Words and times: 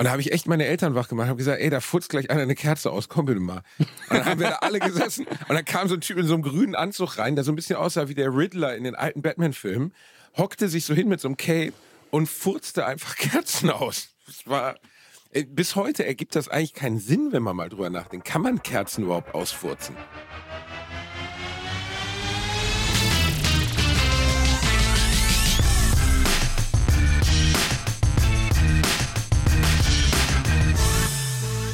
Und 0.00 0.04
da 0.04 0.12
habe 0.12 0.22
ich 0.22 0.32
echt 0.32 0.46
meine 0.46 0.64
Eltern 0.64 0.94
wach 0.94 1.08
gemacht, 1.08 1.28
habe 1.28 1.36
gesagt, 1.36 1.60
ey, 1.60 1.68
da 1.68 1.80
futzt 1.80 2.08
gleich 2.08 2.30
einer 2.30 2.40
eine 2.40 2.54
Kerze 2.54 2.90
aus, 2.90 3.10
komm 3.10 3.26
bitte 3.26 3.38
mal. 3.38 3.60
Und 3.78 3.88
dann 4.08 4.24
haben 4.24 4.40
wir 4.40 4.48
da 4.48 4.54
alle 4.62 4.80
gesessen 4.80 5.26
und 5.26 5.54
dann 5.54 5.64
kam 5.66 5.88
so 5.88 5.94
ein 5.94 6.00
Typ 6.00 6.16
in 6.16 6.26
so 6.26 6.32
einem 6.32 6.42
grünen 6.42 6.74
Anzug 6.74 7.18
rein, 7.18 7.34
der 7.34 7.44
so 7.44 7.52
ein 7.52 7.54
bisschen 7.54 7.76
aussah 7.76 8.08
wie 8.08 8.14
der 8.14 8.34
Riddler 8.34 8.74
in 8.74 8.84
den 8.84 8.94
alten 8.94 9.20
Batman-Filmen, 9.20 9.92
hockte 10.38 10.70
sich 10.70 10.86
so 10.86 10.94
hin 10.94 11.06
mit 11.06 11.20
so 11.20 11.28
einem 11.28 11.36
Cape 11.36 11.74
und 12.10 12.30
furzte 12.30 12.86
einfach 12.86 13.14
Kerzen 13.16 13.68
aus. 13.68 14.08
Das 14.24 14.46
war, 14.46 14.76
äh, 15.32 15.44
bis 15.44 15.76
heute 15.76 16.06
ergibt 16.06 16.34
das 16.34 16.48
eigentlich 16.48 16.72
keinen 16.72 16.98
Sinn, 16.98 17.32
wenn 17.32 17.42
man 17.42 17.54
mal 17.54 17.68
drüber 17.68 17.90
nachdenkt. 17.90 18.26
Kann 18.26 18.40
man 18.40 18.62
Kerzen 18.62 19.04
überhaupt 19.04 19.34
ausfurzen? 19.34 19.94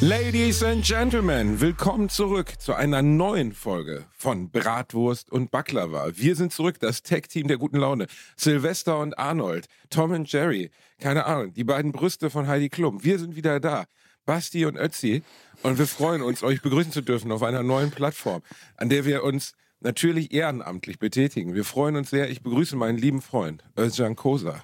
Ladies 0.01 0.63
and 0.63 0.85
Gentlemen, 0.85 1.61
willkommen 1.61 2.11
zurück 2.11 2.61
zu 2.61 2.75
einer 2.75 3.01
neuen 3.01 3.53
Folge 3.53 4.05
von 4.13 4.51
Bratwurst 4.51 5.33
und 5.33 5.51
Baklava. 5.51 6.11
Wir 6.15 6.37
sind 6.37 6.53
zurück, 6.53 6.79
das 6.81 7.03
Tech-Team 7.03 7.49
der 7.49 7.57
guten 7.57 7.79
Laune. 7.79 8.07
Sylvester 8.37 8.99
und 8.99 9.19
Arnold, 9.19 9.67
Tom 9.89 10.13
und 10.13 10.31
Jerry, 10.31 10.71
keine 11.01 11.25
Ahnung, 11.25 11.55
die 11.55 11.65
beiden 11.65 11.93
Brüste 11.93 12.29
von 12.29 12.47
Heidi 12.47 12.69
Klum. 12.69 13.03
Wir 13.05 13.19
sind 13.19 13.37
wieder 13.37 13.59
da. 13.59 13.87
Basti 14.27 14.67
und 14.67 14.77
Ötzi. 14.77 15.23
Und 15.63 15.79
wir 15.79 15.87
freuen 15.87 16.21
uns, 16.21 16.43
euch 16.43 16.61
begrüßen 16.61 16.93
zu 16.93 17.01
dürfen 17.01 17.33
auf 17.33 17.43
einer 17.43 17.63
neuen 17.63 17.91
Plattform, 17.91 18.43
an 18.77 18.91
der 18.91 19.07
wir 19.07 19.25
uns 19.25 19.55
natürlich 19.81 20.33
ehrenamtlich 20.33 20.99
betätigen. 20.99 21.55
Wir 21.55 21.65
freuen 21.65 21.97
uns 21.97 22.11
sehr. 22.11 22.29
Ich 22.29 22.43
begrüße 22.43 22.77
meinen 22.77 22.99
lieben 22.99 23.23
Freund, 23.23 23.65
Özcan 23.79 24.15
Kosa. 24.15 24.63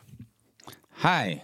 Hi. 1.03 1.41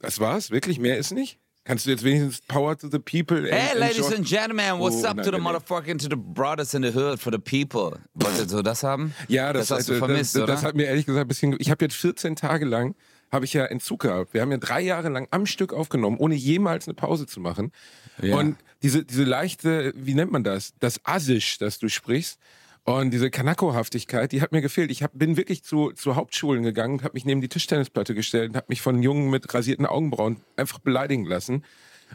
Das 0.00 0.20
war's? 0.20 0.50
Wirklich? 0.50 0.78
Mehr 0.78 0.98
ist 0.98 1.12
nicht? 1.12 1.38
Kannst 1.64 1.86
du 1.86 1.90
jetzt 1.90 2.02
wenigstens 2.02 2.40
Power 2.48 2.76
to 2.76 2.88
the 2.90 2.98
People? 2.98 3.42
Hey, 3.50 3.70
and 3.72 3.80
ladies 3.80 4.12
and 4.12 4.26
gentlemen, 4.26 4.78
what's 4.78 5.04
Oh, 5.04 5.08
up 5.08 5.22
to 5.22 5.30
the 5.30 5.38
motherfucking, 5.38 5.98
to 5.98 6.08
the 6.08 6.16
brothers 6.16 6.72
in 6.74 6.82
the 6.82 6.92
hood, 6.92 7.20
for 7.20 7.30
the 7.30 7.38
people? 7.38 8.00
Wolltest 8.14 8.52
du 8.52 8.62
das 8.62 8.82
haben? 8.82 9.14
Ja, 9.28 9.52
das, 9.52 9.70
hast 9.70 9.88
du 9.88 9.94
vermisst, 9.94 10.36
das, 10.36 10.42
oder? 10.42 10.54
das 10.54 10.64
hat 10.64 10.74
mir 10.74 10.84
ehrlich 10.84 11.04
gesagt 11.04 11.26
ein 11.26 11.28
bisschen. 11.28 11.56
Ich 11.58 11.70
habe 11.70 11.84
jetzt 11.84 11.96
14 11.96 12.34
Tage 12.34 12.64
lang 12.64 12.94
habe 13.30 13.44
ich 13.44 13.52
ja 13.52 13.64
Entzug 13.66 14.00
gehabt. 14.00 14.34
Wir 14.34 14.40
haben 14.40 14.50
ja 14.50 14.58
drei 14.58 14.80
Jahre 14.80 15.08
lang 15.08 15.28
am 15.30 15.46
Stück 15.46 15.72
aufgenommen, 15.72 16.16
ohne 16.18 16.34
jemals 16.34 16.88
eine 16.88 16.94
Pause 16.94 17.26
zu 17.26 17.40
machen. 17.40 17.72
Ja. 18.20 18.36
Und 18.36 18.56
diese 18.82 19.04
diese 19.04 19.24
leichte, 19.24 19.92
wie 19.94 20.14
nennt 20.14 20.32
man 20.32 20.42
das? 20.42 20.72
Das 20.80 21.00
Assisch, 21.04 21.58
das 21.58 21.78
du 21.78 21.88
sprichst. 21.88 22.40
Und 22.84 23.10
diese 23.12 23.30
Kanako-Haftigkeit, 23.30 24.32
die 24.32 24.40
hat 24.42 24.52
mir 24.52 24.62
gefehlt. 24.62 24.90
Ich 24.90 25.02
hab, 25.02 25.12
bin 25.16 25.36
wirklich 25.36 25.62
zu, 25.62 25.92
zu 25.92 26.16
Hauptschulen 26.16 26.62
gegangen 26.62 26.94
und 26.94 27.04
habe 27.04 27.14
mich 27.14 27.24
neben 27.24 27.40
die 27.40 27.48
Tischtennisplatte 27.48 28.14
gestellt 28.14 28.50
und 28.50 28.56
habe 28.56 28.66
mich 28.68 28.80
von 28.80 29.02
Jungen 29.02 29.30
mit 29.30 29.52
rasierten 29.52 29.86
Augenbrauen 29.86 30.38
einfach 30.56 30.78
beleidigen 30.78 31.26
lassen, 31.26 31.64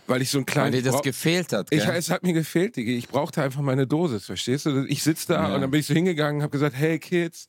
weil 0.08 0.22
ich 0.22 0.30
so 0.32 0.40
einen 0.40 0.48
Weil 0.48 0.54
kleinen... 0.54 0.72
dir 0.74 0.82
das 0.92 1.02
gefehlt 1.02 1.54
hat, 1.54 1.68
ich, 1.72 1.86
gell? 1.86 1.96
es 1.96 2.10
hat 2.10 2.24
mir 2.24 2.34
gefehlt, 2.34 2.76
Digi. 2.76 2.98
Ich 2.98 3.08
brauchte 3.08 3.42
einfach 3.42 3.62
meine 3.62 3.88
Dosis, 3.88 4.26
verstehst 4.26 4.66
du? 4.66 4.86
Ich 4.88 5.04
sitze 5.04 5.28
da 5.34 5.50
Ja. 5.50 5.56
und 5.56 5.62
dann 5.62 5.72
bin 5.72 5.80
ich 5.80 5.86
so 5.86 5.94
hingegangen 5.94 6.38
und 6.38 6.44
habe 6.44 6.52
gesagt, 6.52 6.76
hey 6.76 7.00
Kids, 7.00 7.48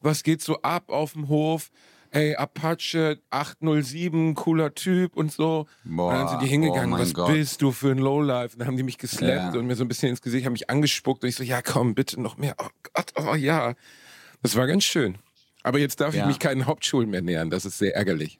was 0.00 0.22
geht 0.22 0.42
so 0.42 0.60
ab 0.62 0.90
auf 0.90 1.14
dem 1.14 1.28
Hof? 1.28 1.70
Hey, 2.10 2.34
Apache 2.36 3.18
807, 3.30 4.34
cooler 4.34 4.74
Typ 4.74 5.16
und 5.16 5.30
so. 5.32 5.66
Boah, 5.84 6.08
und 6.08 6.14
dann 6.14 6.28
sind 6.28 6.42
die 6.42 6.46
hingegangen, 6.46 6.94
oh 6.94 6.98
was 6.98 7.12
Gott. 7.12 7.32
bist 7.32 7.60
du 7.60 7.70
für 7.72 7.90
ein 7.90 7.98
Lowlife? 7.98 8.54
Und 8.54 8.60
dann 8.60 8.68
haben 8.68 8.76
die 8.76 8.82
mich 8.82 8.96
geslappt 8.98 9.54
Ja. 9.54 9.60
und 9.60 9.66
mir 9.66 9.76
so 9.76 9.84
ein 9.84 9.88
bisschen 9.88 10.08
ins 10.08 10.22
Gesicht, 10.22 10.46
haben 10.46 10.52
mich 10.54 10.70
angespuckt 10.70 11.22
und 11.22 11.28
ich 11.28 11.36
so, 11.36 11.42
ja 11.44 11.60
komm, 11.60 11.94
bitte 11.94 12.20
noch 12.20 12.36
mehr. 12.38 12.54
Oh 12.58 12.68
Gott, 12.94 13.12
oh 13.16 13.34
ja. 13.34 13.74
Das 14.42 14.56
war 14.56 14.66
ganz 14.66 14.84
schön. 14.84 15.18
Aber 15.62 15.78
jetzt 15.78 16.00
darf 16.00 16.14
ich 16.14 16.20
Ja. 16.20 16.26
mich 16.26 16.38
keinen 16.38 16.64
Hauptschulen 16.66 17.10
mehr 17.10 17.20
nähern, 17.22 17.50
das 17.50 17.64
ist 17.66 17.78
sehr 17.78 17.94
ärgerlich. 17.94 18.38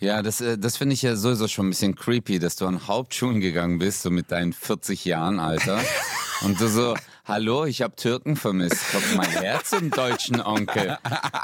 Ja, 0.00 0.20
das, 0.20 0.40
äh, 0.40 0.58
das 0.58 0.76
finde 0.76 0.94
ich 0.94 1.02
ja 1.02 1.14
sowieso 1.16 1.46
schon 1.48 1.68
ein 1.68 1.70
bisschen 1.70 1.94
creepy, 1.94 2.40
dass 2.40 2.56
du 2.56 2.66
an 2.66 2.88
Hauptschulen 2.88 3.40
gegangen 3.40 3.78
bist, 3.78 4.02
so 4.02 4.10
mit 4.10 4.30
deinen 4.32 4.52
40 4.52 5.04
Jahren, 5.04 5.38
Alter. 5.40 5.80
Und 6.42 6.60
du 6.60 6.66
so, 6.66 6.94
hallo, 7.24 7.64
ich 7.64 7.82
habe 7.82 7.94
Türken 7.96 8.36
vermisst. 8.36 8.90
Kommt 8.92 9.16
mein 9.16 9.30
Herz 9.30 9.72
im 9.72 9.90
deutschen 9.90 10.40
Onkel. 10.40 10.98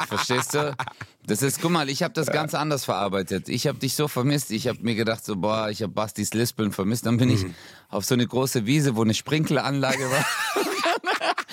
Verstehst 0.08 0.54
du? 0.54 0.74
Das 1.26 1.42
ist, 1.42 1.60
guck 1.60 1.70
mal, 1.70 1.88
ich 1.88 2.02
habe 2.02 2.14
das 2.14 2.28
ganz 2.28 2.54
anders 2.54 2.84
verarbeitet. 2.84 3.48
Ich 3.48 3.66
habe 3.66 3.78
dich 3.78 3.94
so 3.94 4.08
vermisst. 4.08 4.50
Ich 4.50 4.66
habe 4.68 4.78
mir 4.82 4.94
gedacht, 4.94 5.24
so, 5.24 5.36
boah, 5.36 5.68
ich 5.70 5.82
habe 5.82 5.92
Bastis 5.92 6.32
Lispeln 6.34 6.72
vermisst. 6.72 7.06
Dann 7.06 7.18
bin 7.18 7.28
ich 7.30 7.42
Mhm. 7.44 7.54
auf 7.90 8.04
so 8.04 8.14
eine 8.14 8.26
große 8.26 8.66
Wiese, 8.66 8.96
wo 8.96 9.02
eine 9.02 9.14
Sprinkleranlage 9.14 10.10
war. 10.10 10.24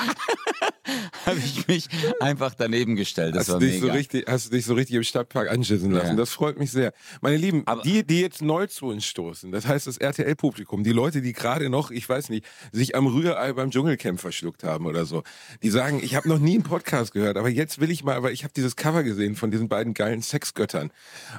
habe 1.26 1.38
ich 1.40 1.68
mich 1.68 1.88
einfach 2.20 2.54
daneben 2.56 2.96
gestellt. 2.96 3.36
Das 3.36 3.50
Hast 3.50 3.56
du, 3.56 3.60
dich 3.60 3.80
so 3.80 3.88
mega. 3.88 3.94
richtig, 3.94 4.26
hast 4.28 4.48
du 4.48 4.52
dich 4.56 4.66
so 4.66 4.74
richtig 4.76 4.96
im 4.96 5.04
Stadtpark 5.04 5.50
anschissen 5.50 5.92
lassen. 5.92 6.10
Ja. 6.10 6.16
Das 6.16 6.32
freut 6.32 6.60
mich 6.60 6.72
sehr. 6.72 6.94
Meine 7.22 7.38
Lieben, 7.38 7.64
Aber- 7.66 7.82
die, 7.82 8.06
die 8.06 8.22
jetzt 8.22 8.42
neu 8.42 8.68
zu 8.68 8.88
uns 8.88 9.06
stoßen, 9.06 9.52
das 9.52 9.68
heißt 9.68 9.88
das 9.88 9.98
RTL-Publikum, 9.98 10.84
die 10.84 10.92
Leute, 10.92 11.22
die 11.22 11.34
gerade 11.34 11.70
noch, 11.70 11.92
ich 11.92 12.08
weiß 12.08 12.30
nicht, 12.30 12.46
sich 12.72 12.96
am 12.96 13.08
Rührei 13.08 13.54
beim 13.54 13.72
Dschungelcamp 13.72 14.20
verschluckt 14.20 14.64
haben 14.64 14.86
oder 14.86 15.06
so, 15.06 15.24
die 15.64 15.70
sagen, 15.70 16.00
ich 16.04 16.16
habe 16.16 16.30
noch 16.30 16.40
nie 16.40 16.56
einen 16.56 16.64
Podcast 16.64 17.14
gehört, 17.14 17.38
aber 17.38 17.50
jetzt 17.50 17.80
will 17.80 17.90
ich 17.92 18.04
mal, 18.04 18.22
weil 18.24 18.34
ich 18.34 18.44
habe 18.44 18.54
dieses 18.56 18.76
Cover 18.76 19.04
gesehen 19.04 19.36
von 19.36 19.52
diesen 19.52 19.68
beiden 19.70 19.94
geilen 19.94 20.22
Sexgöttern 20.22 20.92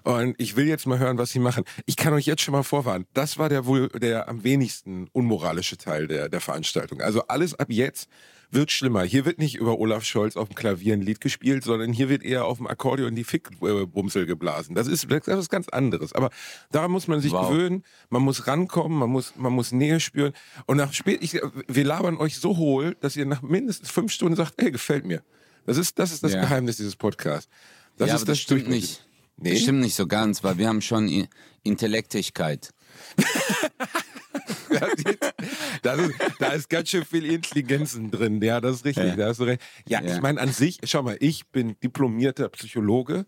und 0.03 0.35
ich 0.39 0.57
will 0.57 0.67
jetzt 0.67 0.87
mal 0.87 0.99
hören, 0.99 1.19
was 1.19 1.31
sie 1.31 1.39
machen. 1.39 1.65
Ich 1.87 1.97
kann 1.97 2.13
euch 2.13 2.27
jetzt 2.27 2.43
schon 2.43 2.53
mal 2.53 2.63
vorwarnen, 2.63 3.07
das 3.15 3.39
war 3.39 3.49
der 3.49 3.67
wohl 3.67 3.89
der 3.89 4.29
am 4.29 4.43
wenigsten 4.45 5.09
unmoralische 5.13 5.77
Teil 5.77 6.07
der, 6.09 6.29
der 6.29 6.41
Veranstaltung. 6.41 7.01
Also 7.01 7.23
alles 7.29 7.55
ab 7.55 7.69
jetzt 7.71 8.09
wird 8.51 8.71
schlimmer. 8.71 9.03
Hier 9.03 9.25
wird 9.25 9.39
nicht 9.39 9.57
über 9.57 9.79
Olaf 9.79 10.05
Scholz 10.05 10.37
auf 10.37 10.49
dem 10.49 10.55
Klavier 10.55 10.95
ein 10.95 11.03
Lied 11.03 11.21
gespielt, 11.21 11.65
sondern 11.65 11.93
hier 11.93 12.09
wird 12.09 12.23
eher 12.23 12.45
auf 12.45 12.59
dem 12.59 12.67
Akkordeon 12.67 13.15
die 13.15 13.25
Fickbumsel 13.25 14.27
geblasen. 14.27 14.75
Das 14.75 14.87
ist, 14.87 15.11
das 15.11 15.27
ist 15.27 15.29
was 15.29 15.49
ganz 15.49 15.69
anderes. 15.69 16.13
Aber 16.13 16.31
daran 16.71 16.91
muss 16.91 17.09
man 17.09 17.21
sich 17.21 17.33
Wow. 17.33 17.49
gewöhnen. 17.51 17.83
Man 18.09 18.23
muss 18.23 18.47
rankommen, 18.47 18.99
man 18.99 19.11
muss, 19.11 19.35
man 19.37 19.53
muss 19.53 19.73
Nähe 19.73 20.01
spüren. 20.01 20.33
Und 20.67 20.77
nach 20.77 20.93
spät, 20.93 21.19
ich, 21.23 21.41
wir 21.69 21.85
labern 21.85 22.17
euch 22.17 22.37
so 22.37 22.57
hohl, 22.57 22.97
dass 23.01 23.17
ihr 23.17 23.27
nach 23.27 23.43
mindestens 23.43 23.91
fünf 23.91 24.13
Stunden 24.13 24.37
sagt, 24.37 24.55
ey, 24.63 24.71
gefällt 24.71 25.05
mir. 25.05 25.23
Das 25.67 25.77
ist, 25.77 25.99
das 25.99 26.13
ist 26.13 26.23
das 26.23 26.33
Ja. 26.33 26.41
Geheimnis 26.43 26.77
dieses 26.77 26.97
Podcasts. 26.97 27.51
Das 27.97 28.09
ja, 28.09 28.15
ist 28.15 28.23
aber 28.23 28.33
das 28.33 28.39
stimmt 28.39 28.69
nicht. 28.69 29.05
Nee? 29.39 29.51
Das 29.53 29.61
stimmt 29.63 29.81
nicht 29.81 29.95
so 29.97 30.07
ganz, 30.07 30.45
weil 30.45 30.57
wir 30.59 30.69
haben 30.69 30.81
schon 30.81 31.27
Intellektigkeit. 31.63 32.73
Das 34.79 34.89
ist, 34.95 35.19
das 35.83 35.99
ist, 35.99 36.15
da 36.39 36.47
ist 36.49 36.69
ganz 36.69 36.89
schön 36.91 37.05
viel 37.05 37.25
Intelligenzen 37.27 38.11
drin. 38.11 38.41
Ja, 38.43 38.61
das 38.61 38.77
ist 38.77 38.85
richtig. 38.85 39.05
Ja. 39.07 39.17
Da 39.17 39.27
hast 39.29 39.41
du 39.41 39.45
recht. 39.45 39.61
Ja, 39.87 40.03
Ja. 40.03 40.15
ich 40.17 40.21
meine 40.23 40.41
an 40.41 40.53
sich, 40.53 40.79
schau 40.85 41.03
mal, 41.03 41.17
ich 41.21 41.47
bin 41.49 41.77
diplomierter 41.81 42.49
Psychologe. 42.51 43.27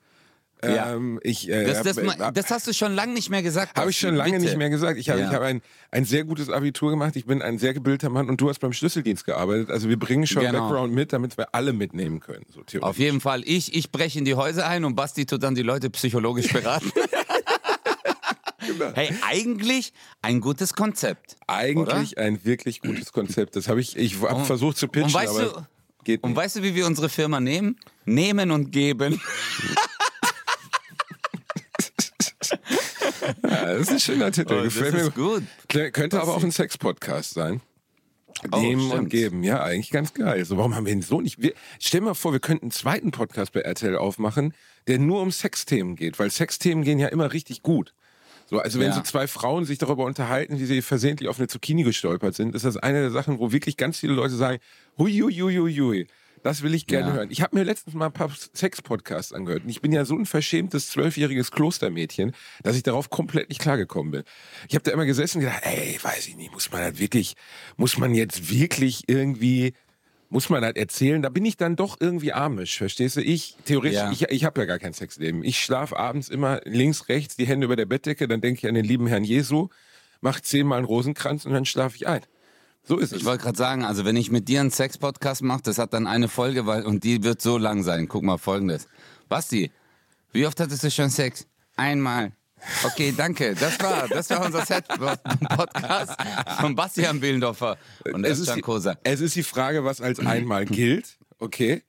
Ja. 0.60 0.92
Ähm, 0.94 1.20
ich, 1.22 1.48
äh, 1.48 1.64
Das, 1.66 1.82
das, 1.84 1.98
hab- 1.98 2.04
ma- 2.18 2.32
das 2.32 2.50
hast 2.50 2.66
du 2.66 2.72
schon 2.72 2.92
lange 2.92 3.12
nicht 3.12 3.30
mehr 3.30 3.44
gesagt. 3.44 3.78
habe 3.78 3.90
ich 3.90 3.96
schon 3.96 4.16
lange 4.16 4.32
bitte. 4.32 4.44
nicht 4.46 4.56
mehr 4.56 4.70
gesagt. 4.70 4.98
Ich 4.98 5.08
habe 5.08 5.20
Ja. 5.20 5.28
ich 5.28 5.32
hab 5.32 5.42
ein, 5.42 5.62
ein 5.92 6.04
sehr 6.04 6.24
gutes 6.24 6.50
Abitur 6.50 6.90
gemacht. 6.90 7.14
Ich 7.14 7.26
bin 7.26 7.42
ein 7.42 7.58
sehr 7.60 7.74
gebildeter 7.74 8.10
Mann 8.10 8.28
und 8.28 8.40
du 8.40 8.48
hast 8.48 8.58
beim 8.58 8.72
Schlüsseldienst 8.72 9.24
gearbeitet. 9.24 9.70
Also 9.70 9.88
wir 9.88 9.96
bringen 9.96 10.26
schon 10.26 10.42
Genau. 10.42 10.62
Background 10.68 10.92
mit, 10.92 11.12
damit 11.12 11.38
wir 11.38 11.54
alle 11.54 11.72
mitnehmen 11.72 12.18
können. 12.18 12.44
So. 12.48 12.80
Auf 12.80 12.98
jeden 12.98 13.20
Fall, 13.20 13.42
ich, 13.44 13.72
ich 13.76 13.92
breche 13.92 14.18
in 14.18 14.24
die 14.24 14.34
Häuser 14.34 14.66
ein 14.66 14.84
und 14.84 14.96
Basti 14.96 15.26
tut 15.26 15.44
dann 15.44 15.54
die 15.54 15.62
Leute 15.62 15.90
psychologisch 15.90 16.52
beraten. 16.52 16.90
Genau. 18.68 18.92
hey, 18.94 19.12
eigentlich 19.22 19.92
ein 20.22 20.40
gutes 20.40 20.74
Konzept. 20.74 21.36
Eigentlich 21.46 22.18
ein 22.18 22.44
wirklich 22.44 22.80
gutes 22.80 23.12
Konzept. 23.12 23.56
Das 23.56 23.68
habe 23.68 23.80
ich, 23.80 23.96
ich 23.96 24.20
habe 24.20 24.34
Und- 24.36 24.44
versucht 24.46 24.76
zu 24.76 24.88
pitchen, 24.88 25.06
und 25.08 25.14
weißt 25.14 25.38
aber 25.40 25.52
du- 25.52 25.66
geht 26.04 26.22
Und 26.22 26.30
nicht. 26.30 26.36
weißt 26.36 26.56
du, 26.56 26.62
wie 26.62 26.74
wir 26.74 26.86
unsere 26.86 27.08
Firma 27.08 27.40
nehmen? 27.40 27.78
Nehmen 28.04 28.50
und 28.50 28.70
geben. 28.70 29.20
Ja, 33.42 33.66
das 33.74 33.80
ist 33.82 33.90
ein 33.90 34.00
schöner 34.00 34.32
Titel. 34.32 34.54
Oh, 34.54 34.64
das 34.64 34.74
Gefällt 34.74 34.94
ist 34.94 35.16
mir 35.16 35.22
gut. 35.22 35.42
Könnte 35.92 36.20
aber 36.20 36.34
auch 36.34 36.42
ein 36.42 36.50
Sex-Podcast 36.50 37.34
sein. 37.34 37.60
Oh, 38.52 38.60
Nehmen 38.60 38.82
und 38.84 38.90
stimmt. 38.90 39.10
geben. 39.10 39.42
Ja, 39.42 39.62
eigentlich 39.62 39.90
ganz 39.90 40.14
geil. 40.14 40.44
So, 40.44 40.56
warum 40.56 40.74
haben 40.74 40.86
wir 40.86 40.92
ihn 40.92 41.02
so 41.02 41.20
nicht? 41.20 41.42
Wir, 41.42 41.52
stell 41.80 42.00
mal 42.00 42.14
vor, 42.14 42.32
wir 42.32 42.40
könnten 42.40 42.66
einen 42.66 42.70
zweiten 42.70 43.10
Podcast 43.10 43.52
bei 43.52 43.60
RTL 43.60 43.96
aufmachen, 43.96 44.54
der 44.86 44.98
nur 44.98 45.20
um 45.20 45.30
Sexthemen 45.32 45.96
geht, 45.96 46.18
weil 46.18 46.30
Sexthemen 46.30 46.84
gehen 46.84 46.98
ja 46.98 47.08
immer 47.08 47.32
richtig 47.32 47.62
gut. 47.62 47.94
So, 48.50 48.58
also 48.60 48.78
wenn 48.80 48.88
Ja. 48.88 48.94
so 48.94 49.02
zwei 49.02 49.26
Frauen 49.26 49.64
sich 49.66 49.76
darüber 49.78 50.04
unterhalten, 50.04 50.58
wie 50.58 50.64
sie 50.64 50.80
versehentlich 50.80 51.28
auf 51.28 51.38
eine 51.38 51.48
Zucchini 51.48 51.82
gestolpert 51.82 52.34
sind, 52.34 52.54
ist 52.54 52.64
das 52.64 52.76
eine 52.78 53.00
der 53.02 53.10
Sachen, 53.10 53.38
wo 53.38 53.52
wirklich 53.52 53.76
ganz 53.76 53.98
viele 53.98 54.14
Leute 54.14 54.34
sagen, 54.36 54.58
hui, 54.96 55.12
hui, 55.20 55.34
hui, 55.34 55.54
hui, 55.56 55.74
hui. 55.76 56.06
Das 56.42 56.62
will 56.62 56.72
ich 56.72 56.86
gerne 56.86 57.08
Ja. 57.08 57.14
hören. 57.14 57.30
Ich 57.30 57.42
habe 57.42 57.56
mir 57.56 57.64
letztens 57.64 57.94
mal 57.94 58.06
ein 58.06 58.12
paar 58.12 58.30
Sex-Podcasts 58.54 59.32
angehört 59.32 59.64
und 59.64 59.68
ich 59.70 59.80
bin 59.80 59.92
ja 59.92 60.04
so 60.04 60.14
ein 60.16 60.24
verschämtes 60.24 60.88
zwölfjähriges 60.88 61.50
Klostermädchen, 61.50 62.32
dass 62.62 62.76
ich 62.76 62.84
darauf 62.84 63.10
komplett 63.10 63.48
nicht 63.48 63.60
klargekommen 63.60 64.12
bin. 64.12 64.22
Ich 64.68 64.74
habe 64.76 64.84
da 64.84 64.92
immer 64.92 65.04
gesessen 65.04 65.38
und 65.38 65.44
gedacht, 65.44 65.64
ey, 65.64 65.98
weiß 66.00 66.28
ich 66.28 66.36
nicht, 66.36 66.52
muss 66.52 66.70
man 66.70 66.80
das 66.80 66.98
wirklich, 67.00 67.34
muss 67.76 67.98
man 67.98 68.14
jetzt 68.14 68.50
wirklich 68.50 69.02
irgendwie, 69.08 69.74
muss 70.30 70.50
man 70.50 70.62
das 70.62 70.74
erzählen? 70.74 71.22
Da 71.22 71.28
bin 71.30 71.44
ich 71.44 71.56
dann 71.56 71.76
doch 71.76 71.96
irgendwie 72.00 72.32
amisch, 72.32 72.78
verstehst 72.78 73.16
du? 73.16 73.22
Ich, 73.22 73.56
theoretisch, 73.64 73.96
Ja. 73.96 74.10
ich, 74.12 74.22
ich 74.22 74.44
habe 74.44 74.60
ja 74.60 74.66
gar 74.66 74.78
kein 74.78 74.92
Sexleben. 74.92 75.42
Ich 75.42 75.58
schlafe 75.60 75.96
abends 75.98 76.28
immer 76.28 76.60
links, 76.64 77.08
rechts, 77.08 77.36
die 77.36 77.46
Hände 77.46 77.64
über 77.64 77.76
der 77.76 77.86
Bettdecke, 77.86 78.28
dann 78.28 78.40
denke 78.40 78.58
ich 78.58 78.66
an 78.68 78.74
den 78.74 78.84
lieben 78.84 79.06
Herrn 79.06 79.24
Jesu, 79.24 79.68
mach 80.20 80.40
zehnmal 80.40 80.78
einen 80.78 80.86
Rosenkranz 80.86 81.46
und 81.46 81.52
dann 81.52 81.64
schlafe 81.64 81.96
ich 81.96 82.06
ein. 82.06 82.20
So 82.84 82.96
ist 82.98 83.12
es. 83.12 83.18
Ich 83.20 83.24
wollte 83.24 83.42
gerade 83.44 83.58
sagen, 83.58 83.84
also 83.84 84.04
wenn 84.04 84.16
ich 84.16 84.30
mit 84.30 84.48
dir 84.48 84.60
einen 84.60 84.70
Sex-Podcast 84.70 85.42
mache, 85.42 85.62
das 85.62 85.78
hat 85.78 85.92
dann 85.92 86.06
eine 86.06 86.28
Folge, 86.28 86.66
weil 86.66 86.84
und 86.84 87.04
die 87.04 87.22
wird 87.22 87.42
so 87.42 87.58
lang 87.58 87.82
sein. 87.82 88.08
Guck 88.08 88.22
mal 88.22 88.38
folgendes. 88.38 88.88
Basti, 89.28 89.70
wie 90.32 90.46
oft 90.46 90.58
hattest 90.60 90.84
du 90.84 90.90
schon 90.90 91.10
Sex? 91.10 91.46
Einmal. 91.76 92.32
Okay, 92.84 93.12
danke. 93.16 93.54
Das 93.54 93.78
war, 93.80 94.08
das 94.08 94.30
war 94.30 94.44
unser 94.44 94.64
Set-Podcast 94.64 96.16
von 96.60 96.74
Bastian 96.74 97.20
Billendorfer 97.20 97.76
und 98.12 98.24
es, 98.24 98.38
ist 98.38 98.54
die, 98.54 98.62
es 99.04 99.20
ist 99.20 99.36
die 99.36 99.42
Frage, 99.42 99.84
was 99.84 100.00
als 100.00 100.20
einmal 100.20 100.64
gilt. 100.64 101.18
Okay. 101.38 101.82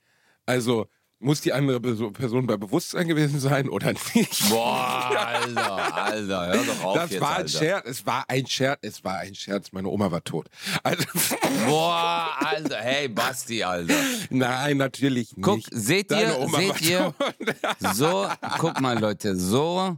Also 0.46 0.88
muss 1.22 1.42
die 1.42 1.52
andere 1.52 1.80
Perso- 1.82 2.12
Person 2.12 2.48
bei 2.48 2.56
Bewusstsein 2.56 3.06
gewesen 3.08 3.42
sein 3.42 3.68
oder 3.68 3.92
nicht? 4.16 4.50
Boah, 4.50 5.12
Alter, 5.14 5.96
Alter, 6.04 6.48
hör 6.48 6.64
doch 6.64 6.84
auf 6.86 6.96
Das 6.96 7.12
jetzt, 7.12 7.22
war 7.22 7.30
ein 7.32 7.36
Alter. 7.38 7.50
Scherz, 7.50 7.88
es 7.90 8.06
war 8.06 8.24
ein 8.30 8.48
Scherz, 8.48 8.80
es 8.84 9.04
war 9.04 9.18
ein 9.18 9.36
Scherz. 9.36 9.72
Meine 9.74 9.90
Oma 9.90 10.12
war 10.12 10.24
tot. 10.24 10.48
Also, 10.82 11.04
Boah, 11.68 12.30
Alter, 12.40 12.78
hey 12.78 13.10
Basti, 13.10 13.64
Alter. 13.64 13.96
nein, 14.30 14.78
natürlich 14.78 15.36
nicht. 15.36 15.44
Guck, 15.44 15.60
seht 15.72 16.10
Deine 16.12 16.32
ihr, 16.32 16.40
Oma 16.40 16.58
seht 16.58 16.82
ihr, 16.84 17.14
tot. 17.20 17.46
so, 17.96 18.30
guck 18.58 18.80
mal 18.80 18.98
Leute, 18.98 19.36
so, 19.36 19.98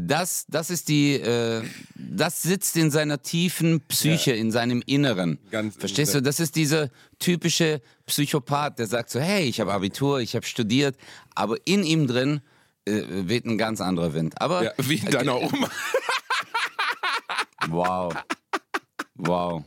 das, 0.00 0.46
das 0.48 0.70
ist 0.70 0.88
die, 0.88 1.14
äh, 1.14 1.62
das 1.94 2.42
sitzt 2.42 2.76
in 2.76 2.90
seiner 2.90 3.22
tiefen 3.22 3.80
Psyche, 3.82 4.32
in 4.32 4.50
seinem 4.50 4.82
Inneren. 4.86 5.38
Ganz 5.50 5.76
Verstehst 5.76 6.14
du, 6.14 6.22
das 6.22 6.40
ist 6.40 6.56
diese 6.56 6.90
typische 7.18 7.80
Psychopath, 8.06 8.78
der 8.78 8.86
sagt 8.86 9.10
so, 9.10 9.20
hey, 9.20 9.44
ich 9.44 9.60
habe 9.60 9.72
Abitur, 9.72 10.20
ich 10.20 10.34
habe 10.34 10.46
studiert, 10.46 10.96
aber 11.34 11.56
in 11.64 11.84
ihm 11.84 12.06
drin 12.06 12.40
äh, 12.86 13.02
weht 13.08 13.44
ein 13.44 13.58
ganz 13.58 13.80
anderer 13.80 14.14
Wind. 14.14 14.40
Aber, 14.40 14.64
Ja, 14.64 14.72
wie 14.78 14.96
in 14.96 15.10
deiner 15.10 15.40
Oma. 15.40 15.70
wow, 17.68 18.14
wow. 19.16 19.64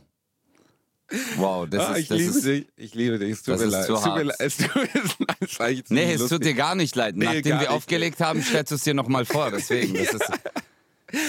Wow, 1.36 1.66
das 1.68 1.80
Ah, 1.88 1.92
ist, 1.94 1.98
ich 2.00 2.08
das 2.08 2.18
liebe 2.18 2.30
ist, 2.32 2.44
dich. 2.46 2.66
Ich 2.76 2.94
liebe 2.94 3.18
dich. 3.18 3.30
Es 3.32 3.42
tut 3.42 3.58
mir 3.58 3.66
leid. 3.66 3.86
zu 3.86 3.94
Es 3.94 4.02
tut 4.02 4.14
mir 4.16 4.22
leid. 4.22 4.36
Es 4.40 4.56
tut 4.56 4.74
mir 4.76 5.48
leid. 5.58 5.84
Nee, 5.90 6.12
es 6.14 6.28
tut 6.28 6.44
dir 6.44 6.54
gar 6.54 6.74
nicht 6.74 6.94
leid. 6.96 7.16
Nee, 7.16 7.24
Nachdem 7.26 7.44
wir 7.44 7.58
nicht. 7.58 7.68
aufgelegt 7.68 8.20
haben, 8.20 8.42
stellst 8.42 8.70
du 8.70 8.76
es 8.76 8.82
dir 8.82 8.94
nochmal 8.94 9.24
vor. 9.24 9.50
Deswegen, 9.50 9.94
das 9.94 10.12
ist. 10.14 10.30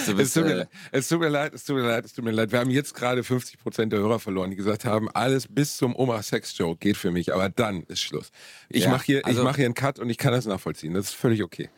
Du 0.06 0.18
Es 0.18 0.32
tut, 0.32 0.44
mir, 0.44 0.50
äh, 0.52 0.54
leid, 0.60 0.68
es 0.92 1.08
tut 1.08 1.20
mir 1.20 1.28
leid, 1.28 1.54
es 1.54 1.64
tut 1.64 1.76
mir 1.76 1.82
leid, 1.82 2.04
es 2.06 2.12
tut 2.14 2.24
mir 2.24 2.30
leid. 2.30 2.50
Wir 2.52 2.58
haben 2.60 2.70
jetzt 2.70 2.94
gerade 2.94 3.22
50 3.22 3.58
Prozent 3.58 3.92
der 3.92 4.00
Hörer 4.00 4.18
verloren, 4.18 4.48
die 4.48 4.56
gesagt 4.56 4.86
haben, 4.86 5.10
alles 5.10 5.46
bis 5.46 5.76
zum 5.76 5.94
Oma-Sex-Joke 5.94 6.78
geht 6.78 6.96
für 6.96 7.10
mich, 7.10 7.34
aber 7.34 7.50
dann 7.50 7.82
ist 7.88 8.00
Schluss. 8.00 8.30
Ich 8.70 8.84
Ja, 8.84 8.90
mache 8.90 9.04
hier, 9.04 9.26
also- 9.26 9.40
ich 9.40 9.44
mach 9.44 9.56
hier 9.56 9.66
einen 9.66 9.74
Cut 9.74 9.98
und 9.98 10.08
ich 10.08 10.16
kann 10.16 10.32
das 10.32 10.46
nachvollziehen. 10.46 10.94
Das 10.94 11.08
ist 11.08 11.14
völlig 11.14 11.42
okay. 11.42 11.68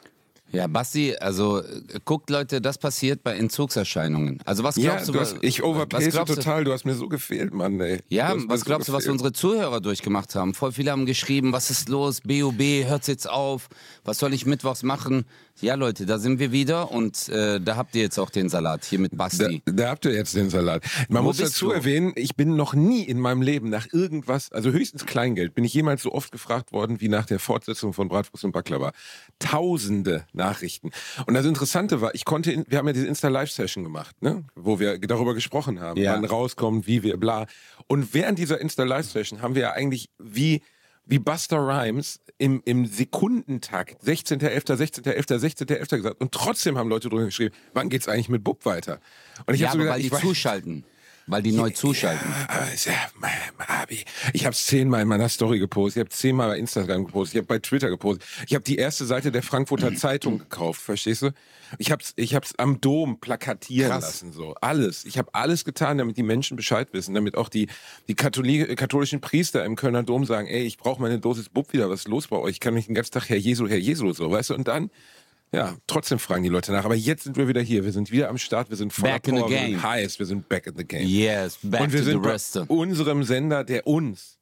Ja, 0.57 0.67
Basti, 0.67 1.15
also 1.21 1.61
äh, 1.61 1.65
guckt 2.05 2.31
Leute, 2.31 2.61
das 2.61 2.79
passiert 2.79 3.23
bei 3.23 3.37
Entzugserscheinungen. 3.37 4.39
Also 4.45 4.65
was 4.65 4.77
Ja, 4.77 4.93
glaubst 4.93 5.09
du? 5.09 5.13
du 5.13 5.21
hast, 5.21 5.37
ich 5.43 5.61
was 5.61 5.67
overpace 5.69 6.09
glaubst 6.11 6.33
du- 6.33 6.37
total. 6.41 6.65
Du 6.65 6.73
hast 6.73 6.85
mir 6.85 6.95
so 6.95 7.09
gefehlt, 7.09 7.53
Mann. 7.55 7.79
Ey. 7.81 8.01
Ja, 8.09 8.29
hast 8.29 8.49
was 8.49 8.61
so 8.61 8.67
glaubst 8.67 8.89
du, 8.89 8.93
was 8.93 9.07
unsere 9.07 9.33
Zuhörer 9.33 9.81
durchgemacht 9.81 10.35
haben? 10.35 10.55
Voll 10.55 10.73
viele 10.73 10.91
haben 10.91 11.07
geschrieben, 11.07 11.53
was 11.53 11.71
ist 11.71 11.89
los? 11.89 12.21
BOB, 12.23 12.61
hört's 12.87 13.07
jetzt 13.07 13.29
auf? 13.29 13.69
Was 14.05 14.19
soll 14.19 14.33
ich 14.35 14.47
mittwochs 14.47 14.83
machen? 14.83 15.25
Ja, 15.63 15.75
Leute, 15.75 16.05
da 16.05 16.19
sind 16.19 16.39
wir 16.39 16.53
wieder 16.53 16.91
und 16.93 17.29
äh, 17.31 17.61
da 17.61 17.77
habt 17.77 17.95
ihr 17.95 18.03
jetzt 18.03 18.19
auch 18.19 18.29
den 18.29 18.49
Salat 18.51 18.85
hier 18.85 18.99
mit 18.99 19.13
Da, 19.13 19.17
Basti. 19.17 19.63
da 19.65 19.89
habt 19.89 20.05
ihr 20.05 20.13
jetzt 20.13 20.35
den 20.37 20.51
Salat. 20.51 20.83
Man 21.09 21.23
Wo 21.23 21.29
muss 21.29 21.39
dazu 21.39 21.67
du? 21.67 21.73
erwähnen, 21.73 22.13
ich 22.15 22.37
bin 22.37 22.57
noch 22.57 22.75
nie 22.75 23.03
in 23.05 23.19
meinem 23.19 23.41
Leben 23.41 23.71
nach 23.71 23.87
irgendwas, 23.93 24.53
also 24.53 24.71
höchstens 24.71 25.07
Kleingeld, 25.07 25.55
bin 25.55 25.65
ich 25.65 25.73
jemals 25.73 26.03
so 26.03 26.13
oft 26.13 26.31
gefragt 26.31 26.73
worden 26.73 27.01
wie 27.01 27.09
nach 27.09 27.25
der 27.25 27.39
Fortsetzung 27.39 27.95
von 27.95 28.09
Bratwurst 28.09 28.45
und 28.45 28.53
Baklava. 28.53 28.93
Tausende 29.39 30.27
Nachrichten. 30.33 30.91
Und 31.27 31.35
das 31.35 31.47
Interessante 31.47 32.01
war, 32.01 32.15
ich 32.15 32.25
konnte, 32.25 32.53
in, 32.53 32.65
wir 32.69 32.79
haben 32.79 32.87
ja 32.87 32.93
diese 32.93 33.07
Insta-Live-Session 33.07 33.85
gemacht, 33.85 34.21
ne? 34.23 34.45
wo 34.55 34.79
wir 34.81 34.99
darüber 34.99 35.35
gesprochen 35.35 35.81
haben, 35.81 36.01
Ja. 36.01 36.15
wann 36.15 36.25
rauskommt, 36.25 36.87
wie 36.87 37.03
wir, 37.03 37.17
bla. 37.17 37.47
Und 37.87 38.13
während 38.13 38.39
dieser 38.39 38.61
Insta-Live-Session 38.61 39.41
haben 39.43 39.55
wir 39.55 39.63
ja 39.63 39.73
eigentlich 39.73 40.11
wie 40.19 40.63
wie 41.07 41.19
Buster 41.19 41.59
Rhymes 41.59 42.21
im, 42.39 42.61
im 42.65 42.85
Sekundentakt 42.87 44.03
16.11., 44.05 45.03
16.11., 45.05 45.39
16.11. 45.67 45.97
gesagt. 45.97 46.21
Und 46.21 46.33
trotzdem 46.33 46.77
haben 46.77 46.89
Leute 46.89 47.09
drüber 47.09 47.25
geschrieben, 47.25 47.55
wann 47.75 47.89
geht's 47.89 48.09
eigentlich 48.09 48.29
mit 48.29 48.45
Bub 48.45 48.65
weiter? 48.67 49.01
Und 49.47 49.55
ich 49.55 49.61
Ja, 49.61 49.69
hab 49.69 49.73
so 49.75 49.79
gedacht, 49.79 49.95
weil 49.95 50.01
die 50.01 50.07
ich 50.09 50.13
weiß- 50.13 50.21
zuschalten. 50.21 50.85
Weil 51.29 51.43
die 51.43 51.53
neu 51.53 51.71
zuschalten. 51.71 52.33
ja, 52.85 52.93
Abi. 53.67 54.05
Ich 54.33 54.45
habe 54.45 54.53
es 54.53 54.65
zehnmal 54.67 55.03
in 55.03 55.09
meiner 55.09 55.29
Story 55.29 55.59
gepostet, 55.59 55.97
ich 55.97 56.01
habe 56.01 56.11
zehnmal 56.11 56.49
bei 56.51 56.59
Instagram 56.59 57.07
gepostet, 57.07 57.35
ich 57.35 57.39
habe 57.39 57.49
bei 57.49 57.59
Twitter 57.59 57.89
gepostet, 57.89 58.25
ich 58.47 58.55
habe 58.55 58.63
die 58.63 58.77
erste 58.77 59.07
Seite 59.07 59.33
der 59.33 59.43
Frankfurter 59.43 59.95
Zeitung 59.97 60.39
gekauft, 60.39 60.81
verstehst 60.81 61.23
du? 61.23 61.31
Ich 61.79 61.91
hab's, 61.91 62.13
ich 62.15 62.37
hab's 62.37 62.55
am 62.59 62.81
Dom 62.81 63.19
plakatieren 63.19 63.91
Krass. 63.91 64.05
lassen, 64.05 64.33
so 64.33 64.55
alles. 64.61 65.05
Ich 65.05 65.19
habe 65.19 65.35
alles 65.35 65.65
getan, 65.65 65.99
damit 65.99 66.17
die 66.17 66.23
Menschen 66.23 66.57
Bescheid 66.57 66.89
wissen, 66.93 67.15
damit 67.15 67.37
auch 67.37 67.49
die 67.49 67.67
die 68.07 68.15
Katholi 68.15 68.77
katholischen 68.77 69.21
Priester 69.21 69.65
im 69.65 69.75
Kölner 69.75 70.05
Dom 70.05 70.25
sagen, 70.25 70.47
ey, 70.47 70.63
ich 70.63 70.79
brauche 70.79 71.03
meine 71.03 71.19
Dosis 71.19 71.49
Bub 71.49 71.73
wieder, 71.73 71.91
was 71.91 72.01
ist 72.01 72.09
los 72.09 72.29
bei 72.29 72.37
euch? 72.37 72.53
Ich 72.53 72.61
kann 72.61 72.75
nicht 72.75 72.89
den 72.89 72.95
ganzen 72.95 73.13
Tag 73.13 73.29
Herr 73.29 73.37
Jesu, 73.37 73.69
Herr 73.69 73.79
Jesu, 73.79 74.13
so, 74.13 74.31
weißt 74.31 74.51
du? 74.51 74.55
Und 74.55 74.69
dann 74.69 74.91
ja, 75.53 75.77
trotzdem 75.87 76.19
fragen 76.19 76.43
die 76.43 76.49
Leute 76.49 76.73
nach. 76.73 76.85
Aber 76.85 76.95
jetzt 76.95 77.25
sind 77.25 77.37
wir 77.37 77.49
wieder 77.49 77.61
hier. 77.61 77.85
Wir 77.85 77.93
sind 77.93 78.11
wieder 78.11 78.29
am 78.29 78.39
Start. 78.39 78.69
Wir 78.71 78.77
sind 78.77 78.93
voller 78.93 79.15
Back 79.15 79.29
in 79.29 79.37
the 79.37 79.41
Power, 79.41 79.51
wir 79.51 79.57
game. 79.59 79.71
sind 79.71 79.83
heiß. 79.83 80.19
Wir 80.19 80.27
sind 80.27 80.49
back 80.49 80.67
in 80.67 80.77
the 80.77 80.85
game. 80.85 81.07
Yes, 81.07 81.59
back 81.63 81.81
Und 81.83 81.93
wir 81.93 82.01
to 82.01 82.05
the 82.05 82.39
sind 82.39 82.69
bei 82.69 82.75
unserem 82.75 83.23
Sender, 83.25 83.65
der 83.65 83.87
uns 83.87 84.39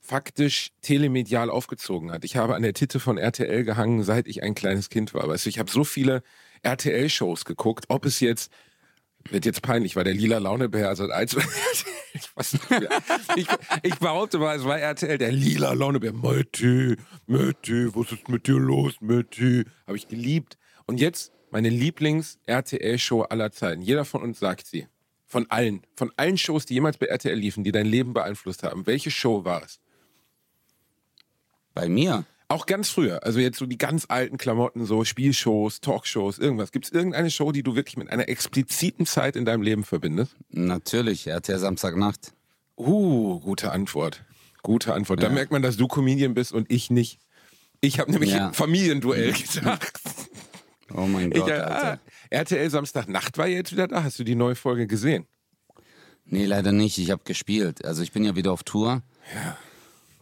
faktisch 0.00 0.70
telemedial 0.82 1.48
aufgezogen 1.48 2.10
hat. 2.10 2.24
Ich 2.24 2.36
habe 2.36 2.54
an 2.54 2.62
der 2.62 2.74
Titte 2.74 3.00
von 3.00 3.18
RTL 3.18 3.64
gehangen, 3.64 4.02
seit 4.02 4.26
ich 4.26 4.42
ein 4.42 4.54
kleines 4.54 4.90
Kind 4.90 5.14
war. 5.14 5.28
Weißt 5.28 5.46
du, 5.46 5.48
ich 5.48 5.58
habe 5.58 5.70
so 5.70 5.84
viele 5.84 6.22
RTL-Shows 6.62 7.44
geguckt, 7.44 7.84
ob 7.88 8.04
es 8.04 8.20
jetzt 8.20 8.50
wird 9.30 9.44
jetzt 9.44 9.62
peinlich, 9.62 9.96
weil 9.96 10.04
der 10.04 10.14
lila 10.14 10.38
Launebär 10.38 10.88
also 10.88 11.04
als 11.04 11.34
ich, 12.14 12.36
weiß 12.36 12.52
nicht 12.52 12.88
ich, 13.36 13.46
ich 13.82 13.94
behaupte 13.98 14.38
mal, 14.38 14.56
es 14.56 14.64
war 14.64 14.78
RTL, 14.78 15.18
der 15.18 15.32
lila 15.32 15.72
Launebär. 15.72 16.12
Mötti, 16.12 16.96
Mötti, 17.26 17.94
was 17.94 18.12
ist 18.12 18.28
mit 18.28 18.46
dir 18.46 18.58
los, 18.58 18.94
Mötti? 19.00 19.64
Habe 19.86 19.96
ich 19.96 20.08
geliebt. 20.08 20.58
Und 20.86 21.00
jetzt 21.00 21.32
meine 21.50 21.68
Lieblings-RTL-Show 21.68 23.22
aller 23.22 23.52
Zeiten. 23.52 23.82
Jeder 23.82 24.04
von 24.04 24.22
uns 24.22 24.38
sagt 24.38 24.66
sie. 24.66 24.88
Von 25.26 25.50
allen. 25.50 25.82
Von 25.96 26.10
allen 26.16 26.36
Shows, 26.38 26.66
die 26.66 26.74
jemals 26.74 26.98
bei 26.98 27.06
RTL 27.06 27.38
liefen, 27.38 27.64
die 27.64 27.72
dein 27.72 27.86
Leben 27.86 28.12
beeinflusst 28.12 28.62
haben. 28.62 28.86
Welche 28.86 29.10
Show 29.10 29.44
war 29.44 29.62
es? 29.62 29.80
Bei 31.74 31.88
mir? 31.88 32.24
Auch 32.48 32.66
ganz 32.66 32.90
früher. 32.90 33.24
Also 33.24 33.38
jetzt 33.40 33.58
so 33.58 33.66
die 33.66 33.78
ganz 33.78 34.06
alten 34.08 34.36
Klamotten, 34.36 34.84
so 34.84 35.04
Spielshows, 35.04 35.80
Talkshows, 35.80 36.38
irgendwas. 36.38 36.70
Gibt 36.72 36.84
es 36.86 36.92
irgendeine 36.92 37.30
Show, 37.30 37.50
die 37.52 37.62
du 37.62 37.74
wirklich 37.74 37.96
mit 37.96 38.10
einer 38.10 38.28
expliziten 38.28 39.06
Zeit 39.06 39.36
in 39.36 39.44
deinem 39.44 39.62
Leben 39.62 39.84
verbindest? 39.84 40.36
Natürlich, 40.50 41.26
RTL 41.26 41.58
Samstagnacht. 41.58 42.34
Uh, 42.76 43.40
gute 43.40 43.72
Antwort. 43.72 44.24
Gute 44.62 44.92
Antwort. 44.94 45.22
Da 45.22 45.28
merkt 45.30 45.50
man, 45.50 45.62
dass 45.62 45.76
du 45.76 45.88
Comedian 45.88 46.34
bist 46.34 46.52
und 46.52 46.70
ich 46.70 46.90
nicht. 46.90 47.18
Ich 47.80 47.98
habe 47.98 48.10
nämlich 48.12 48.30
Ja. 48.30 48.48
ein 48.48 48.54
Familienduell 48.54 49.32
gedacht. 49.32 50.00
Oh 50.94 51.06
mein 51.06 51.32
Ich, 51.32 51.38
Gott, 51.38 51.48
äh, 51.48 51.52
Alter. 51.54 51.92
ah, 51.94 51.98
RTL 52.28 52.68
Samstagnacht 52.68 53.38
war 53.38 53.46
jetzt 53.46 53.72
wieder 53.72 53.88
da. 53.88 54.04
Hast 54.04 54.18
du 54.18 54.24
die 54.24 54.34
neue 54.34 54.54
Folge 54.54 54.86
gesehen? 54.86 55.26
Nee, 56.26 56.44
leider 56.44 56.70
nicht. 56.72 56.98
Ich 56.98 57.10
habe 57.10 57.22
gespielt. 57.24 57.82
Also 57.86 58.02
ich 58.02 58.12
bin 58.12 58.24
ja 58.24 58.36
wieder 58.36 58.52
auf 58.52 58.62
Tour. 58.62 59.02
Ja. 59.34 59.56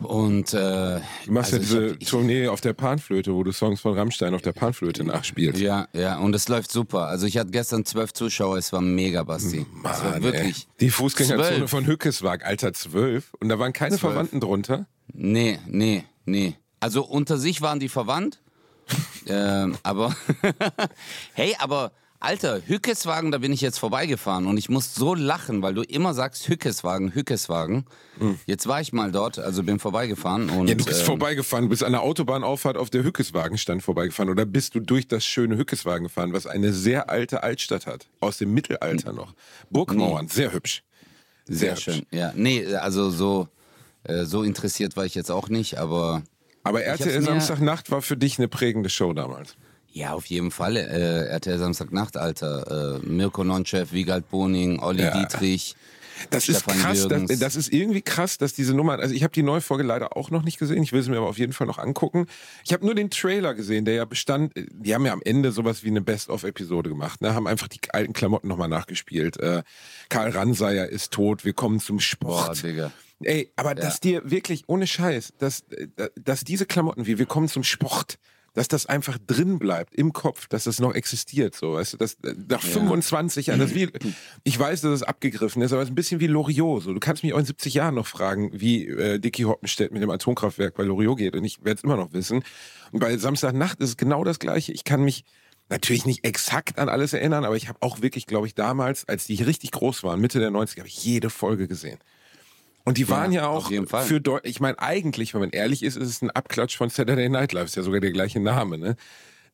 Und 0.03 0.55
äh, 0.55 1.01
Du 1.27 1.33
machst 1.33 1.53
also 1.53 1.77
ja 1.81 1.81
diese 1.89 1.91
hab- 1.95 2.01
Tournee 2.07 2.49
auf 2.49 2.61
der 2.61 2.73
Panflöte, 2.73 3.35
wo 3.35 3.43
du 3.43 3.53
Songs 3.53 3.81
von 3.81 3.95
Rammstein 3.95 4.35
auf 4.35 4.43
der 4.43 4.53
Panflöte 4.53 5.05
nachspielst. 5.05 5.61
Ja, 5.61 5.89
ja, 5.93 6.19
und 6.19 6.35
es 6.35 6.49
läuft 6.49 6.73
super. 6.73 7.07
Also 7.07 7.27
ich 7.27 7.37
hatte 7.37 7.51
gestern 7.51 7.85
zwölf 7.85 8.13
Zuschauer, 8.13 8.57
es 8.57 8.73
war 8.73 8.81
mega, 8.81 9.23
Basti. 9.25 9.67
es 9.85 10.03
war 10.03 10.11
Mann, 10.13 10.23
wirklich. 10.23 10.67
Ey. 10.69 10.75
Die 10.81 10.91
Fußgängerzone 10.91 11.57
Zwölf. 11.59 11.71
von 11.71 11.87
Hückeswag, 11.87 12.45
Alter, 12.47 12.73
zwölf. 12.73 13.35
Und 13.41 13.49
da 13.51 13.59
waren 13.59 13.73
keine 13.73 13.91
Zwölf. 13.97 14.01
Verwandten 14.13 14.41
drunter. 14.41 14.87
Nee, 15.13 15.59
nee, 15.67 16.05
nee. 16.25 16.55
Also 16.81 17.05
unter 17.05 17.37
sich 17.37 17.61
waren 17.61 17.79
die 17.79 17.89
verwandt. 17.91 18.41
ähm, 19.27 19.77
aber 19.83 20.17
hey, 21.35 21.55
aber 21.59 21.93
Alter, 22.23 22.61
Hückeswagen, 22.67 23.31
da 23.31 23.39
bin 23.39 23.51
ich 23.51 23.63
jetzt 23.63 23.79
vorbeigefahren 23.79 24.47
und 24.47 24.59
ich 24.59 24.69
muss 24.69 24.95
so 24.95 25.15
lachen, 25.15 25.63
weil 25.63 25.73
du 25.73 25.81
immer 25.81 26.13
sagst 26.13 26.47
Hückeswagen, 26.49 27.15
Hückeswagen. 27.15 27.87
Jetzt 28.45 28.67
war 28.67 28.83
ich 28.83 28.93
mal 28.93 29.11
dort, 29.11 29.39
also 29.39 29.63
bin 29.63 29.79
vorbeigefahren 29.79 30.51
und 30.51 30.69
Ja, 30.69 30.75
du 30.75 30.85
bist 30.85 31.01
ähm, 31.01 31.07
vorbeigefahren, 31.07 31.65
du 31.65 31.71
bist 31.71 31.83
an 31.83 31.93
der 31.93 32.03
Autobahnauffahrt 32.03 32.77
auf 32.77 32.91
der 32.91 33.05
Hückeswagenstand 33.05 33.83
vorbeigefahren 33.83 34.29
oder 34.29 34.45
bist 34.45 34.75
du 34.75 34.81
durch 34.81 35.09
das 35.09 35.25
schöne 35.25 35.57
Hückeswagen 35.57 36.05
gefahren, 36.05 36.35
was 36.35 36.47
eine 36.47 36.75
sehr 36.75 37.09
alte 37.09 37.43
Altstadt 37.43 37.87
hat, 37.87 38.07
aus 38.21 38.37
dem 38.37 38.53
Mittelalter 38.53 39.15
noch. 39.15 39.33
Burgmauern, 39.71 40.29
sehr 40.29 40.53
hübsch. 40.53 40.83
sehr 41.47 41.73
hübsch. 41.73 41.85
schön. 41.85 42.07
Ja, 42.11 42.33
nee, 42.37 42.67
also 42.75 43.09
so 43.09 43.49
äh, 44.05 44.25
so 44.27 44.43
interessiert 44.43 44.95
war 44.95 45.07
ich 45.07 45.15
jetzt 45.15 45.31
auch 45.31 45.49
nicht, 45.49 45.79
aber 45.79 46.23
Aber 46.65 46.83
RTL 46.83 47.23
Samstagnacht 47.23 47.91
war 47.91 48.03
für 48.03 48.19
dich 48.19 48.39
eine 48.39 48.49
prägende 48.49 48.91
Show 48.91 49.15
damals. 49.15 49.57
Ja, 49.93 50.13
auf 50.13 50.27
jeden 50.27 50.51
Fall. 50.51 50.77
Äh, 50.77 51.27
RTL 51.29 51.59
Samstagnacht, 51.59 52.17
Alter. 52.17 53.01
Äh, 53.03 53.07
Mirko 53.07 53.45
Nonchev, 53.45 53.93
Wiegald 53.93 54.31
Boning, 54.31 54.79
Olli 54.81 55.03
Ja. 55.03 55.19
Dietrich. 55.19 55.75
Das 56.29 56.49
ist 56.49 56.61
Stefan 56.61 56.79
krass, 56.79 57.09
das, 57.09 57.39
das 57.39 57.57
ist 57.57 57.73
irgendwie 57.73 58.03
krass, 58.03 58.37
dass 58.37 58.53
diese 58.53 58.75
Nummer, 58.75 58.99
also 58.99 59.15
ich 59.15 59.23
habe 59.23 59.33
die 59.33 59.43
neue 59.43 59.63
Folge 59.63 59.85
leider 59.85 60.19
auch 60.19 60.31
noch 60.31 60.43
nicht 60.43 60.59
gesehen, 60.59 60.83
ich 60.83 60.93
will 60.93 61.03
sie 61.03 61.11
mir 61.11 61.17
aber 61.17 61.29
auf 61.29 61.39
jeden 61.39 61.55
Fall 61.55 61.67
noch 61.67 61.79
angucken. 61.79 62.27
Ich 62.63 62.75
habe 62.75 62.85
nur 62.85 62.95
den 62.95 63.09
Trailer 63.09 63.55
gesehen, 63.55 63.87
der 63.87 63.95
ja 63.95 64.05
bestand, 64.05 64.53
die 64.55 64.95
haben 64.95 65.07
ja 65.07 65.15
am 65.15 65.23
Ende 65.25 65.51
sowas 65.51 65.83
wie 65.83 65.89
eine 65.89 66.03
Best-of-Episode 66.03 66.91
gemacht, 66.91 67.23
ne? 67.23 67.35
haben 67.35 67.47
einfach 67.47 67.69
die 67.69 67.81
alten 67.91 68.13
Klamotten 68.13 68.49
nochmal 68.49 68.69
nachgespielt. 68.69 69.39
Äh, 69.39 69.63
Karl 70.11 70.31
Ranseier 70.31 70.87
ist 70.89 71.13
tot, 71.13 71.45
wir 71.47 71.55
kommen 71.55 71.81
zum 71.81 71.97
Boah, 71.97 72.03
Sport. 72.03 72.63
Digga. 72.65 72.93
Ey, 73.23 73.51
aber 73.57 73.75
dass 73.75 74.01
dir 74.01 74.31
wirklich 74.31 74.65
ohne 74.67 74.87
Scheiß, 74.87 75.35
dass, 75.39 75.65
dass 76.17 76.45
diese 76.45 76.67
Klamotten 76.67 77.07
wie 77.07 77.19
wir 77.19 77.27
kommen 77.27 77.49
zum 77.49 77.65
Sport 77.65 78.19
dass 78.55 78.69
das 78.69 78.87
einfach 78.87 79.19
drin 79.27 79.59
bleibt 79.59 79.95
im 79.95 80.13
Kopf, 80.13 80.49
dass 80.49 80.65
das 80.65 80.81
noch 80.81 80.95
existiert, 80.95 81.55
so, 81.55 81.75
weißt 81.75 81.95
du, 81.95 81.97
das, 81.97 82.15
äh, 82.25 82.35
nach 82.49 82.63
25 82.63 83.47
Jahren, 83.47 83.61
das 83.61 83.75
wie, 83.75 83.89
ich 84.45 84.59
weiß, 84.59 84.81
dass 84.81 84.93
es 84.93 85.03
abgegriffen 85.03 85.63
ist, 85.63 85.73
aber 85.73 85.83
es 85.83 85.89
ist 85.89 85.93
ein 85.93 85.97
bisschen 85.97 86.21
wie 86.21 86.27
Loriot, 86.27 86.83
so. 86.83 86.93
Du 86.93 87.01
kannst 87.01 87.23
mich 87.23 87.33
auch 87.33 87.39
in 87.39 87.45
70 87.45 87.75
Jahren 87.75 87.95
noch 87.95 88.07
fragen, 88.07 88.51
wie 88.53 88.87
äh, 88.87 89.19
Dicky 89.19 89.43
Hoppenstedt 89.43 89.93
mit 89.93 90.03
dem 90.03 90.11
Atomkraftwerk 90.11 90.75
bei 90.75 90.83
Loriot 90.83 91.19
geht 91.19 91.37
und 91.37 91.45
ich 91.45 91.65
werde 91.65 91.79
es 91.79 91.85
immer 91.85 91.97
noch 91.97 92.13
wissen. 92.13 92.43
Und 92.93 93.01
bei 93.01 93.17
Samstagnacht 93.17 93.81
ist 93.81 93.91
es 93.91 93.97
genau 93.97 94.25
das 94.25 94.39
Gleiche. 94.39 94.73
Ich 94.73 94.85
kann 94.85 95.03
mich 95.03 95.25
natürlich 95.69 96.05
nicht 96.05 96.25
exakt 96.25 96.79
an 96.79 96.89
alles 96.89 97.13
erinnern, 97.13 97.45
aber 97.45 97.57
ich 97.57 97.69
habe 97.69 97.81
auch 97.81 98.03
wirklich, 98.03 98.27
glaube 98.27 98.47
ich, 98.47 98.55
damals, 98.55 99.09
als 99.09 99.27
die 99.27 99.43
richtig 99.43 99.71
groß 99.71 100.03
waren, 100.03 100.21
Mitte 100.21 100.41
der 100.41 100.51
90er, 100.51 100.79
habe 100.79 100.89
ich 100.89 101.05
jede 101.05 101.31
Folge 101.31 101.69
gesehen. 101.69 101.99
Und 102.85 102.99
die 102.99 103.09
waren 103.09 103.33
ja, 103.33 103.43
Ja, 103.43 103.49
auch 103.49 103.71
für 104.03 104.21
Deu 104.21 104.41
ich 104.43 104.61
meine, 104.61 104.79
eigentlich, 104.79 105.35
wenn 105.35 105.41
man 105.41 105.51
ehrlich 105.51 105.83
ist, 105.83 105.97
ist 105.97 106.09
es 106.09 106.23
ein 106.23 106.31
Abklatsch 106.31 106.77
von 106.77 106.89
Saturday 106.89 107.29
Night 107.29 107.53
Live, 107.53 107.67
ist 107.67 107.77
ja 107.77 107.83
sogar 107.83 108.01
der 108.01 108.13
gleiche 108.13 108.41
Name, 108.41 108.79
ne? 108.79 108.97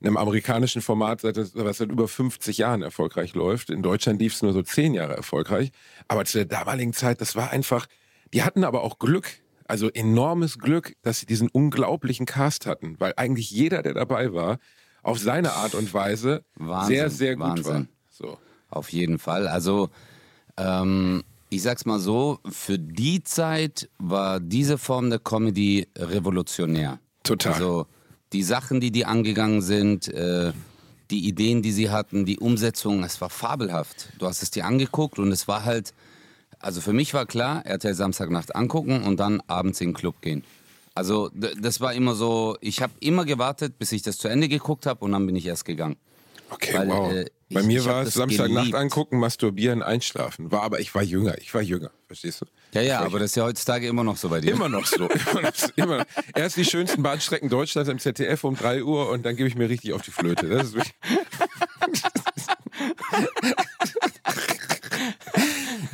In 0.00 0.08
einem 0.08 0.18
amerikanischen 0.18 0.82
Format, 0.82 1.22
seit, 1.22 1.36
was 1.54 1.78
seit 1.78 1.90
über 1.90 2.06
50 2.06 2.58
Jahren 2.58 2.82
erfolgreich 2.82 3.34
läuft. 3.34 3.70
In 3.70 3.82
Deutschland 3.82 4.20
lief 4.20 4.34
es 4.34 4.42
nur 4.42 4.52
so 4.52 4.62
10 4.62 4.92
Jahre 4.92 5.16
erfolgreich. 5.16 5.70
Aber 6.06 6.26
zu 6.26 6.36
der 6.36 6.44
damaligen 6.44 6.92
Zeit, 6.92 7.22
das 7.22 7.34
war 7.34 7.50
einfach, 7.50 7.86
die 8.34 8.42
hatten 8.42 8.62
aber 8.62 8.82
auch 8.82 8.98
Glück. 8.98 9.26
Also 9.66 9.88
enormes 9.90 10.58
Glück, 10.58 10.94
dass 11.02 11.20
sie 11.20 11.26
diesen 11.26 11.48
unglaublichen 11.48 12.26
Cast 12.26 12.66
hatten, 12.66 13.00
weil 13.00 13.14
eigentlich 13.16 13.50
jeder, 13.50 13.82
der 13.82 13.94
dabei 13.94 14.32
war, 14.34 14.58
auf 15.02 15.18
seine 15.18 15.54
Art 15.54 15.74
und 15.74 15.92
Weise 15.94 16.44
Wahnsinn, 16.56 16.94
sehr, 16.96 17.10
sehr 17.10 17.36
gut 17.36 17.44
war. 17.44 17.56
Wahnsinn. 17.56 17.88
So. 18.10 18.38
Auf 18.68 18.92
jeden 18.92 19.18
Fall. 19.18 19.48
Also, 19.48 19.88
ähm, 20.56 21.24
ich 21.48 21.62
sag's 21.62 21.86
mal 21.86 21.98
so, 21.98 22.40
für 22.48 22.78
die 22.78 23.22
Zeit 23.22 23.88
war 23.98 24.40
diese 24.40 24.78
Form 24.78 25.10
der 25.10 25.18
Comedy 25.18 25.86
revolutionär. 25.96 26.98
Total. 27.22 27.52
Also, 27.52 27.86
die 28.32 28.42
Sachen, 28.42 28.80
die 28.80 28.90
die 28.90 29.04
angegangen 29.04 29.62
sind, 29.62 30.08
äh, 30.08 30.52
die 31.10 31.26
Ideen, 31.28 31.62
die 31.62 31.72
sie 31.72 31.90
hatten, 31.90 32.24
die 32.24 32.38
Umsetzung, 32.38 33.04
es 33.04 33.20
war 33.20 33.30
fabelhaft. 33.30 34.08
Du 34.18 34.26
hast 34.26 34.42
es 34.42 34.50
dir 34.50 34.66
angeguckt 34.66 35.18
und 35.18 35.30
es 35.30 35.46
war 35.46 35.64
halt, 35.64 35.94
also 36.58 36.80
für 36.80 36.92
mich 36.92 37.14
war 37.14 37.26
klar, 37.26 37.64
RTL 37.64 37.94
Samstagnacht 37.94 38.54
angucken 38.56 39.04
und 39.04 39.20
dann 39.20 39.40
abends 39.46 39.80
in 39.80 39.90
den 39.90 39.94
Club 39.94 40.20
gehen. 40.20 40.42
Also 40.94 41.30
das 41.34 41.80
war 41.80 41.92
immer 41.92 42.14
so, 42.14 42.56
ich 42.60 42.80
habe 42.80 42.94
immer 43.00 43.24
gewartet, 43.24 43.78
bis 43.78 43.92
ich 43.92 44.02
das 44.02 44.16
zu 44.18 44.28
Ende 44.28 44.48
geguckt 44.48 44.86
habe 44.86 45.04
und 45.04 45.12
dann 45.12 45.26
bin 45.26 45.36
ich 45.36 45.46
erst 45.46 45.66
gegangen. 45.66 45.96
Okay, 46.50 46.74
Weil, 46.74 46.88
wow. 46.88 47.12
äh, 47.12 47.24
Bei 47.50 47.60
ich- 47.60 47.66
mir 47.66 47.80
ich 47.80 47.86
hab 47.86 47.94
war 47.94 48.02
es 48.02 48.14
Samstagnacht 48.14 48.74
angucken, 48.74 49.18
masturbieren, 49.18 49.82
einschlafen. 49.82 50.50
War 50.52 50.62
aber 50.62 50.78
ich 50.80 50.94
war 50.94 51.02
jünger, 51.02 51.36
ich 51.38 51.52
war 51.54 51.62
jünger, 51.62 51.90
verstehst 52.06 52.42
du? 52.42 52.46
Ja, 52.72 52.82
ja, 52.82 53.00
aber 53.00 53.18
das 53.18 53.30
ist 53.30 53.36
ja 53.36 53.44
heutzutage 53.44 53.86
immer 53.88 54.04
noch 54.04 54.16
so 54.16 54.28
bei 54.28 54.40
dir. 54.40 54.52
Immer 54.52 54.68
noch 54.68 54.86
so. 54.86 55.08
Immer 55.32 55.42
noch, 55.42 55.54
so, 55.54 55.68
immer 55.76 55.98
noch. 55.98 56.04
Erst 56.34 56.56
die 56.56 56.64
schönsten 56.64 57.02
Bahnstrecken 57.02 57.48
Deutschlands 57.48 57.90
im 57.90 57.98
ZDF 57.98 58.44
um 58.44 58.56
3 58.56 58.82
Uhr 58.84 59.10
und 59.10 59.24
dann 59.26 59.34
gebe 59.36 59.48
ich 59.48 59.56
mir 59.56 59.68
richtig 59.68 59.92
auf 59.92 60.02
die 60.02 60.10
Flöte. 60.12 60.48
Das 60.48 60.68
ist 60.68 60.74
wirklich 60.74 60.94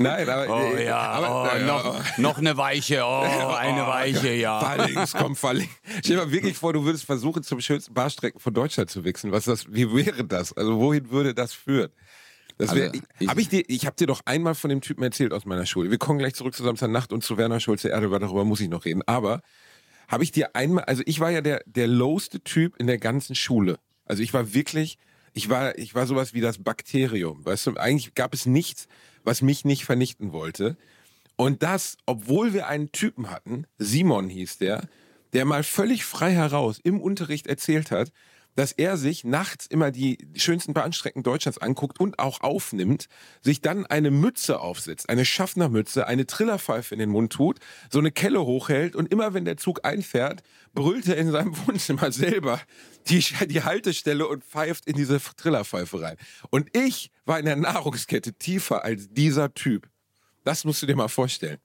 Nein, 0.02 0.28
aber. 0.28 0.48
Oh 0.48 0.76
äh, 0.76 0.84
ja, 0.86 0.98
aber, 0.98 1.42
oh, 1.42 1.46
ja, 1.46 1.66
noch, 1.66 2.18
noch 2.18 2.38
eine 2.38 2.56
Weiche, 2.56 3.02
oh, 3.04 3.20
eine 3.58 3.86
Weiche, 3.86 4.34
ja. 4.34 4.60
Verlinks, 4.60 5.12
komm, 5.12 5.36
verlinks. 5.36 5.74
Stell 6.00 6.16
dir 6.16 6.24
mal 6.24 6.32
wirklich 6.32 6.56
vor, 6.56 6.72
du 6.72 6.84
würdest 6.84 7.04
versuchen, 7.04 7.42
zum 7.42 7.60
schönsten 7.60 7.94
Bahnstrecken 7.94 8.40
von 8.40 8.54
Deutschland 8.54 8.90
zu 8.90 9.04
wichsen. 9.04 9.32
Was 9.32 9.44
das, 9.44 9.72
wie 9.72 9.92
wäre 9.94 10.24
das? 10.24 10.52
Also, 10.52 10.78
wohin 10.78 11.10
würde 11.10 11.34
das 11.34 11.52
führen? 11.52 11.90
Das 12.58 12.74
wär, 12.74 12.88
Also, 12.88 13.00
ich 13.18 13.28
habe 13.28 13.40
ich 13.40 13.48
dir, 13.48 13.64
ich 13.66 13.86
habe 13.86 13.96
dir 13.96 14.06
doch 14.06 14.20
einmal 14.24 14.54
von 14.54 14.70
dem 14.70 14.80
Typen 14.80 15.02
erzählt 15.02 15.32
aus 15.32 15.44
meiner 15.44 15.66
Schule. 15.66 15.90
Wir 15.90 15.98
kommen 15.98 16.18
gleich 16.18 16.34
zurück 16.34 16.54
zu 16.54 16.62
Samstagnacht 16.62 17.12
und 17.12 17.24
zu 17.24 17.36
Werner 17.36 17.60
Schulze 17.60 17.88
Erde, 17.88 18.10
weil 18.10 18.20
darüber 18.20 18.44
muss 18.44 18.60
ich 18.60 18.68
noch 18.68 18.84
reden. 18.84 19.02
Aber 19.06 19.42
habe 20.08 20.24
ich 20.24 20.32
dir 20.32 20.54
einmal, 20.54 20.84
also 20.84 21.02
ich 21.06 21.20
war 21.20 21.30
ja 21.30 21.40
der, 21.40 21.62
der 21.66 21.86
lowste 21.86 22.40
Typ 22.40 22.76
in 22.78 22.86
der 22.86 22.98
ganzen 22.98 23.34
Schule. 23.34 23.78
Also 24.04 24.22
ich 24.22 24.34
war 24.34 24.52
wirklich, 24.52 24.98
ich 25.32 25.48
war, 25.48 25.78
ich 25.78 25.94
war 25.94 26.06
sowas 26.06 26.34
wie 26.34 26.40
das 26.40 26.62
Bakterium. 26.62 27.44
Weißt 27.44 27.66
du, 27.66 27.76
eigentlich 27.76 28.14
gab 28.14 28.34
es 28.34 28.44
nichts, 28.44 28.88
was 29.24 29.42
mich 29.42 29.64
nicht 29.64 29.84
vernichten 29.84 30.32
wollte. 30.32 30.76
Und 31.36 31.62
das, 31.62 31.96
obwohl 32.06 32.52
wir 32.52 32.66
einen 32.68 32.92
Typen 32.92 33.30
hatten, 33.30 33.66
Simon 33.78 34.28
hieß 34.28 34.58
der, 34.58 34.88
der 35.32 35.44
mal 35.44 35.62
völlig 35.62 36.04
frei 36.04 36.32
heraus 36.32 36.78
im 36.82 37.00
Unterricht 37.00 37.46
erzählt 37.46 37.90
hat, 37.90 38.12
dass 38.54 38.72
er 38.72 38.96
sich 38.96 39.24
nachts 39.24 39.66
immer 39.66 39.90
die 39.90 40.18
schönsten 40.34 40.74
Bahnstrecken 40.74 41.22
Deutschlands 41.22 41.58
anguckt 41.58 42.00
und 42.00 42.18
auch 42.18 42.40
aufnimmt, 42.40 43.08
sich 43.40 43.60
dann 43.60 43.86
eine 43.86 44.10
Mütze 44.10 44.60
aufsetzt, 44.60 45.08
eine 45.08 45.24
Schaffnermütze, 45.24 46.06
eine 46.06 46.26
Trillerpfeife 46.26 46.94
in 46.94 46.98
den 46.98 47.10
Mund 47.10 47.32
tut, 47.32 47.58
so 47.90 47.98
eine 47.98 48.10
Kelle 48.10 48.44
hochhält 48.44 48.96
und 48.96 49.10
immer 49.12 49.34
wenn 49.34 49.44
der 49.44 49.56
Zug 49.56 49.84
einfährt, 49.84 50.42
brüllt 50.74 51.08
er 51.08 51.16
in 51.16 51.30
seinem 51.30 51.56
Wohnzimmer 51.66 52.12
selber 52.12 52.60
die, 53.08 53.24
die 53.46 53.62
Haltestelle 53.62 54.26
und 54.26 54.44
pfeift 54.44 54.86
in 54.86 54.96
diese 54.96 55.20
Trillerpfeife 55.20 56.00
rein. 56.00 56.16
Und 56.50 56.76
ich 56.76 57.10
war 57.24 57.38
in 57.38 57.46
der 57.46 57.56
Nahrungskette 57.56 58.34
tiefer 58.34 58.84
als 58.84 59.08
dieser 59.10 59.54
Typ. 59.54 59.88
Das 60.44 60.64
musst 60.64 60.82
du 60.82 60.86
dir 60.86 60.96
mal 60.96 61.08
vorstellen. 61.08 61.58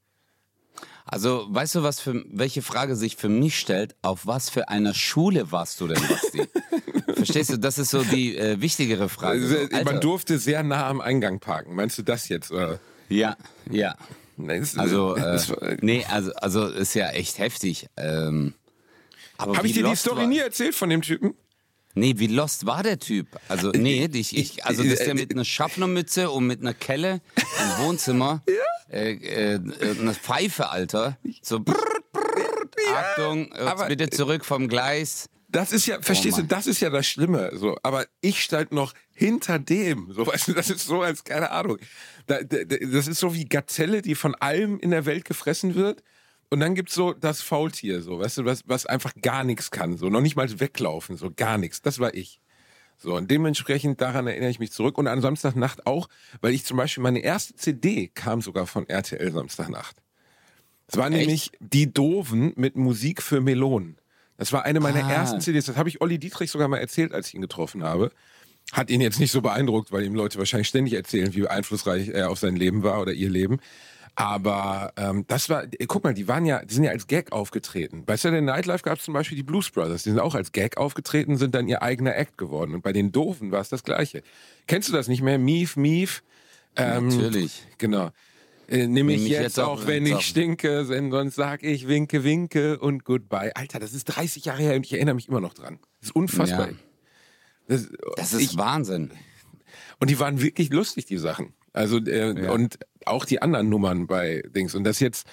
Also, 1.09 1.47
weißt 1.49 1.75
du, 1.75 1.83
was 1.83 1.99
für, 2.01 2.23
welche 2.29 2.61
Frage 2.61 2.95
sich 2.95 3.15
für 3.15 3.29
mich 3.29 3.57
stellt? 3.57 3.95
Auf 4.01 4.27
was 4.27 4.49
für 4.49 4.67
einer 4.69 4.93
Schule 4.93 5.51
warst 5.51 5.79
du 5.79 5.87
denn, 5.87 6.01
Basti? 6.07 6.43
Verstehst 7.15 7.49
du, 7.51 7.57
das 7.57 7.77
ist 7.77 7.91
so 7.91 8.03
die 8.03 8.37
äh, 8.37 8.59
wichtigere 8.61 9.07
Frage. 9.09 9.39
So, 9.47 9.55
Also, 9.57 9.73
Alter. 9.75 9.83
man 9.91 10.01
durfte 10.01 10.37
sehr 10.37 10.63
nah 10.63 10.87
am 10.87 10.99
Eingang 11.01 11.39
parken. 11.39 11.75
Meinst 11.75 11.97
du 11.97 12.03
das 12.03 12.27
jetzt? 12.29 12.51
Oder? 12.51 12.79
Ja, 13.09 13.37
ja. 13.71 13.95
Nein, 14.35 14.61
es- 14.61 14.77
Also, 14.77 15.15
äh, 15.15 15.77
nee, 15.81 16.05
also, 16.09 16.33
also 16.33 16.67
ist 16.67 16.93
ja 16.93 17.09
echt 17.11 17.39
heftig. 17.39 17.87
Ähm, 17.95 18.53
Habe 19.39 19.65
ich 19.65 19.73
dir 19.73 19.83
die 19.85 19.95
Story 19.95 20.17
war, 20.21 20.27
nie 20.27 20.39
erzählt 20.39 20.75
von 20.75 20.89
dem 20.89 21.01
Typen? 21.01 21.33
Nee, 21.95 22.15
wie 22.17 22.27
lost 22.27 22.65
war 22.67 22.83
der 22.83 22.99
Typ? 22.99 23.27
Also, 23.47 23.71
nee, 23.71 24.07
ich, 24.13 24.37
ich, 24.37 24.65
also, 24.65 24.83
dass 24.83 24.99
der 24.99 25.15
mit 25.15 25.31
einer 25.33 25.45
Schaffnermütze 25.45 26.29
und 26.29 26.45
mit 26.45 26.59
einer 26.61 26.75
Kelle 26.75 27.21
im 27.35 27.85
Wohnzimmer, 27.85 28.43
äh, 28.89 29.13
äh, 29.13 29.59
eine 29.99 30.13
Pfeife, 30.13 30.69
Alter, 30.69 31.17
so, 31.41 31.59
brrr, 31.59 31.75
brrr, 32.13 32.27
Achtung, 32.95 33.47
jetzt 33.51 33.59
aber- 33.59 33.87
bitte 33.87 34.09
zurück 34.09 34.45
vom 34.45 34.67
Gleis. 34.67 35.29
Das 35.49 35.71
ist 35.71 35.85
ja, 35.85 36.01
verstehst 36.01 36.37
du, 36.37 36.41
Mann. 36.41 36.49
das 36.49 36.67
ist 36.67 36.81
ja 36.81 36.89
das 36.89 37.07
Schlimme. 37.07 37.51
So, 37.55 37.77
aber 37.81 38.05
ich 38.19 38.43
stand 38.43 38.73
noch 38.73 38.93
hinter 39.13 39.59
dem. 39.59 40.11
So, 40.11 40.27
weißt 40.27 40.49
du, 40.49 40.53
das 40.53 40.69
ist 40.69 40.85
so 40.85 41.01
als 41.01 41.23
keine 41.23 41.51
Ahnung. 41.51 41.77
Da, 42.25 42.43
da, 42.43 42.63
das 42.65 43.07
ist 43.07 43.19
so 43.19 43.33
wie 43.33 43.45
Gazelle, 43.45 44.01
die 44.01 44.15
von 44.15 44.35
allem 44.35 44.77
in 44.79 44.91
der 44.91 45.05
Welt 45.05 45.23
gefressen 45.23 45.75
wird. 45.75 46.03
Und 46.49 46.59
dann 46.59 46.75
gibt's 46.75 46.93
so 46.93 47.13
das 47.13 47.41
Faultier, 47.41 48.01
so, 48.01 48.19
weißt 48.19 48.39
du, 48.39 48.45
was, 48.45 48.61
was 48.67 48.85
einfach 48.85 49.13
gar 49.21 49.43
nichts 49.43 49.69
kann, 49.71 49.97
so 49.97 50.09
noch 50.09 50.21
nicht 50.21 50.35
mal 50.37 50.59
weglaufen, 50.59 51.17
so 51.17 51.29
gar 51.35 51.57
nichts. 51.57 51.81
Das 51.81 51.99
war 51.99 52.13
ich. 52.13 52.39
So, 52.97 53.15
und 53.15 53.29
dementsprechend 53.29 54.01
daran 54.01 54.25
erinnere 54.27 54.49
ich 54.49 54.59
mich 54.59 54.71
zurück. 54.71 54.97
Und 54.97 55.07
an 55.07 55.21
Samstagnacht 55.21 55.85
auch, 55.85 56.09
weil 56.41 56.53
ich 56.53 56.65
zum 56.65 56.77
Beispiel 56.77 57.03
meine 57.03 57.19
erste 57.19 57.55
CD 57.55 58.07
kam 58.07 58.41
sogar 58.41 58.65
von 58.65 58.89
RTL 58.89 59.31
Samstagnacht. 59.31 59.95
Es 60.87 60.97
war 60.97 61.09
nämlich 61.09 61.51
Die 61.59 61.93
Doofen 61.93 62.53
mit 62.55 62.75
Musik 62.75 63.21
für 63.21 63.41
Melonen. 63.41 63.97
Das 64.37 64.53
war 64.53 64.63
eine 64.65 64.79
meiner 64.79 65.05
Ah. 65.05 65.11
ersten 65.11 65.41
CDs. 65.41 65.65
Das 65.65 65.77
habe 65.77 65.89
ich 65.89 66.01
Olli 66.01 66.17
Dietrich 66.17 66.49
sogar 66.49 66.67
mal 66.67 66.77
erzählt, 66.77 67.11
als 67.13 67.27
ich 67.29 67.35
ihn 67.35 67.41
getroffen 67.41 67.83
habe. 67.83 68.11
Hat 68.71 68.89
ihn 68.89 69.01
jetzt 69.01 69.19
nicht 69.19 69.31
so 69.31 69.41
beeindruckt, 69.41 69.91
weil 69.91 70.03
ihm 70.03 70.13
Leute 70.15 70.37
wahrscheinlich 70.39 70.67
ständig 70.67 70.93
erzählen, 70.93 71.33
wie 71.33 71.47
einflussreich 71.47 72.09
er 72.09 72.29
auf 72.29 72.39
sein 72.39 72.55
Leben 72.55 72.83
war 72.83 73.01
oder 73.01 73.13
ihr 73.13 73.29
Leben. 73.29 73.59
Aber 74.19 74.93
ähm, 74.97 75.25
das 75.27 75.47
war, 75.47 75.65
guck 75.85 76.03
mal, 76.03 76.15
die 76.15 76.27
waren 76.27 76.43
ja, 76.43 76.65
die 76.65 76.73
sind 76.73 76.83
ja 76.83 76.89
als 76.89 77.05
Gag 77.05 77.31
aufgetreten. 77.31 78.03
Bei 78.03 78.17
Saturday 78.17 78.41
Night 78.41 78.65
Live 78.65 78.81
gab 78.81 78.97
es 78.97 79.03
zum 79.03 79.13
Beispiel 79.13 79.35
die 79.35 79.43
Blues 79.43 79.69
Brothers, 79.69 80.01
die 80.01 80.09
sind 80.09 80.19
auch 80.19 80.33
als 80.33 80.51
Gag 80.51 80.77
aufgetreten, 80.77 81.37
sind 81.37 81.53
dann 81.53 81.67
ihr 81.67 81.83
eigener 81.83 82.15
Act 82.15 82.35
geworden. 82.35 82.73
Und 82.73 82.81
bei 82.81 82.93
den 82.93 83.11
Doofen 83.11 83.51
war 83.51 83.61
es 83.61 83.69
das 83.69 83.83
Gleiche. 83.83 84.23
Kennst 84.65 84.89
du 84.89 84.93
das 84.93 85.07
nicht 85.07 85.21
mehr? 85.21 85.37
Mief, 85.37 85.75
Mief. 85.77 86.23
Ähm, 86.75 87.09
Natürlich. 87.09 87.61
Genau. 87.77 88.09
Äh, 88.67 88.87
nimm 88.87 89.05
mich 89.05 89.27
jetzt, 89.27 89.41
jetzt 89.41 89.59
auch, 89.59 89.85
wenn 89.85 90.07
ich 90.07 90.21
stinke, 90.21 90.85
denn 90.85 91.11
sonst 91.11 91.35
sag 91.35 91.61
ich 91.61 91.87
winke, 91.87 92.23
winke 92.23 92.79
und 92.79 93.03
goodbye. 93.03 93.55
Alter, 93.55 93.77
das 93.77 93.93
ist 93.93 94.05
30 94.05 94.45
Jahre 94.45 94.63
her 94.63 94.75
und 94.75 94.83
ich 94.83 94.93
erinnere 94.93 95.13
mich 95.13 95.29
immer 95.29 95.41
noch 95.41 95.53
dran. 95.53 95.77
Das 95.99 96.09
ist 96.09 96.15
unfassbar. 96.15 96.69
Ja. 96.69 96.75
Das, 97.67 97.87
Das 98.15 98.33
ist 98.33 98.41
ich, 98.41 98.57
Wahnsinn. 98.57 99.11
und 99.99 100.09
die 100.09 100.19
waren 100.19 100.41
wirklich 100.41 100.71
lustig, 100.71 101.05
die 101.05 101.19
Sachen. 101.19 101.53
Also, 101.77 101.97
äh, 101.99 102.43
Ja. 102.43 102.51
und 102.51 102.79
auch 103.05 103.25
die 103.25 103.41
anderen 103.41 103.69
Nummern 103.69 104.07
bei 104.07 104.43
Dings. 104.49 104.75
Und 104.75 104.83
dass 104.83 104.99
jetzt 104.99 105.27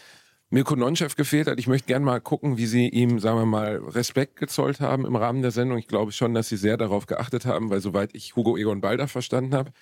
Mirko 0.50 0.76
Nonchef 0.76 1.16
gefehlt 1.16 1.48
hat, 1.48 1.58
ich 1.58 1.66
möchte 1.66 1.88
gern 1.88 2.04
mal 2.04 2.20
gucken, 2.20 2.56
wie 2.58 2.66
sie 2.66 2.88
ihm, 2.88 3.18
sagen 3.18 3.38
wir 3.38 3.46
mal, 3.46 3.76
Respekt 3.78 4.36
gezollt 4.36 4.80
haben 4.80 5.04
im 5.04 5.16
Rahmen 5.16 5.42
der 5.42 5.50
Sendung. 5.50 5.78
Ich 5.78 5.88
glaube 5.88 6.12
schon, 6.12 6.34
dass 6.34 6.48
sie 6.48 6.56
sehr 6.56 6.76
darauf 6.76 7.06
geachtet 7.06 7.44
haben, 7.46 7.70
weil 7.70 7.80
soweit 7.80 8.10
ich 8.14 8.36
Hugo 8.36 8.56
Egon 8.56 8.80
Balder 8.80 9.08
verstanden 9.08 9.54
habe, 9.54 9.72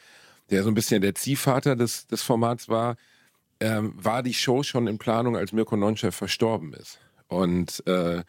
der 0.51 0.63
so 0.63 0.71
ein 0.71 0.75
bisschen 0.75 1.03
der 1.03 1.15
Ziehvater 1.15 1.77
des, 1.77 2.07
des 2.07 2.23
Formats 2.23 2.69
war, 2.69 2.97
ähm, 3.61 3.93
war 3.97 4.23
die 4.23 4.35
Show 4.35 4.63
schon 4.63 4.87
in 4.87 4.99
Planung, 4.99 5.37
als 5.37 5.53
Mirko 5.53 5.77
Nonchef 5.77 6.15
verstorben 6.15 6.73
ist. 6.73 6.99
Und 7.29 7.87
äh, 7.87 8.23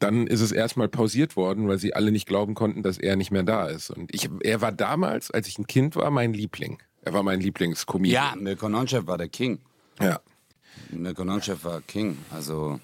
dann 0.00 0.26
ist 0.26 0.40
es 0.40 0.50
erstmal 0.50 0.88
pausiert 0.88 1.36
worden, 1.36 1.68
weil 1.68 1.78
sie 1.78 1.94
alle 1.94 2.10
nicht 2.10 2.26
glauben 2.26 2.54
konnten, 2.54 2.82
dass 2.82 2.98
er 2.98 3.16
nicht 3.16 3.30
mehr 3.30 3.42
da 3.42 3.66
ist. 3.68 3.90
Und 3.90 4.14
ich, 4.14 4.28
er 4.42 4.60
war 4.60 4.72
damals, 4.72 5.30
als 5.30 5.46
ich 5.46 5.58
ein 5.58 5.66
Kind 5.66 5.94
war, 5.94 6.10
mein 6.10 6.32
Liebling. 6.32 6.78
Er 7.02 7.12
war 7.12 7.22
mein 7.22 7.40
Ja, 7.40 7.44
Lieblingskomedian. 7.46 8.42
Mirko 8.42 8.68
Nonchev 8.68 9.06
war 9.06 9.18
der 9.18 9.28
King. 9.28 9.60
Ja. 10.00 10.20
Mirko 10.90 11.24
Nonchev 11.24 11.64
war 11.64 11.80
King. 11.82 12.18
Also, 12.30 12.78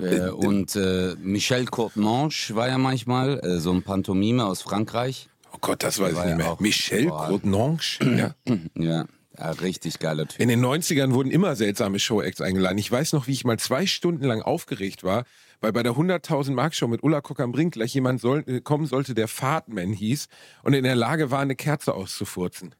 Äh, 0.00 0.30
und 0.30 0.74
äh, 0.74 1.14
Michel 1.20 1.66
Courtemanche 1.66 2.54
war 2.56 2.66
ja 2.68 2.78
manchmal, 2.78 3.38
äh, 3.40 3.58
so 3.60 3.72
ein 3.72 3.82
Pantomime 3.82 4.46
aus 4.46 4.62
Frankreich. 4.62 5.28
Oh 5.52 5.58
Gott, 5.60 5.82
das 5.82 5.98
weiß 6.00 6.12
ich 6.12 6.18
nicht 6.18 6.28
ja 6.30 6.36
mehr. 6.36 6.52
auch- 6.52 6.60
Michel 6.60 7.08
Boah. 7.08 7.28
Courtenanche. 7.28 8.02
Ja. 8.16 8.34
Ja, 8.74 9.04
ja 9.38 9.50
richtig 9.50 9.98
geiler 9.98 10.26
Typ. 10.26 10.40
In 10.40 10.48
den 10.48 10.64
90ern 10.64 11.12
wurden 11.12 11.30
immer 11.30 11.56
seltsame 11.56 11.98
Show-Acts 11.98 12.40
eingeladen. 12.40 12.78
Ich 12.78 12.90
weiß 12.90 13.12
noch, 13.12 13.26
wie 13.26 13.32
ich 13.32 13.44
mal 13.44 13.58
zwei 13.58 13.84
Stunden 13.84 14.24
lang 14.24 14.40
aufgeregt 14.40 15.04
war, 15.04 15.24
weil 15.60 15.72
bei 15.72 15.82
der 15.82 15.92
100.000 15.92 16.52
Mark 16.52 16.74
Show 16.74 16.88
mit 16.88 17.02
Ulla 17.02 17.20
Kock 17.20 17.40
am 17.40 17.52
Brink 17.52 17.74
gleich 17.74 17.92
jemand 17.92 18.18
soll, 18.22 18.44
äh, 18.46 18.60
kommen 18.62 18.86
sollte, 18.86 19.12
der 19.14 19.28
Fahrtman 19.28 19.92
hieß 19.92 20.28
und 20.62 20.72
in 20.72 20.84
der 20.84 20.96
Lage 20.96 21.30
war, 21.30 21.40
eine 21.40 21.54
Kerze 21.54 21.92
auszufurzen. 21.92 22.74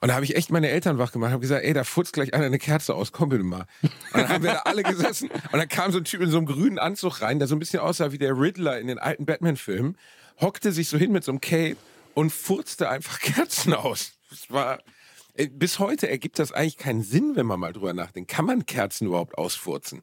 Und 0.00 0.08
da 0.08 0.14
habe 0.14 0.24
ich 0.24 0.36
echt 0.36 0.50
meine 0.50 0.68
Eltern 0.68 0.98
wach 0.98 1.12
gemacht, 1.12 1.30
habe 1.30 1.40
gesagt, 1.40 1.64
ey, 1.64 1.72
da 1.72 1.84
furzt 1.84 2.12
gleich 2.12 2.34
einer 2.34 2.46
eine 2.46 2.58
Kerze 2.58 2.94
aus, 2.94 3.12
komm 3.12 3.30
bitte 3.30 3.44
mal. 3.44 3.66
Und 3.82 3.92
dann 4.12 4.28
haben 4.28 4.44
wir 4.44 4.52
da 4.52 4.58
alle 4.60 4.82
gesessen 4.82 5.30
und 5.30 5.58
dann 5.58 5.68
kam 5.68 5.90
so 5.92 5.98
ein 5.98 6.04
Typ 6.04 6.20
in 6.20 6.30
so 6.30 6.38
einem 6.38 6.46
grünen 6.46 6.78
Anzug 6.78 7.22
rein, 7.22 7.38
der 7.38 7.48
so 7.48 7.56
ein 7.56 7.58
bisschen 7.58 7.80
aussah 7.80 8.12
wie 8.12 8.18
der 8.18 8.38
Riddler 8.38 8.78
in 8.78 8.88
den 8.88 8.98
alten 8.98 9.24
Batman-Filmen, 9.26 9.96
hockte 10.40 10.72
sich 10.72 10.88
so 10.88 10.98
hin 10.98 11.12
mit 11.12 11.24
so 11.24 11.32
einem 11.32 11.40
Cape 11.40 11.76
und 12.14 12.30
furzte 12.30 12.88
einfach 12.88 13.18
Kerzen 13.20 13.74
aus. 13.74 14.12
Das 14.30 14.50
war, 14.50 14.80
äh, 15.34 15.48
bis 15.48 15.78
heute 15.78 16.08
ergibt 16.08 16.38
das 16.38 16.52
eigentlich 16.52 16.78
keinen 16.78 17.02
Sinn, 17.02 17.36
wenn 17.36 17.46
man 17.46 17.60
mal 17.60 17.72
drüber 17.72 17.92
nachdenkt. 17.92 18.30
Kann 18.30 18.44
man 18.44 18.66
Kerzen 18.66 19.06
überhaupt 19.06 19.38
ausfurzen? 19.38 20.02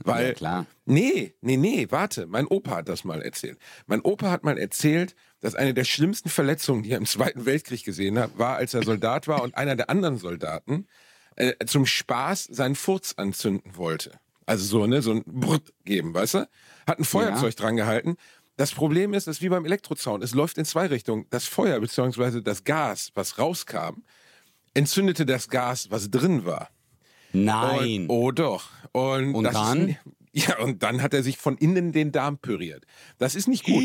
Weil, 0.00 0.28
Ja, 0.28 0.34
klar. 0.34 0.66
Nee, 0.84 1.34
nee, 1.40 1.56
nee, 1.56 1.86
warte. 1.90 2.26
Mein 2.26 2.46
Opa 2.46 2.76
hat 2.76 2.88
das 2.88 3.04
mal 3.04 3.22
erzählt. 3.22 3.58
Mein 3.86 4.00
Opa 4.00 4.30
hat 4.30 4.44
mal 4.44 4.58
erzählt, 4.58 5.14
dass 5.40 5.54
eine 5.54 5.74
der 5.74 5.84
schlimmsten 5.84 6.28
Verletzungen, 6.28 6.82
die 6.82 6.92
er 6.92 6.98
im 6.98 7.06
Zweiten 7.06 7.46
Weltkrieg 7.46 7.84
gesehen 7.84 8.18
hat, 8.18 8.38
war, 8.38 8.56
als 8.56 8.74
er 8.74 8.82
Soldat 8.82 9.28
war 9.28 9.42
und 9.42 9.56
einer 9.56 9.76
der 9.76 9.90
anderen 9.90 10.18
Soldaten 10.18 10.86
äh, 11.36 11.52
zum 11.66 11.86
Spaß 11.86 12.44
seinen 12.44 12.74
Furz 12.74 13.14
anzünden 13.16 13.76
wollte. 13.76 14.12
Also 14.46 14.64
so, 14.64 14.86
ne, 14.86 15.02
so 15.02 15.12
ein 15.12 15.24
Brrt 15.24 15.72
geben, 15.84 16.14
weißt 16.14 16.34
du? 16.34 16.48
Hat 16.86 16.98
ein 16.98 17.04
Feuerzeug 17.04 17.56
dran 17.56 17.76
gehalten. 17.76 18.16
Das 18.56 18.72
Problem 18.72 19.14
ist, 19.14 19.26
ist 19.26 19.42
wie 19.42 19.48
beim 19.48 19.64
Elektrozaun. 19.64 20.22
Es 20.22 20.34
läuft 20.34 20.58
in 20.58 20.64
zwei 20.64 20.86
Richtungen. 20.86 21.26
Das 21.30 21.46
Feuer 21.46 21.80
bzw. 21.80 22.40
das 22.40 22.64
Gas, 22.64 23.10
was 23.14 23.38
rauskam, 23.38 24.04
entzündete 24.74 25.26
das 25.26 25.48
Gas, 25.48 25.90
was 25.90 26.10
drin 26.10 26.44
war. 26.44 26.68
Nein. 27.34 28.02
Und, 28.02 28.10
oh 28.10 28.30
doch. 28.30 28.68
Und, 28.92 29.34
Und 29.34 29.44
dann? 29.44 29.88
Ist, 29.88 29.98
ja, 30.48 30.58
und 30.58 30.82
dann 30.82 31.00
hat 31.00 31.14
er 31.14 31.22
sich 31.22 31.36
von 31.36 31.56
innen 31.56 31.92
den 31.92 32.10
Darm 32.10 32.38
püriert. 32.38 32.84
Das 33.18 33.36
ist 33.36 33.46
nicht 33.46 33.64
gut. 33.64 33.84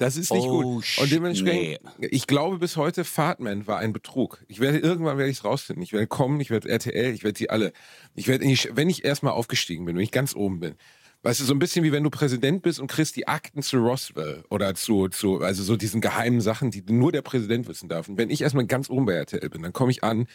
Das 0.00 0.16
ist 0.16 0.32
nicht 0.32 0.46
Oh, 0.46 0.62
gut. 0.62 0.84
Und 1.00 1.12
dementsprechend, 1.12 1.80
ich 2.00 2.26
glaube 2.26 2.58
bis 2.58 2.76
heute, 2.76 3.04
Fartman 3.04 3.68
war 3.68 3.78
ein 3.78 3.92
Betrug. 3.92 4.42
Ich 4.48 4.58
werde 4.58 4.78
irgendwann 4.78 5.18
werde 5.18 5.30
ich 5.30 5.38
es 5.38 5.44
rausfinden. 5.44 5.82
Ich 5.84 5.92
werde 5.92 6.08
kommen, 6.08 6.40
ich 6.40 6.50
werde 6.50 6.68
RTL, 6.68 7.14
ich 7.14 7.22
werde 7.22 7.38
sie 7.38 7.48
alle. 7.48 7.72
Ich 8.16 8.26
werde, 8.26 8.44
wenn 8.44 8.90
ich 8.90 9.04
erstmal 9.04 9.34
aufgestiegen 9.34 9.84
bin, 9.84 9.94
wenn 9.94 10.02
ich 10.02 10.10
ganz 10.10 10.34
oben 10.34 10.58
bin. 10.58 10.74
Weißt 11.22 11.40
du, 11.40 11.44
so 11.44 11.54
ein 11.54 11.58
bisschen 11.58 11.84
wie 11.84 11.92
wenn 11.92 12.04
du 12.04 12.10
Präsident 12.10 12.60
bist 12.62 12.80
und 12.80 12.88
kriegst 12.88 13.16
die 13.16 13.28
Akten 13.28 13.62
zu 13.62 13.78
Roswell 13.78 14.44
oder 14.50 14.74
zu, 14.74 15.08
zu, 15.08 15.40
also 15.40 15.62
so 15.62 15.76
diesen 15.76 16.02
geheimen 16.02 16.42
Sachen, 16.42 16.70
die 16.70 16.82
nur 16.86 17.12
der 17.12 17.22
Präsident 17.22 17.66
wissen 17.66 17.88
darf. 17.88 18.08
Und 18.08 18.18
wenn 18.18 18.28
ich 18.28 18.42
erstmal 18.42 18.66
ganz 18.66 18.90
oben 18.90 19.06
bei 19.06 19.14
RTL 19.14 19.48
bin, 19.48 19.62
dann 19.62 19.72
komme 19.72 19.90
ich 19.90 20.04
an 20.04 20.26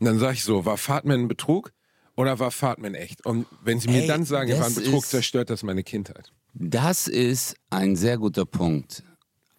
und 0.00 0.06
dann 0.06 0.18
sage 0.18 0.34
ich 0.34 0.44
so, 0.44 0.64
war 0.64 0.78
Fartman 0.78 1.22
ein 1.22 1.28
Betrug 1.28 1.72
oder 2.18 2.38
war 2.38 2.50
Fartman 2.50 2.94
echt? 2.94 3.24
Und 3.24 3.46
wenn 3.62 3.80
sie 3.80 3.88
mir 3.88 4.02
Ey, 4.02 4.06
dann 4.08 4.24
sagen, 4.24 4.50
er 4.50 4.58
war 4.60 4.66
ein 4.66 4.74
Betrug, 4.74 5.04
ist- 5.04 5.10
zerstört 5.10 5.48
das 5.50 5.62
meine 5.62 5.82
Kindheit. 5.82 6.32
Das 6.54 7.06
ist 7.08 7.56
ein 7.70 7.94
sehr 7.96 8.18
guter 8.18 8.44
Punkt. 8.44 9.02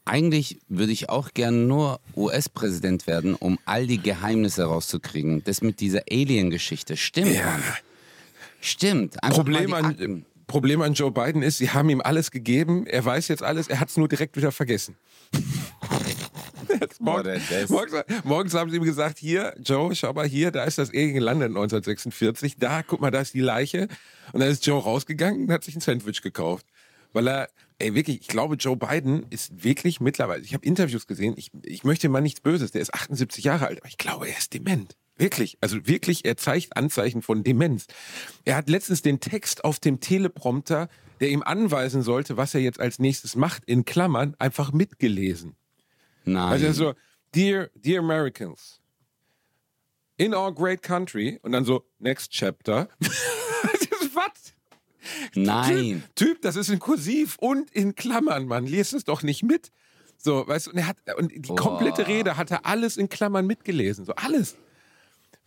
Eigentlich 0.05 0.59
würde 0.67 0.91
ich 0.91 1.07
auch 1.09 1.33
gern 1.33 1.67
nur 1.67 1.99
US-Präsident 2.15 3.05
werden, 3.07 3.35
um 3.35 3.59
all 3.65 3.85
die 3.87 3.99
Geheimnisse 3.99 4.63
rauszukriegen. 4.63 5.43
Das 5.43 5.61
mit 5.61 5.79
dieser 5.79 6.01
Alien-Geschichte. 6.11 6.97
Stimmt, 6.97 7.33
Ja. 7.33 7.45
Mann. 7.45 7.63
Stimmt. 8.59 9.23
Einfach 9.23 9.37
Problem 9.37 9.73
an. 9.73 10.25
Problem 10.47 10.81
an 10.81 10.93
Joe 10.95 11.11
Biden 11.11 11.43
ist, 11.43 11.59
sie 11.59 11.69
haben 11.69 11.89
ihm 11.91 12.01
alles 12.01 12.31
gegeben, 12.31 12.87
er 12.87 13.05
weiß 13.05 13.27
jetzt 13.27 13.43
alles, 13.43 13.67
er 13.67 13.79
hat 13.79 13.89
es 13.89 13.97
nur 13.97 14.07
direkt 14.07 14.35
wieder 14.35 14.51
vergessen. 14.51 14.95
Jetzt 16.81 17.01
morgen, 17.01 17.17
Boah, 17.17 17.23
der- 17.23 17.39
der 17.39 17.61
ist- 17.61 17.69
morgens, 17.69 17.93
morgens 18.23 18.53
haben 18.53 18.69
sie 18.69 18.77
ihm 18.77 18.83
gesagt, 18.83 19.17
hier, 19.19 19.53
Joe, 19.63 19.93
schau 19.95 20.13
mal 20.13 20.27
hier, 20.27 20.51
da 20.51 20.63
ist 20.63 20.77
das 20.77 20.89
Alien 20.89 21.13
gelandet 21.15 21.49
1946, 21.49 22.57
da, 22.57 22.83
guck 22.83 23.01
mal, 23.01 23.11
da 23.11 23.21
ist 23.21 23.33
die 23.33 23.39
Leiche. 23.41 23.87
Und 24.33 24.41
dann 24.41 24.49
ist 24.49 24.65
Joe 24.65 24.81
rausgegangen 24.81 25.43
und 25.43 25.51
hat 25.51 25.63
sich 25.63 25.75
ein 25.75 25.81
Sandwich 25.81 26.21
gekauft. 26.21 26.65
Weil 27.11 27.27
er, 27.27 27.49
ey, 27.79 27.95
wirklich, 27.95 28.21
ich 28.21 28.27
glaube, 28.27 28.55
Joe 28.55 28.77
Biden 28.77 29.25
ist 29.31 29.63
wirklich 29.63 29.99
mittlerweile, 29.99 30.43
ich 30.43 30.53
habe 30.53 30.63
Interviews 30.65 31.07
gesehen, 31.07 31.33
ich, 31.37 31.49
ich 31.63 31.83
möchte 31.83 32.07
mal 32.07 32.21
nichts 32.21 32.39
Böses, 32.41 32.71
der 32.71 32.81
ist 32.81 32.93
78 32.93 33.43
Jahre 33.43 33.65
alt, 33.67 33.79
aber 33.79 33.89
ich 33.89 33.97
glaube, 33.97 34.27
er 34.29 34.37
ist 34.37 34.53
dement. 34.53 34.95
Wirklich, 35.17 35.57
also 35.59 35.85
wirklich, 35.87 36.23
er 36.23 36.37
zeigt 36.37 36.77
Anzeichen 36.77 37.21
von 37.23 37.43
Demenz. 37.43 37.87
Er 38.45 38.55
hat 38.55 38.69
letztens 38.69 39.01
den 39.01 39.19
Text 39.19 39.63
auf 39.65 39.79
dem 39.79 39.99
Teleprompter, 39.99 40.87
der 41.19 41.29
ihm 41.29 41.41
anweisen 41.41 42.03
sollte, 42.03 42.37
was 42.37 42.53
er 42.53 42.61
jetzt 42.61 42.79
als 42.79 42.99
nächstes 42.99 43.35
macht, 43.35 43.63
in 43.65 43.83
Klammern, 43.83 44.35
einfach 44.39 44.71
mitgelesen. 44.71 45.55
Nein. 46.33 46.51
Also 46.51 46.71
so, 46.71 46.93
dear, 47.33 47.69
dear 47.75 47.99
Americans, 47.99 48.81
in 50.17 50.33
our 50.33 50.53
great 50.53 50.81
country, 50.81 51.39
und 51.43 51.51
dann 51.51 51.65
so, 51.65 51.85
next 51.99 52.31
chapter. 52.31 52.89
was? 54.13 54.53
Nein. 55.35 56.03
Typ, 56.15 56.15
typ, 56.15 56.41
das 56.41 56.55
ist 56.55 56.69
in 56.69 56.79
Kursiv 56.79 57.37
und 57.39 57.71
in 57.71 57.95
Klammern, 57.95 58.45
Mann. 58.45 58.65
Lies 58.65 58.93
es 58.93 59.03
doch 59.03 59.23
nicht 59.23 59.43
mit. 59.43 59.71
So, 60.17 60.47
weißt 60.47 60.67
du, 60.67 60.71
und, 60.71 60.77
er 60.77 60.87
hat, 60.87 60.97
und 61.17 61.31
die 61.33 61.55
komplette 61.55 62.07
Rede 62.07 62.35
hat 62.37 62.51
er 62.51 62.65
alles 62.65 62.97
in 62.97 63.07
Klammern 63.07 63.47
mitgelesen. 63.47 64.05
So, 64.05 64.13
alles. 64.15 64.57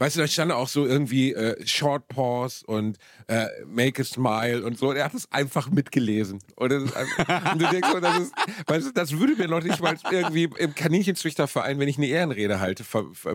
Weißt 0.02 0.16
du, 0.16 0.20
da 0.20 0.26
stand 0.26 0.50
auch 0.50 0.66
so 0.66 0.84
irgendwie 0.84 1.32
äh, 1.32 1.64
Short 1.64 2.08
Pause 2.08 2.66
und 2.66 2.98
äh, 3.28 3.46
Make 3.68 4.02
a 4.02 4.04
Smile 4.04 4.64
und 4.64 4.76
so. 4.76 4.90
Und 4.90 4.96
er 4.96 5.04
hat 5.04 5.14
es 5.14 5.30
einfach 5.30 5.70
mitgelesen. 5.70 6.40
Und, 6.56 6.72
einfach, 6.72 7.52
und 7.52 7.62
du 7.62 7.68
denkst 7.68 7.88
so, 7.88 8.00
das, 8.00 8.18
ist, 8.18 8.32
weißt 8.66 8.86
du, 8.88 8.92
das 8.94 9.16
würde 9.20 9.36
mir 9.36 9.46
noch 9.46 9.62
nicht 9.62 9.80
mal 9.80 9.94
irgendwie 10.10 10.50
im 10.58 10.74
Kaninchenzüchterverein, 10.74 11.78
wenn 11.78 11.86
ich 11.86 11.98
eine 11.98 12.08
Ehrenrede 12.08 12.58
halte, 12.58 12.82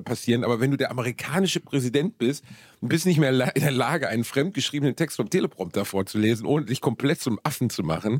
passieren. 0.03 0.43
Aber 0.43 0.60
wenn 0.60 0.69
du 0.69 0.75
der 0.75 0.91
amerikanische 0.91 1.62
Präsident 1.62 2.17
bist 2.17 2.43
und 2.82 2.89
bist 2.89 3.06
nicht 3.06 3.19
mehr 3.19 3.30
in 3.56 3.62
der 3.62 3.71
Lage, 3.71 4.10
einen 4.10 4.25
fremdgeschriebenen 4.25 4.97
Text 4.97 5.15
vom 5.15 5.30
Teleprompter 5.30 5.86
vorzulesen, 5.86 6.45
ohne 6.45 6.65
dich 6.65 6.82
komplett 6.82 7.21
zum 7.21 7.39
Affen 7.43 7.69
zu 7.69 7.82
machen, 7.84 8.19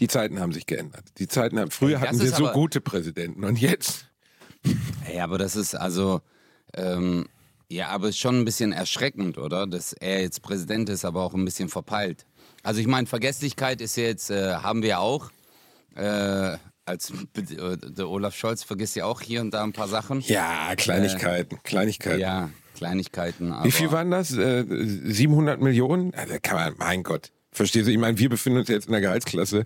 die 0.00 0.08
Zeiten 0.08 0.40
haben 0.40 0.50
sich 0.50 0.66
geändert. 0.66 1.04
Die 1.18 1.28
Zeiten 1.28 1.60
haben, 1.60 1.70
früher 1.70 2.00
Das 2.00 2.08
hatten 2.08 2.20
wir 2.22 2.30
so 2.32 2.48
gute 2.48 2.80
Präsidenten 2.80 3.44
und 3.44 3.60
jetzt. 3.60 4.10
Ey, 5.08 5.20
aber 5.20 5.38
das 5.38 5.54
ist 5.54 5.76
also, 5.76 6.22
ähm, 6.74 7.28
ja, 7.72 7.88
aber 7.88 8.10
ist 8.10 8.18
schon 8.18 8.38
ein 8.38 8.44
bisschen 8.44 8.72
erschreckend, 8.72 9.38
oder? 9.38 9.66
Dass 9.66 9.92
er 9.94 10.20
jetzt 10.20 10.42
Präsident 10.42 10.88
ist, 10.88 11.04
aber 11.04 11.22
auch 11.22 11.34
ein 11.34 11.44
bisschen 11.44 11.68
verpeilt. 11.68 12.26
Also 12.62 12.80
ich 12.80 12.86
meine, 12.86 13.06
Vergesslichkeit 13.06 13.80
ist 13.80 13.96
jetzt, 13.96 14.30
äh, 14.30 14.54
haben 14.54 14.82
wir 14.82 15.00
auch. 15.00 15.30
Äh, 15.94 16.58
als 16.84 17.10
äh, 17.10 17.76
der 17.76 18.08
Olaf 18.08 18.34
Scholz 18.34 18.62
vergisst 18.62 18.96
ja 18.96 19.06
auch 19.06 19.20
hier 19.20 19.40
und 19.40 19.52
da 19.54 19.62
ein 19.64 19.72
paar 19.72 19.88
Sachen. 19.88 20.20
Ja, 20.20 20.74
Kleinigkeiten, 20.76 21.58
Kleinigkeiten. 21.62 22.20
Ja, 22.20 22.50
Kleinigkeiten. 22.76 23.54
Wie 23.62 23.70
viel 23.70 23.90
waren 23.90 24.10
das? 24.10 24.32
Äh, 24.32 24.64
700 24.68 25.60
Millionen? 25.60 26.12
Also 26.14 26.34
kann 26.42 26.56
man, 26.56 26.74
mein 26.78 27.02
Gott. 27.02 27.32
Verstehst 27.52 27.86
du? 27.86 27.92
Ich 27.92 27.98
meine, 27.98 28.18
wir 28.18 28.28
befinden 28.28 28.58
uns 28.60 28.68
jetzt 28.68 28.86
in 28.86 28.92
der 28.92 29.00
Gehaltsklasse. 29.00 29.64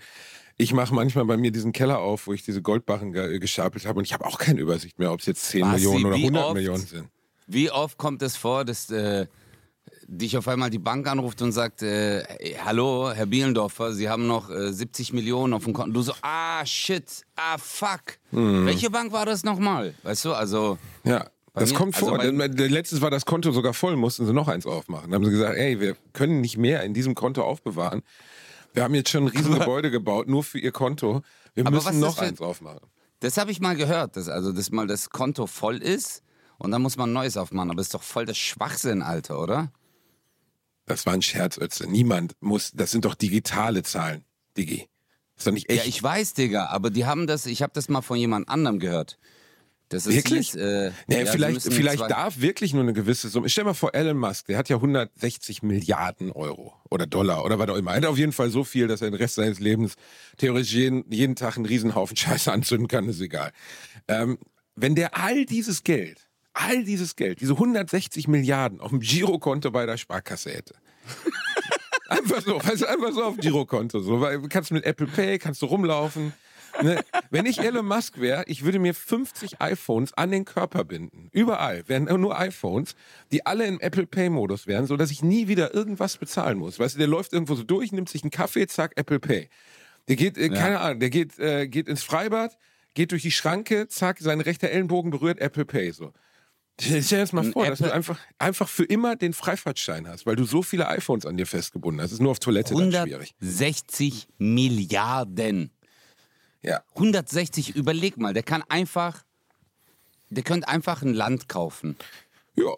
Ich 0.59 0.73
mache 0.73 0.95
manchmal 0.95 1.25
bei 1.25 1.37
mir 1.37 1.51
diesen 1.51 1.73
Keller 1.73 1.99
auf, 1.99 2.27
wo 2.27 2.33
ich 2.33 2.43
diese 2.43 2.63
Goldbarren 2.63 3.13
ge 3.13 3.39
gestapelt 3.39 3.87
habe 3.87 3.99
und 3.99 4.05
ich 4.05 4.13
habe 4.13 4.25
auch 4.25 4.39
keine 4.39 4.61
Übersicht 4.61 4.99
mehr, 4.99 5.13
ob 5.13 5.21
es 5.21 5.27
jetzt 5.27 5.45
10 5.49 5.63
Was, 5.63 5.73
Millionen 5.73 6.07
oder 6.07 6.17
wie 6.17 6.21
100 6.21 6.45
oft? 6.45 6.55
Millionen 6.55 6.87
sind. 6.87 7.09
Wie 7.47 7.71
oft 7.71 7.97
kommt 7.99 8.23
es 8.23 8.37
vor, 8.37 8.65
dass 8.65 8.91
äh, 8.91 9.27
dich 10.09 10.37
auf 10.37 10.49
einmal 10.49 10.71
die 10.71 10.79
Bank 10.79 11.07
anruft 11.07 11.43
und 11.43 11.53
sagt, 11.53 11.83
äh, 11.83 12.25
hallo, 12.65 13.13
Herr 13.13 13.27
Bielendorfer, 13.27 13.93
Sie 13.93 14.09
haben 14.09 14.27
noch 14.27 14.51
äh, 14.51 14.73
70 14.73 15.13
Millionen 15.13 15.53
auf 15.53 15.65
dem 15.65 15.73
Konto. 15.73 15.93
Du 15.93 16.03
so, 16.03 16.13
ah, 16.23 16.65
shit, 16.67 17.05
ah, 17.37 17.57
fuck. 17.59 18.19
Hm. 18.31 18.67
Welche 18.67 18.91
Bank 18.91 19.13
war 19.13 19.27
das 19.27 19.45
nochmal? 19.45 19.95
Weißt 20.03 20.25
du, 20.25 20.33
also... 20.33 20.79
Ja, 21.05 21.29
das 21.55 21.71
mir- 21.71 21.77
kommt 21.77 21.95
also 21.95 22.09
vor. 22.09 22.19
Denn, 22.19 22.39
der- 22.39 22.69
letztens 22.69 23.01
war 23.01 23.11
das 23.11 23.25
Konto 23.25 23.53
sogar 23.53 23.75
voll, 23.75 23.97
mussten 23.97 24.27
sie 24.27 24.33
noch 24.33 24.49
eins 24.49 24.67
aufmachen. 24.67 25.11
Dann 25.11 25.21
haben 25.21 25.25
sie 25.25 25.31
gesagt, 25.31 25.57
ey, 25.57 25.81
wir 25.81 25.97
können 26.13 26.41
nicht 26.41 26.59
mehr 26.59 26.83
in 26.83 26.95
diesem 26.95 27.15
Konto 27.15 27.43
aufbewahren. 27.43 28.03
Wir 28.75 28.83
haben 28.83 28.95
jetzt 28.95 29.11
schon 29.11 29.25
ein 29.25 29.29
riesen 29.29 29.55
Gebäude 29.59 29.91
gebaut, 29.91 30.29
nur 30.29 30.43
für 30.45 30.59
ihr 30.59 30.73
Konto. 30.73 31.23
Wir 31.55 31.69
müssen 31.71 32.01
noch 32.01 32.19
eins 32.19 32.41
aufmachen. 32.41 32.81
Das 33.21 33.39
habe 33.39 33.51
ich 33.51 33.61
mal 33.61 33.77
gehört, 33.77 34.17
dass, 34.17 34.29
also, 34.29 34.53
dass 34.53 34.71
mal 34.71 34.87
das 34.87 35.09
Konto 35.11 35.47
voll 35.47 35.79
ist 35.79 36.23
und 36.59 36.71
dann 36.71 36.83
muss 36.83 36.97
man 36.97 37.13
neues 37.13 37.37
aufmachen. 37.37 37.71
Aber 37.71 37.79
das 37.79 37.87
ist 37.87 37.95
doch 37.95 38.03
voll 38.03 38.27
das 38.27 38.39
Schwachsinn, 38.39 39.03
Alter, 39.03 39.41
oder? 39.41 39.73
Das 40.87 41.05
war 41.05 41.15
ein 41.15 41.23
Scherz, 41.23 41.59
Ötze. 41.59 41.91
Niemand 41.91 42.37
muss, 42.41 42.73
das 42.73 42.93
sind 42.93 43.05
doch 43.05 43.15
digitale 43.15 43.83
Zahlen, 43.83 44.25
Digi. 44.57 44.89
Das 45.35 45.43
ist 45.43 45.47
doch 45.49 45.53
nicht 45.53 45.69
echt. 45.69 45.83
Ja, 45.83 45.89
ich 45.89 46.03
weiß, 46.03 46.35
Digga, 46.35 46.67
aber 46.67 46.91
die 46.91 47.05
haben 47.05 47.27
das, 47.27 47.47
ich 47.47 47.63
habe 47.63 47.73
das 47.75 47.89
mal 47.89 48.03
von 48.03 48.17
jemand 48.17 48.49
anderem 48.49 48.79
gehört. 48.79 49.19
Das 49.89 50.07
ist 50.07 50.17
Wirklich? 50.17 50.53
Jetzt, 50.53 50.57
äh, 50.57 50.91
Nee, 51.07 51.23
ja, 51.23 51.27
vielleicht 51.27 51.63
vielleicht 51.63 52.11
darf 52.11 52.41
wirklich 52.41 52.73
nur 52.73 52.83
eine 52.83 52.93
gewisse 52.93 53.29
Summe. 53.29 53.49
Stell 53.49 53.65
mal 53.65 53.75
vor, 53.75 53.95
Elon 53.95 54.19
Musk, 54.19 54.47
der 54.47 54.59
hat 54.59 54.69
ja 54.69 54.77
160 54.77 55.63
Milliarden 55.63 56.33
Euro 56.33 56.75
oder 56.91 57.07
Dollar 57.07 57.45
oder 57.45 57.59
was 57.59 57.69
auch 57.69 57.77
immer. 57.77 57.93
Er 57.93 57.99
hat 57.99 58.07
auf 58.07 58.19
jeden 58.19 58.33
Fall 58.33 58.51
so 58.51 58.65
viel, 58.65 58.89
dass 58.89 59.01
er 59.01 59.11
den 59.11 59.17
Rest 59.17 59.37
seines 59.37 59.61
Lebens 59.61 59.95
theoretisch 60.39 60.73
jeden, 60.73 61.05
jeden 61.13 61.37
Tag 61.37 61.57
einen 61.57 61.67
Riesenhaufen 61.67 62.17
Scheiße 62.17 62.51
anzünden 62.51 62.89
kann, 62.89 63.09
ist 63.09 63.21
egal. 63.21 63.53
Ähm, 64.09 64.39
wenn 64.75 64.97
der 64.97 65.17
all 65.17 65.47
dieses 65.47 65.85
Geld, 65.85 66.26
all 66.57 66.85
dieses 66.85 67.17
Geld, 67.17 67.41
diese 67.41 67.53
160 67.53 68.29
Milliarden 68.29 68.81
auf 68.81 68.91
dem 68.91 69.01
Girokonto 69.01 69.71
bei 69.71 69.87
der 69.87 69.99
Sparkasse 69.99 70.51
hätte. 70.51 70.75
Einfach 72.09 72.41
so, 72.41 72.57
weißt 72.57 72.83
du, 72.83 72.87
einfach 72.87 73.13
so 73.13 73.25
auf 73.25 73.37
Girokonto. 73.37 73.99
So, 73.99 74.21
weil 74.21 74.41
du 74.41 74.49
kannst 74.49 74.71
mit 74.71 74.85
Apple 74.85 75.09
Pay, 75.09 75.41
kannst 75.41 75.61
du 75.61 75.67
rumlaufen. 75.67 76.33
Ne? 76.81 77.05
Wenn 77.31 77.47
ich 77.47 77.59
Elon 77.59 77.85
Musk 77.85 78.21
wäre, 78.21 78.45
ich 78.47 78.65
würde 78.65 78.79
mir 78.79 78.95
50 78.95 79.61
iPhones 79.61 80.13
an 80.13 80.31
den 80.31 80.45
Körper 80.45 80.85
binden. 80.85 81.31
Überall 81.33 81.83
wären 81.89 82.05
nur 82.21 82.39
iPhones, 82.39 82.95
die 83.33 83.45
alle 83.45 83.67
im 83.67 83.81
Apple 83.81 84.07
Pay-Modus 84.07 84.69
wären, 84.69 84.87
sodass 84.87 85.11
ich 85.11 85.25
nie 85.25 85.49
wieder 85.49 85.75
irgendwas 85.75 86.17
bezahlen 86.17 86.59
muss. 86.59 86.79
Weißt 86.79 86.95
du, 86.95 86.99
der 86.99 87.09
läuft 87.09 87.33
irgendwo 87.33 87.57
so 87.57 87.65
durch, 87.65 87.91
nimmt 87.91 88.09
sich 88.09 88.23
einen 88.23 88.31
Kaffee, 88.31 88.69
zack, 88.69 88.93
Apple 88.95 89.19
Pay. 89.19 89.49
Der 90.07 90.15
geht, 90.15 90.39
äh, 90.39 90.49
keine 90.51 90.79
Ahnung, 90.81 91.01
der 91.01 91.11
geht, 91.11 91.39
äh, 91.41 91.67
geht 91.67 91.89
ins 91.89 92.05
Freibad, 92.05 92.57
geht 92.95 93.11
durch 93.11 93.23
die 93.23 93.33
Schranke, 93.33 93.89
zack, 93.89 94.19
sein 94.21 94.41
rechter 94.41 94.69
Ellenbogen 94.69 95.11
berührt 95.11 95.41
Apple 95.41 95.65
Pay. 95.65 95.91
So. 95.91 96.13
Stell 96.79 97.01
dir 97.01 97.19
das 97.19 97.33
mal 97.33 97.51
vor, 97.53 97.67
dass 97.67 97.79
du 97.79 97.85
Apple- 97.87 97.95
einfach, 97.95 98.19
einfach 98.39 98.69
für 98.69 98.85
immer 98.85 99.17
den 99.17 99.33
Freifahrtschein 99.33 100.07
hast, 100.09 100.27
weil 100.27 100.37
du 100.37 100.45
so 100.45 100.63
viele 100.63 100.89
iPhones 100.89 101.25
an 101.25 101.37
dir 101.37 101.47
festgebunden 101.47 102.01
hast. 102.03 102.11
Das 102.11 102.15
ist 102.15 102.21
nur 102.23 102.33
auf 102.33 102.39
Toilette 102.39 102.75
dann 102.75 102.93
schwierig. 102.93 103.35
160 103.41 104.29
Milliarden. 104.39 105.71
Ja. 106.63 106.83
160, 106.95 107.77
überleg 107.77 108.19
mal, 108.19 108.35
der 108.35 108.43
kann 108.43 108.63
einfach, 108.69 109.25
der 110.29 110.43
könnte 110.43 110.69
einfach 110.69 111.03
ein 111.03 111.15
Land 111.15 111.49
kaufen. 111.49 111.97
Ja, 112.57 112.75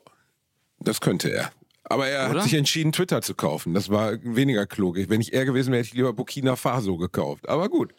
das 0.78 1.00
könnte 1.00 1.30
er. 1.30 1.50
Aber 1.84 2.06
er 2.06 2.28
Oder? 2.30 2.40
hat 2.40 2.44
sich 2.44 2.54
entschieden, 2.54 2.92
Twitter 2.92 3.22
zu 3.22 3.34
kaufen. 3.34 3.72
Das 3.74 3.88
war 3.88 4.12
weniger 4.22 4.66
klug. 4.66 4.96
Wenn 5.08 5.20
ich 5.22 5.32
er 5.32 5.44
gewesen 5.46 5.72
wäre, 5.72 5.78
hätte 5.78 5.88
ich 5.88 5.94
lieber 5.94 6.12
Burkina 6.12 6.54
Faso 6.54 6.98
gekauft. 6.98 7.48
Aber 7.48 7.68
gut. 7.68 7.94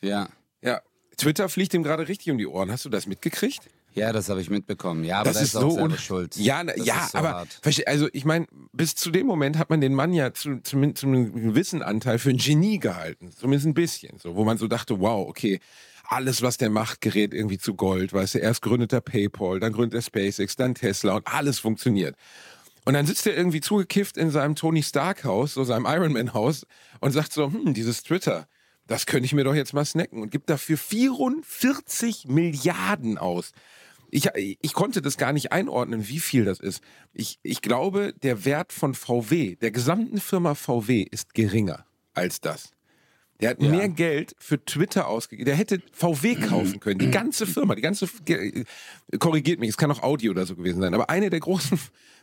Ja. 0.00 0.28
Ja. 0.62 0.80
Twitter 1.16 1.48
fliegt 1.48 1.74
ihm 1.74 1.82
gerade 1.82 2.06
richtig 2.06 2.30
um 2.30 2.38
die 2.38 2.46
Ohren. 2.46 2.70
Hast 2.70 2.84
du 2.84 2.88
das 2.88 3.06
mitgekriegt? 3.06 3.68
Ja, 3.96 4.12
das 4.12 4.28
habe 4.28 4.40
ich 4.42 4.50
mitbekommen. 4.50 5.04
Ja, 5.04 5.20
aber 5.20 5.30
das 5.30 5.34
das 5.34 5.42
ist 5.42 5.54
ist 5.54 5.60
so 5.60 5.78
auch 5.78 5.98
schuld. 5.98 6.36
Ja, 6.36 6.62
na, 6.62 6.76
ja, 6.76 7.08
so 7.10 7.18
aber 7.18 7.30
hart. 7.30 7.60
also 7.86 8.08
ich 8.12 8.24
meine, 8.24 8.46
bis 8.72 8.94
zu 8.94 9.10
dem 9.10 9.26
Moment 9.26 9.56
hat 9.56 9.70
man 9.70 9.80
den 9.80 9.94
Mann 9.94 10.12
ja 10.12 10.34
zu, 10.34 10.60
zu, 10.60 10.92
zu 10.92 11.06
einem 11.06 11.32
gewissen 11.34 11.82
Anteil 11.82 12.18
für 12.18 12.30
ein 12.30 12.36
Genie 12.36 12.78
gehalten, 12.78 13.32
zumindest 13.32 13.66
ein 13.66 13.74
bisschen, 13.74 14.18
so, 14.18 14.36
wo 14.36 14.44
man 14.44 14.58
so 14.58 14.68
dachte, 14.68 15.00
wow, 15.00 15.26
okay, 15.26 15.60
alles 16.04 16.42
was 16.42 16.58
der 16.58 16.70
macht, 16.70 17.00
gerät 17.00 17.32
irgendwie 17.32 17.58
zu 17.58 17.74
Gold, 17.74 18.12
weißt 18.12 18.34
du, 18.34 18.38
erst 18.38 18.62
gründet 18.62 18.92
er 18.92 19.00
PayPal, 19.00 19.60
dann 19.60 19.72
gründet 19.72 19.94
er 19.94 20.02
SpaceX, 20.02 20.56
dann 20.56 20.74
Tesla 20.74 21.16
und 21.16 21.26
alles 21.26 21.58
funktioniert. 21.58 22.16
Und 22.84 22.94
dann 22.94 23.06
sitzt 23.06 23.26
er 23.26 23.36
irgendwie 23.36 23.60
zugekifft 23.60 24.16
in 24.16 24.30
seinem 24.30 24.54
Tony 24.54 24.82
Stark 24.82 25.24
Haus, 25.24 25.54
so 25.54 25.64
seinem 25.64 25.86
Iron 25.86 26.12
Man 26.12 26.34
Haus 26.34 26.66
und 27.00 27.12
sagt 27.12 27.32
so, 27.32 27.52
hm, 27.52 27.74
dieses 27.74 28.02
Twitter, 28.02 28.46
das 28.86 29.06
könnte 29.06 29.26
ich 29.26 29.32
mir 29.32 29.42
doch 29.42 29.54
jetzt 29.54 29.72
mal 29.72 29.84
snacken 29.84 30.22
und 30.22 30.30
gibt 30.30 30.48
dafür 30.48 30.78
44 30.78 32.28
Milliarden 32.28 33.18
aus. 33.18 33.52
Ich, 34.10 34.28
ich 34.34 34.72
konnte 34.72 35.02
das 35.02 35.16
gar 35.16 35.32
nicht 35.32 35.52
einordnen, 35.52 36.08
wie 36.08 36.20
viel 36.20 36.44
das 36.44 36.60
ist. 36.60 36.82
Ich, 37.12 37.38
ich 37.42 37.60
glaube, 37.62 38.14
der 38.22 38.44
Wert 38.44 38.72
von 38.72 38.94
VW, 38.94 39.56
der 39.56 39.70
gesamten 39.70 40.20
Firma 40.20 40.54
VW, 40.54 41.02
ist 41.10 41.34
geringer 41.34 41.84
als 42.14 42.40
das. 42.40 42.70
Der 43.40 43.50
hat 43.50 43.62
Ja. 43.62 43.68
mehr 43.68 43.88
Geld 43.88 44.34
für 44.38 44.64
Twitter 44.64 45.08
ausgegeben. 45.08 45.44
Der 45.46 45.56
hätte 45.56 45.82
VW 45.92 46.36
kaufen 46.36 46.80
können. 46.80 46.98
Die 46.98 47.10
ganze 47.10 47.46
Firma, 47.46 47.74
die 47.74 47.82
ganze, 47.82 48.08
korrigiert 49.18 49.60
mich, 49.60 49.68
es 49.70 49.76
kann 49.76 49.90
auch 49.90 50.02
Audi 50.02 50.30
oder 50.30 50.46
so 50.46 50.56
gewesen 50.56 50.80
sein. 50.80 50.94
Aber 50.94 51.10
eine 51.10 51.28
der 51.30 51.40
großen, 51.40 51.78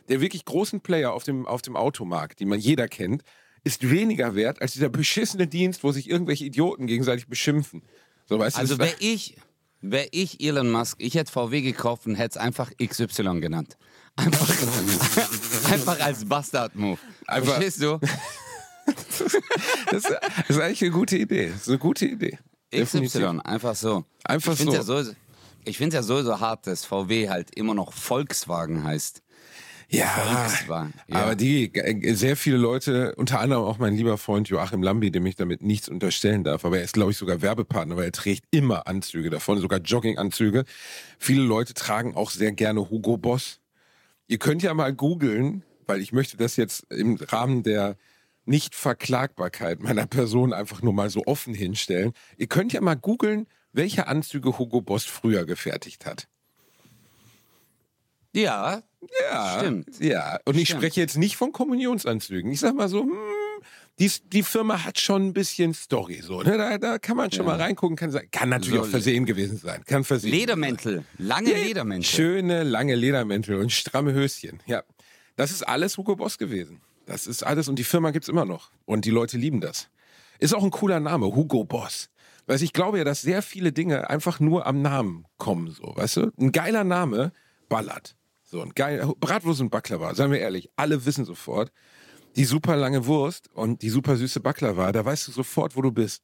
der 0.08 0.20
wirklich 0.20 0.44
großen 0.44 0.80
Player 0.80 1.12
auf 1.12 1.22
dem, 1.24 1.46
auf 1.46 1.62
dem 1.62 1.76
Automarkt, 1.76 2.40
die 2.40 2.44
man 2.46 2.58
jeder 2.58 2.88
kennt, 2.88 3.22
ist 3.62 3.88
weniger 3.90 4.34
wert 4.34 4.60
als 4.60 4.72
dieser 4.72 4.88
beschissene 4.88 5.46
Dienst, 5.46 5.84
wo 5.84 5.92
sich 5.92 6.10
irgendwelche 6.10 6.44
Idioten 6.44 6.86
gegenseitig 6.86 7.28
beschimpfen. 7.28 7.82
So, 8.26 8.38
weißt 8.38 8.58
Also 8.58 8.78
wäre 8.78 8.94
ich, 8.98 9.36
wär 9.90 10.08
ich 10.12 10.40
Elon 10.40 10.70
Musk, 10.70 10.96
ich 11.00 11.14
hätte 11.14 11.30
VW 11.30 11.60
gekauft 11.62 12.06
und 12.06 12.14
hätte 12.14 12.36
es 12.38 12.44
einfach 12.44 12.70
XY 12.82 13.40
genannt. 13.40 13.76
Einfach, 14.16 14.48
einfach 15.72 16.00
als 16.00 16.24
Bastard-Move. 16.24 16.98
Verstehst 17.26 17.82
du? 17.82 17.98
Das 18.86 20.04
ist, 20.04 20.10
das 20.10 20.50
ist 20.50 20.60
eigentlich 20.60 20.82
eine 20.82 20.90
gute 20.90 21.16
Idee. 21.16 21.48
Das 21.48 21.62
ist 21.62 21.68
eine 21.68 21.78
gute 21.78 22.04
Idee. 22.04 22.38
Definitiv. 22.70 23.12
XY, 23.12 23.40
einfach 23.42 23.74
so. 23.74 24.04
Einfach 24.24 24.52
ich 24.52 24.58
so. 24.58 24.72
Ja 24.74 24.82
so 24.82 25.02
ich 25.64 25.78
finde 25.78 25.96
es 25.96 26.06
ja 26.06 26.14
sowieso 26.14 26.40
hart, 26.40 26.66
dass 26.66 26.84
VW 26.84 27.28
halt 27.30 27.54
immer 27.54 27.74
noch 27.74 27.92
Volkswagen 27.92 28.84
heißt. 28.84 29.22
Ja, 29.88 30.06
Volkswagen. 30.06 30.94
Ja. 31.08 31.16
aber 31.16 31.36
die, 31.36 31.74
äh, 31.74 32.14
sehr 32.14 32.36
viele 32.36 32.56
Leute, 32.56 33.14
unter 33.16 33.40
anderem 33.40 33.64
auch 33.64 33.78
mein 33.78 33.94
lieber 33.94 34.18
Freund 34.18 34.48
Joachim 34.48 34.82
Lambi, 34.82 35.10
dem 35.10 35.26
ich 35.26 35.36
damit 35.36 35.62
nichts 35.62 35.88
unterstellen 35.88 36.44
darf, 36.44 36.64
aber 36.64 36.78
er 36.78 36.84
ist, 36.84 36.94
glaube 36.94 37.12
ich, 37.12 37.16
sogar 37.16 37.42
Werbepartner, 37.42 37.96
weil 37.96 38.06
er 38.06 38.12
trägt 38.12 38.44
immer 38.50 38.86
Anzüge 38.86 39.30
davon, 39.30 39.58
sogar 39.58 39.80
Jogginganzüge. 39.80 40.64
Viele 41.18 41.42
Leute 41.42 41.74
tragen 41.74 42.14
auch 42.14 42.30
sehr 42.30 42.52
gerne 42.52 42.90
Hugo 42.90 43.16
Boss. 43.16 43.60
Ihr 44.26 44.38
könnt 44.38 44.62
ja 44.62 44.72
mal 44.74 44.94
googeln, 44.94 45.62
weil 45.86 46.00
ich 46.00 46.12
möchte 46.12 46.36
das 46.36 46.56
jetzt 46.56 46.90
im 46.90 47.16
Rahmen 47.16 47.62
der 47.62 47.96
Nichtverklagbarkeit 48.46 49.80
meiner 49.80 50.06
Person 50.06 50.52
einfach 50.52 50.82
nur 50.82 50.92
mal 50.92 51.10
so 51.10 51.22
offen 51.26 51.54
hinstellen. 51.54 52.12
Ihr 52.36 52.46
könnt 52.46 52.72
ja 52.72 52.80
mal 52.80 52.94
googeln, 52.94 53.46
welche 53.72 54.06
Anzüge 54.06 54.58
Hugo 54.58 54.80
Boss 54.80 55.04
früher 55.04 55.44
gefertigt 55.44 56.06
hat. 56.06 56.28
Ja, 58.34 58.82
Ja, 59.30 59.58
Stimmt. 59.60 60.00
Ja, 60.00 60.38
und 60.44 60.56
ich 60.56 60.68
Stimmt. 60.68 60.80
spreche 60.82 61.00
jetzt 61.00 61.16
nicht 61.18 61.36
von 61.36 61.52
Kommunionsanzügen. 61.52 62.50
Ich 62.50 62.60
sag 62.60 62.74
mal 62.74 62.88
so, 62.88 63.02
hm, 63.02 63.12
die, 63.98 64.10
die 64.32 64.42
Firma 64.42 64.82
hat 64.84 64.98
schon 64.98 65.26
ein 65.28 65.32
bisschen 65.34 65.72
Story. 65.74 66.20
So, 66.22 66.42
ne? 66.42 66.56
da, 66.56 66.78
da 66.78 66.98
kann 66.98 67.16
man 67.16 67.30
schon 67.30 67.46
Ja. 67.46 67.52
mal 67.52 67.60
reingucken. 67.60 67.96
Kann, 67.96 68.10
sein- 68.10 68.28
kann 68.32 68.48
natürlich 68.48 68.80
So, 68.80 68.82
auch 68.86 68.90
versehen 68.90 69.24
gewesen 69.26 69.58
sein. 69.58 69.84
Kann 69.84 70.04
versehen. 70.04 70.30
Ledermäntel, 70.32 71.04
lange 71.18 71.52
Ja, 71.52 71.58
Ledermäntel. 71.58 72.04
Schöne, 72.08 72.62
lange 72.64 72.94
Ledermäntel 72.94 73.56
und 73.56 73.70
stramme 73.72 74.12
Höschen. 74.14 74.60
Ja, 74.66 74.82
das 75.36 75.50
ist 75.52 75.62
alles 75.62 75.96
Hugo 75.98 76.16
Boss 76.16 76.38
gewesen. 76.38 76.80
Das 77.06 77.26
ist 77.26 77.42
alles 77.44 77.68
und 77.68 77.78
die 77.78 77.84
Firma 77.84 78.10
gibt's 78.10 78.28
immer 78.28 78.46
noch. 78.46 78.70
Und 78.86 79.04
die 79.04 79.10
Leute 79.10 79.36
lieben 79.36 79.60
das. 79.60 79.88
Ist 80.40 80.54
auch 80.54 80.64
ein 80.64 80.70
cooler 80.70 80.98
Name, 80.98 81.26
Hugo 81.26 81.64
Boss. 81.64 82.08
Du, 82.46 82.54
ich 82.54 82.72
glaube 82.72 82.98
ja, 82.98 83.04
dass 83.04 83.22
sehr 83.22 83.42
viele 83.42 83.70
Dinge 83.70 84.08
einfach 84.10 84.40
nur 84.40 84.66
am 84.66 84.80
Namen 84.82 85.24
kommen, 85.36 85.70
so, 85.70 85.92
weißt 85.94 86.16
du? 86.16 86.32
Ein 86.40 86.50
geiler 86.52 86.84
Name 86.84 87.32
ballert. 87.68 88.16
So, 88.54 88.62
ein 88.62 88.70
geil, 88.72 89.04
Bratwurst 89.18 89.60
und 89.62 89.70
Baklava, 89.70 90.14
seien 90.14 90.30
wir 90.30 90.38
ehrlich, 90.38 90.70
alle 90.76 91.04
wissen 91.04 91.24
sofort, 91.24 91.72
die 92.36 92.44
super 92.44 92.76
lange 92.76 93.04
Wurst 93.04 93.50
und 93.52 93.82
die 93.82 93.88
super 93.88 94.14
süße 94.14 94.38
Baklava, 94.38 94.92
da 94.92 95.04
weißt 95.04 95.26
du 95.26 95.32
sofort, 95.32 95.74
wo 95.74 95.82
du 95.82 95.90
bist. 95.90 96.22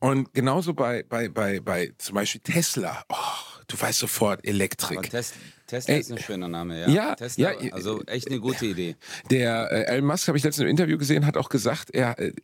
Und 0.00 0.34
genauso 0.34 0.74
bei, 0.74 1.02
bei, 1.02 1.30
bei, 1.30 1.60
bei 1.60 1.94
zum 1.96 2.16
Beispiel 2.16 2.42
Tesla, 2.42 3.02
oh, 3.08 3.62
du 3.68 3.80
weißt 3.80 4.00
sofort 4.00 4.46
Elektrik. 4.46 4.98
Aber 4.98 5.08
Tesla, 5.08 5.36
Tesla 5.66 5.94
Ey, 5.94 6.00
ist 6.00 6.12
ein 6.12 6.18
schöner 6.18 6.48
Name, 6.48 6.78
ja. 6.78 6.88
ja, 6.90 7.14
Tesla, 7.14 7.58
ja, 7.58 7.72
also 7.72 8.02
echt 8.04 8.28
eine 8.28 8.38
gute 8.38 8.66
Idee. 8.66 8.96
Der 9.30 9.72
äh, 9.72 9.94
Elon 9.94 10.08
Musk, 10.08 10.28
habe 10.28 10.36
ich 10.36 10.44
letztens 10.44 10.64
im 10.64 10.68
Interview 10.68 10.98
gesehen, 10.98 11.24
hat 11.24 11.38
auch 11.38 11.48
gesagt, 11.48 11.88
er, 11.94 12.18
äh, 12.18 12.34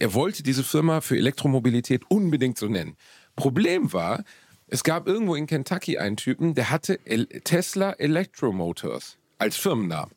er 0.00 0.12
wollte 0.12 0.42
diese 0.42 0.64
Firma 0.64 1.02
für 1.02 1.16
Elektromobilität 1.16 2.02
unbedingt 2.08 2.58
so 2.58 2.66
nennen. 2.66 2.96
Problem 3.36 3.92
war, 3.92 4.24
es 4.70 4.84
gab 4.84 5.06
irgendwo 5.06 5.34
in 5.34 5.46
Kentucky 5.46 5.98
einen 5.98 6.16
Typen, 6.16 6.54
der 6.54 6.70
hatte 6.70 7.00
El 7.04 7.26
Tesla 7.26 7.92
Electromotors 7.92 9.18
als 9.38 9.56
Firmennamen. 9.56 10.14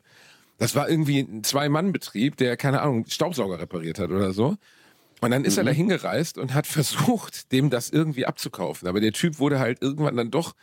Das 0.57 0.75
war 0.75 0.89
irgendwie 0.89 1.19
ein 1.19 1.43
Zwei-Mann-Betrieb, 1.43 2.37
der, 2.37 2.55
keine 2.55 2.81
Ahnung, 2.81 3.05
Staubsauger 3.07 3.59
repariert 3.59 3.99
hat 3.99 4.11
oder 4.11 4.31
so. 4.31 4.55
Und 5.21 5.31
dann 5.31 5.45
ist 5.45 5.57
er 5.57 5.63
da 5.63 5.71
hingereist 5.71 6.37
und 6.37 6.53
hat 6.53 6.67
versucht, 6.67 7.51
dem 7.51 7.69
das 7.69 7.89
irgendwie 7.89 8.25
abzukaufen. 8.25 8.87
Aber 8.87 8.99
der 8.99 9.13
Typ 9.13 9.39
wurde 9.39 9.59
halt 9.59 9.81
irgendwann 9.81 10.17
dann 10.17 10.31
doch, 10.31 10.53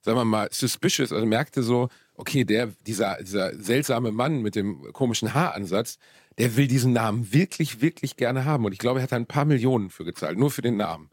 sagen 0.00 0.16
wir 0.16 0.24
mal, 0.24 0.48
suspicious, 0.50 1.12
also 1.12 1.26
merkte 1.26 1.62
so, 1.62 1.88
okay, 2.14 2.44
der, 2.44 2.68
dieser, 2.86 3.18
dieser 3.22 3.54
seltsame 3.60 4.12
Mann 4.12 4.40
mit 4.40 4.54
dem 4.54 4.92
komischen 4.92 5.34
Haaransatz, 5.34 5.98
der 6.38 6.56
will 6.56 6.68
diesen 6.68 6.92
Namen 6.92 7.32
wirklich, 7.32 7.80
wirklich 7.80 8.16
gerne 8.16 8.44
haben. 8.44 8.64
Und 8.64 8.72
ich 8.72 8.78
glaube, 8.78 9.00
er 9.00 9.02
hat 9.02 9.12
da 9.12 9.16
ein 9.16 9.26
paar 9.26 9.44
Millionen 9.44 9.90
für 9.90 10.04
gezahlt, 10.04 10.38
nur 10.38 10.50
für 10.50 10.62
den 10.62 10.76
Namen. 10.76 11.10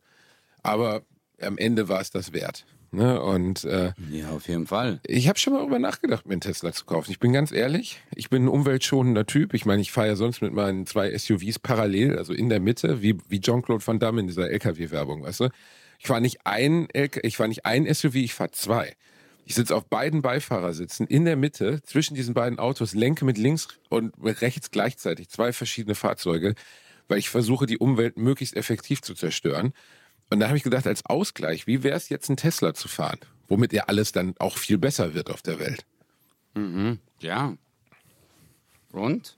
Aber 0.63 1.01
am 1.43 1.57
Ende 1.57 1.89
war 1.89 2.01
es 2.01 2.11
das 2.11 2.33
wert. 2.33 2.65
Ne? 2.91 3.21
Und 3.21 3.63
äh, 3.63 3.93
Ja, 4.11 4.31
auf 4.31 4.47
jeden 4.49 4.67
Fall. 4.67 4.99
ich 5.07 5.29
habe 5.29 5.39
schon 5.39 5.53
mal 5.53 5.59
darüber 5.59 5.79
nachgedacht, 5.79 6.25
mir 6.25 6.33
einen 6.33 6.41
Tesla 6.41 6.73
zu 6.73 6.85
kaufen. 6.85 7.09
Ich 7.11 7.19
bin 7.19 7.31
ganz 7.31 7.51
ehrlich, 7.51 8.01
ich 8.15 8.29
bin 8.29 8.45
ein 8.45 8.47
umweltschonender 8.49 9.25
Typ. 9.25 9.53
Ich 9.53 9.65
meine, 9.65 9.81
ich 9.81 9.91
fahre 9.91 10.07
ja 10.07 10.15
sonst 10.15 10.41
mit 10.41 10.53
meinen 10.53 10.85
zwei 10.85 11.17
SUVs 11.17 11.59
parallel, 11.59 12.17
also 12.17 12.33
in 12.33 12.49
der 12.49 12.59
Mitte, 12.59 13.01
wie, 13.01 13.17
wie 13.29 13.39
Jean-Claude 13.39 13.85
Van 13.85 13.99
Damme 13.99 14.19
in 14.21 14.27
dieser 14.27 14.49
LKW-Werbung, 14.49 15.23
weißt 15.23 15.41
du? 15.41 15.49
Ich 15.99 16.07
fahre 16.07 16.19
nicht 16.19 16.45
ein 16.45 16.87
LK, 16.93 17.23
ich 17.23 17.37
fahre 17.37 17.47
nicht 17.49 17.65
ein 17.65 17.91
SUV, 17.93 18.15
ich 18.15 18.33
fahre 18.33 18.51
zwei. 18.51 18.93
Ich 19.45 19.55
sitze 19.55 19.75
auf 19.75 19.85
beiden 19.85 20.21
Beifahrersitsen 20.21 21.07
in 21.07 21.25
der 21.25 21.35
Mitte 21.35 21.81
zwischen 21.83 22.15
diesen 22.15 22.33
beiden 22.33 22.59
Autos, 22.59 22.93
lenke 22.93 23.23
mit 23.23 23.37
links 23.37 23.67
und 23.89 24.21
mit 24.21 24.41
rechts 24.41 24.71
gleichzeitig 24.71 25.29
zwei 25.29 25.53
verschiedene 25.53 25.95
Fahrzeuge, 25.95 26.55
weil 27.07 27.19
ich 27.19 27.29
versuche, 27.29 27.65
die 27.65 27.77
Umwelt 27.77 28.17
möglichst 28.17 28.55
effektiv 28.55 29.01
zu 29.01 29.13
zerstören. 29.13 29.73
Und 30.31 30.39
da 30.39 30.47
habe 30.47 30.57
ich 30.57 30.63
gedacht, 30.63 30.87
als 30.87 31.05
Ausgleich, 31.05 31.67
wie 31.67 31.83
wäre 31.83 31.97
es 31.97 32.09
jetzt, 32.09 32.29
einen 32.29 32.37
Tesla 32.37 32.73
zu 32.73 32.87
fahren? 32.87 33.19
Womit 33.49 33.73
ja 33.73 33.83
alles 33.83 34.13
dann 34.13 34.33
auch 34.39 34.57
viel 34.57 34.77
besser 34.77 35.13
wird 35.13 35.29
auf 35.29 35.41
der 35.41 35.59
Welt. 35.59 35.85
Mhm. 36.55 36.99
Ja. 37.19 37.53
Und? 38.93 39.37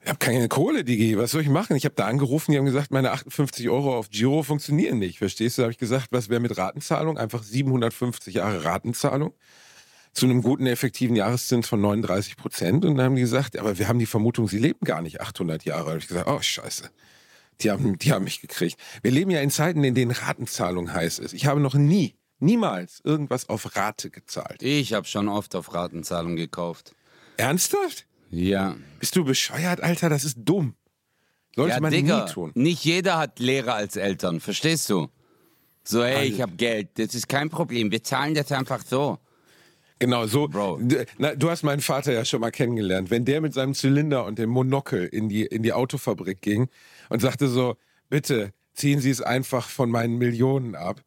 Ich 0.00 0.08
habe 0.08 0.18
keine 0.18 0.48
Kohle, 0.48 0.82
Digi. 0.82 1.16
Was 1.18 1.30
soll 1.30 1.42
ich 1.42 1.48
machen? 1.48 1.76
Ich 1.76 1.84
habe 1.84 1.94
da 1.94 2.06
angerufen, 2.06 2.52
die 2.52 2.58
haben 2.58 2.64
gesagt, 2.64 2.90
meine 2.90 3.12
58 3.12 3.68
Euro 3.68 3.96
auf 3.96 4.08
Giro 4.10 4.42
funktionieren 4.42 4.98
nicht. 4.98 5.18
Verstehst 5.18 5.58
du? 5.58 5.62
Da 5.62 5.64
habe 5.64 5.72
ich 5.72 5.78
gesagt, 5.78 6.08
was 6.10 6.28
wäre 6.28 6.40
mit 6.40 6.56
Ratenzahlung? 6.56 7.18
Einfach 7.18 7.42
750 7.42 8.34
Jahre 8.34 8.64
Ratenzahlung. 8.64 9.34
zu 10.12 10.26
einem 10.26 10.42
guten 10.42 10.66
effektiven 10.66 11.16
Jahreszins 11.16 11.68
von 11.68 11.80
39 11.80 12.36
Prozent. 12.36 12.84
Und 12.84 12.96
dann 12.96 13.06
haben 13.06 13.14
die 13.14 13.22
gesagt, 13.22 13.56
aber 13.56 13.78
wir 13.78 13.88
haben 13.88 13.98
die 13.98 14.06
Vermutung, 14.06 14.48
sie 14.48 14.58
leben 14.58 14.80
gar 14.84 15.02
nicht 15.02 15.20
800 15.20 15.64
Jahre. 15.64 15.84
Da 15.84 15.90
habe 15.90 15.98
ich 15.98 16.08
gesagt, 16.08 16.28
oh 16.28 16.40
scheiße. 16.40 16.90
Die 17.62 17.70
haben, 17.70 17.98
die 17.98 18.12
haben 18.12 18.24
mich 18.24 18.40
gekriegt. 18.40 18.76
Wir 19.02 19.10
leben 19.10 19.30
ja 19.30 19.40
in 19.40 19.50
Zeiten, 19.50 19.84
in 19.84 19.94
denen 19.94 20.10
Ratenzahlung 20.10 20.92
heiß 20.92 21.18
ist. 21.18 21.32
Ich 21.32 21.46
habe 21.46 21.60
noch 21.60 21.74
nie, 21.74 22.14
niemals 22.38 23.00
irgendwas 23.04 23.48
auf 23.48 23.76
Rate 23.76 24.10
gezahlt. 24.10 24.62
Ich 24.62 24.92
habe 24.92 25.06
schon 25.06 25.28
oft 25.28 25.54
auf 25.54 25.72
Ratenzahlung 25.72 26.36
gekauft. 26.36 26.94
Ernsthaft? 27.36 28.06
Ja. 28.30 28.76
Bist 28.98 29.14
du 29.16 29.24
bescheuert, 29.24 29.82
Alter? 29.82 30.08
Das 30.08 30.24
ist 30.24 30.38
dumm. 30.38 30.74
Sollte 31.54 31.74
ja, 31.74 31.80
man 31.80 31.92
Digga, 31.92 32.24
nie 32.24 32.32
tun. 32.32 32.50
nicht 32.54 32.84
jeder 32.84 33.18
hat 33.18 33.38
Lehrer 33.38 33.74
als 33.74 33.96
Eltern, 33.96 34.40
verstehst 34.40 34.88
du? 34.88 35.08
So, 35.84 36.02
hey, 36.02 36.28
ich 36.28 36.40
habe 36.40 36.52
Geld, 36.52 36.98
das 36.98 37.14
ist 37.14 37.28
kein 37.28 37.50
Problem, 37.50 37.90
wir 37.90 38.02
zahlen 38.02 38.34
das 38.34 38.52
einfach 38.52 38.82
so. 38.86 39.18
Genau, 40.02 40.26
so. 40.26 40.48
Bro. 40.48 40.80
Na, 41.18 41.36
du 41.36 41.48
hast 41.48 41.62
meinen 41.62 41.80
Vater 41.80 42.12
ja 42.12 42.24
schon 42.24 42.40
mal 42.40 42.50
kennengelernt. 42.50 43.08
Wenn 43.12 43.24
der 43.24 43.40
mit 43.40 43.54
seinem 43.54 43.72
Zylinder 43.72 44.24
und 44.24 44.36
dem 44.36 44.50
Monokel 44.50 45.04
in 45.06 45.28
die, 45.28 45.46
in 45.46 45.62
die 45.62 45.72
Autofabrik 45.72 46.40
ging 46.40 46.68
und 47.08 47.22
sagte 47.22 47.46
so, 47.46 47.76
bitte 48.08 48.52
ziehen 48.74 49.00
Sie 49.00 49.10
es 49.10 49.22
einfach 49.22 49.68
von 49.68 49.90
meinen 49.90 50.18
Millionen 50.18 50.74
ab. 50.74 51.04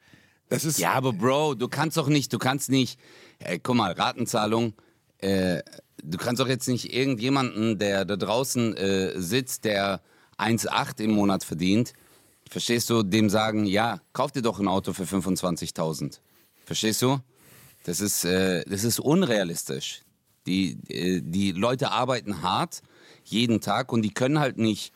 Das 0.48 0.64
ist, 0.64 0.80
Ja, 0.80 0.94
aber 0.94 1.12
Bro, 1.12 1.56
du 1.56 1.68
kannst 1.68 1.98
doch 1.98 2.08
nicht, 2.08 2.32
du 2.32 2.38
kannst 2.38 2.70
nicht, 2.70 2.98
ey, 3.40 3.60
guck 3.60 3.76
mal, 3.76 3.92
Ratenzahlung, 3.92 4.76
äh, 5.18 5.62
du 6.02 6.18
kannst 6.18 6.40
doch 6.40 6.48
jetzt 6.48 6.70
nicht 6.70 6.94
irgendjemanden, 6.94 7.78
der 7.78 8.06
da 8.06 8.16
draußen 8.16 8.78
äh, 8.78 9.20
sitzt, 9.20 9.66
der 9.66 10.00
1,8 10.38 11.02
im 11.02 11.12
Monat 11.12 11.44
verdient, 11.44 11.92
verstehst 12.50 12.90
du, 12.90 13.04
dem 13.04 13.30
sagen, 13.30 13.66
ja, 13.66 14.00
kauf 14.14 14.32
dir 14.32 14.42
doch 14.42 14.58
ein 14.62 14.70
Auto 14.70 14.94
für 14.94 15.04
25.000. 15.04 16.20
Verstehst 16.66 17.02
du? 17.02 17.20
Das 17.86 18.02
ist, 18.02 18.26
äh, 18.26 18.64
das 18.68 18.84
ist 18.84 19.00
unrealistisch. 19.00 20.02
Die, 20.48 20.78
äh, 20.90 21.22
die 21.24 21.52
Leute 21.52 21.92
arbeiten 21.92 22.42
hart, 22.42 22.82
jeden 23.24 23.62
Tag, 23.62 23.94
und 23.94 24.02
die 24.02 24.14
können 24.14 24.40
halt 24.40 24.58
nicht, 24.58 24.92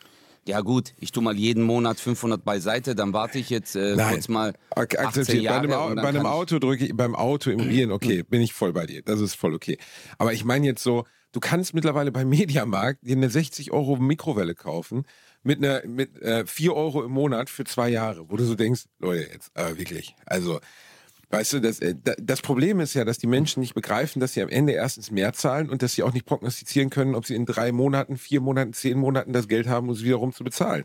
ja 0.46 0.60
gut, 0.60 0.92
ich 0.98 1.12
tu 1.12 1.20
mal 1.20 1.36
jeden 1.36 1.62
Monat 1.62 2.00
500 2.00 2.44
beiseite, 2.44 2.94
dann 2.96 3.12
warte 3.12 3.38
ich 3.38 3.48
jetzt 3.48 3.76
äh, 3.76 3.94
Nein. 3.94 4.14
kurz 4.14 4.28
mal 4.28 4.54
Ak 4.70 4.98
18 4.98 5.06
akzeptiert. 5.06 5.44
Bei 5.44 5.58
einem, 5.58 5.96
bei 5.96 6.08
einem 6.08 6.26
Auto 6.26 6.58
drücke 6.58 6.86
ich, 6.86 6.96
beim 6.96 7.14
Auto 7.14 7.50
Immobilien, 7.50 7.92
okay, 7.92 8.24
bin 8.24 8.40
ich 8.40 8.52
voll 8.52 8.72
bei 8.72 8.86
dir. 8.86 9.02
Das 9.02 9.20
ist 9.20 9.34
voll 9.34 9.54
okay. 9.54 9.78
Aber 10.18 10.32
ich 10.32 10.44
meine 10.44 10.66
jetzt 10.66 10.82
so, 10.82 11.04
du 11.32 11.38
kannst 11.38 11.74
mittlerweile 11.74 12.10
beim 12.10 12.28
Mediamarkt 12.28 13.06
dir 13.06 13.16
eine 13.16 13.30
60 13.30 13.70
Euro 13.70 13.96
Mikrowelle 13.96 14.56
kaufen 14.56 15.04
mit 15.44 15.58
einer 15.58 15.86
mit 15.86 16.20
äh, 16.22 16.44
4 16.44 16.74
Euro 16.74 17.04
im 17.04 17.12
Monat 17.12 17.50
für 17.50 17.64
zwei 17.64 17.88
Jahre, 17.88 18.28
wo 18.30 18.36
du 18.36 18.44
so 18.44 18.56
denkst, 18.56 18.86
Leute, 18.98 19.28
jetzt, 19.32 19.50
aber 19.54 19.78
wirklich. 19.78 20.16
Also, 20.26 20.60
weißt 21.30 21.54
du, 21.54 21.60
das, 21.60 21.80
äh, 21.80 21.94
da- 22.02 22.14
das 22.20 22.42
Problem 22.42 22.80
ist 22.80 22.94
ja, 22.94 23.04
dass 23.04 23.18
die 23.18 23.26
Menschen 23.26 23.60
nicht 23.60 23.74
begreifen, 23.74 24.20
dass 24.20 24.34
sie 24.34 24.42
am 24.42 24.48
Ende 24.48 24.72
erstens 24.72 25.10
mehr 25.10 25.32
zahlen 25.32 25.70
und 25.70 25.82
dass 25.82 25.94
sie 25.94 26.02
auch 26.02 26.12
nicht 26.12 26.26
prognostizieren 26.26 26.90
können, 26.90 27.14
ob 27.14 27.26
sie 27.26 27.34
in 27.34 27.46
drei 27.46 27.72
Monaten, 27.72 28.18
vier 28.18 28.40
Monaten, 28.40 28.72
zehn 28.72 28.98
Monaten 28.98 29.32
das 29.32 29.48
Geld 29.48 29.68
haben, 29.68 29.88
um 29.88 29.94
es 29.94 30.02
wiederum 30.02 30.32
zu 30.32 30.44
bezahlen. 30.44 30.84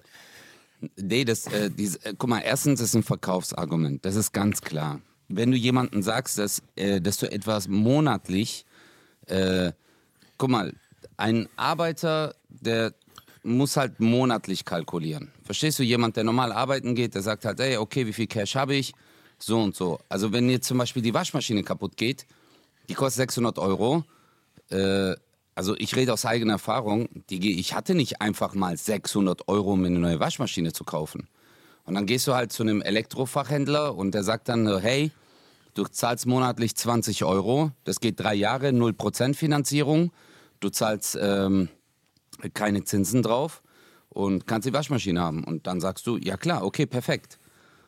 Nee, 0.97 1.25
das, 1.25 1.47
äh, 1.47 1.69
diese, 1.71 2.03
äh, 2.05 2.13
guck 2.17 2.29
mal, 2.29 2.41
erstens 2.41 2.79
ist 2.79 2.95
ein 2.95 3.03
Verkaufsargument, 3.03 4.05
das 4.05 4.15
ist 4.15 4.33
ganz 4.33 4.61
klar. 4.61 5.01
Wenn 5.27 5.51
du 5.51 5.57
jemandem 5.57 6.03
sagst, 6.03 6.37
dass, 6.37 6.61
äh, 6.75 7.01
dass 7.01 7.17
du 7.17 7.31
etwas 7.31 7.67
monatlich, 7.67 8.65
äh, 9.27 9.71
guck 10.37 10.49
mal, 10.49 10.73
ein 11.17 11.47
Arbeiter, 11.55 12.35
der 12.49 12.93
muss 13.41 13.77
halt 13.77 13.99
monatlich 13.99 14.65
kalkulieren. 14.65 15.31
Verstehst 15.43 15.79
du, 15.79 15.83
jemand, 15.83 16.17
der 16.17 16.23
normal 16.23 16.51
arbeiten 16.51 16.93
geht, 16.93 17.15
der 17.15 17.21
sagt 17.21 17.45
halt, 17.45 17.59
ey, 17.59 17.77
okay, 17.77 18.05
wie 18.05 18.13
viel 18.13 18.27
Cash 18.27 18.55
habe 18.55 18.75
ich? 18.75 18.93
So 19.39 19.59
und 19.59 19.75
so. 19.75 19.99
Also 20.09 20.31
wenn 20.31 20.49
jetzt 20.49 20.67
zum 20.67 20.77
Beispiel 20.77 21.01
die 21.01 21.13
Waschmaschine 21.13 21.63
kaputt 21.63 21.97
geht, 21.97 22.25
die 22.89 22.93
kostet 22.93 23.29
600 23.29 23.59
Euro, 23.59 24.03
äh, 24.69 25.15
also 25.55 25.75
ich 25.77 25.95
rede 25.95 26.13
aus 26.13 26.25
eigener 26.25 26.53
Erfahrung, 26.53 27.07
die, 27.29 27.59
ich 27.59 27.73
hatte 27.73 27.95
nicht 27.95 28.21
einfach 28.21 28.53
mal 28.53 28.77
600 28.77 29.47
Euro, 29.47 29.73
um 29.73 29.81
mir 29.81 29.87
eine 29.87 29.99
neue 29.99 30.19
Waschmaschine 30.19 30.73
zu 30.73 30.83
kaufen. 30.83 31.27
Und 31.85 31.95
dann 31.95 32.05
gehst 32.05 32.27
du 32.27 32.33
halt 32.33 32.51
zu 32.51 32.63
einem 32.63 32.81
Elektrofachhändler 32.81 33.95
und 33.95 34.13
der 34.13 34.23
sagt 34.23 34.49
dann, 34.49 34.79
hey, 34.79 35.11
du 35.75 35.83
zahlst 35.85 36.25
monatlich 36.25 36.75
20 36.75 37.23
Euro, 37.23 37.71
das 37.83 37.99
geht 37.99 38.19
drei 38.19 38.33
Jahre, 38.33 38.69
0% 38.69 39.35
Finanzierung, 39.35 40.11
du 40.59 40.69
zahlst 40.69 41.17
ähm, 41.21 41.69
keine 42.53 42.83
Zinsen 42.83 43.21
drauf 43.21 43.61
und 44.09 44.47
kannst 44.47 44.67
die 44.67 44.73
Waschmaschine 44.73 45.21
haben. 45.21 45.43
Und 45.43 45.67
dann 45.67 45.79
sagst 45.79 46.07
du, 46.07 46.17
ja 46.17 46.37
klar, 46.37 46.65
okay, 46.65 46.85
perfekt. 46.85 47.37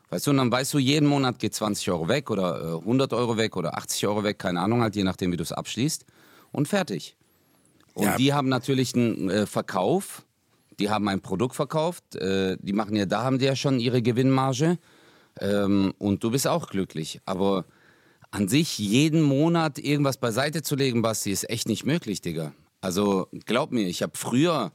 Weißt 0.10 0.26
du, 0.28 0.32
und 0.32 0.38
dann 0.38 0.52
weißt 0.52 0.74
du, 0.74 0.80
jeden 0.80 1.08
Monat 1.08 1.38
geht 1.40 1.54
20 1.54 1.90
Euro 1.92 2.08
weg 2.08 2.30
oder 2.30 2.76
äh, 2.76 2.78
100 2.78 3.12
Euro 3.14 3.36
weg 3.38 3.58
oder 3.58 3.78
80 3.78 4.08
Euro 4.08 4.24
weg, 4.24 4.40
keine 4.40 4.62
Ahnung, 4.62 4.82
halt 4.82 4.96
je 4.96 5.04
nachdem, 5.04 5.32
wie 5.32 5.38
du 5.38 5.44
es 5.44 5.52
abschließt. 5.52 6.06
Und 6.52 6.68
fertig. 6.68 7.18
Und 7.94 8.06
Ja. 8.06 8.16
die 8.16 8.34
haben 8.34 8.48
natürlich 8.48 8.96
einen 8.96 9.30
äh, 9.30 9.46
Verkauf, 9.46 10.24
die 10.80 10.90
haben 10.90 11.08
ein 11.10 11.20
Produkt 11.20 11.56
verkauft, 11.56 12.16
äh, 12.16 12.56
die 12.62 12.74
machen 12.74 12.96
ja, 12.96 13.06
da 13.06 13.24
haben 13.24 13.40
die 13.40 13.46
ja 13.46 13.56
schon 13.56 13.80
ihre 13.80 14.02
Gewinnmarge 14.02 14.78
ähm, 15.42 15.94
und 15.98 16.24
du 16.24 16.32
bist 16.32 16.48
auch 16.48 16.70
glücklich. 16.70 17.20
Aber 17.26 17.66
an 18.32 18.48
sich 18.48 18.78
jeden 18.78 19.22
Monat 19.22 19.80
irgendwas 19.80 20.18
beiseite 20.18 20.62
zu 20.62 20.76
legen, 20.76 21.02
Basti, 21.02 21.32
ist 21.32 21.50
echt 21.50 21.68
nicht 21.68 21.86
möglich, 21.86 22.22
Digga. 22.22 22.54
Also 22.82 23.28
glaub 23.46 23.72
mir, 23.72 23.88
ich 23.88 24.04
habe 24.04 24.14
früher, 24.16 24.72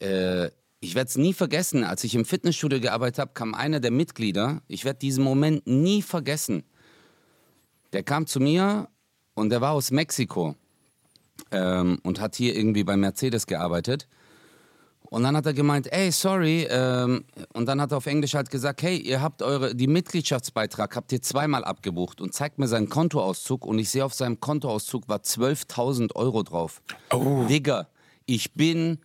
äh, 0.00 0.50
ich 0.84 0.94
werde 0.94 1.08
es 1.08 1.16
nie 1.16 1.32
vergessen, 1.32 1.84
als 1.84 2.04
ich 2.04 2.14
im 2.14 2.24
Fitnessstudio 2.24 2.80
gearbeitet 2.80 3.18
habe, 3.18 3.32
kam 3.34 3.54
einer 3.54 3.80
der 3.80 3.90
Mitglieder, 3.90 4.62
ich 4.68 4.84
werde 4.84 4.98
diesen 4.98 5.24
Moment 5.24 5.66
nie 5.66 6.02
vergessen. 6.02 6.62
Der 7.92 8.02
kam 8.02 8.26
zu 8.26 8.40
mir 8.40 8.88
und 9.34 9.50
der 9.50 9.60
war 9.60 9.72
aus 9.72 9.90
Mexiko 9.90 10.56
ähm, 11.50 11.98
und 12.02 12.20
hat 12.20 12.36
hier 12.36 12.54
irgendwie 12.54 12.84
bei 12.84 12.96
Mercedes 12.96 13.46
gearbeitet. 13.46 14.08
Und 15.10 15.22
dann 15.22 15.36
hat 15.36 15.46
er 15.46 15.52
gemeint, 15.52 15.92
ey, 15.92 16.10
sorry. 16.10 16.66
Ähm, 16.68 17.24
und 17.52 17.66
dann 17.66 17.80
hat 17.80 17.92
er 17.92 17.98
auf 17.98 18.06
Englisch 18.06 18.34
halt 18.34 18.50
gesagt, 18.50 18.82
hey, 18.82 18.96
ihr 18.96 19.22
habt 19.22 19.42
eure, 19.42 19.74
die 19.74 19.86
Mitgliedschaftsbeitrag 19.86 20.96
habt 20.96 21.12
ihr 21.12 21.22
zweimal 21.22 21.64
abgebucht 21.64 22.20
und 22.20 22.34
zeigt 22.34 22.58
mir 22.58 22.66
seinen 22.66 22.88
Kontoauszug 22.88 23.64
und 23.64 23.78
ich 23.78 23.90
sehe 23.90 24.04
auf 24.04 24.14
seinem 24.14 24.40
Kontoauszug 24.40 25.08
war 25.08 25.18
12.000 25.18 26.14
Euro 26.16 26.42
drauf. 26.42 26.82
Oh. 27.12 27.44
Digga, 27.48 27.88
ich 28.26 28.54
bin, 28.54 28.98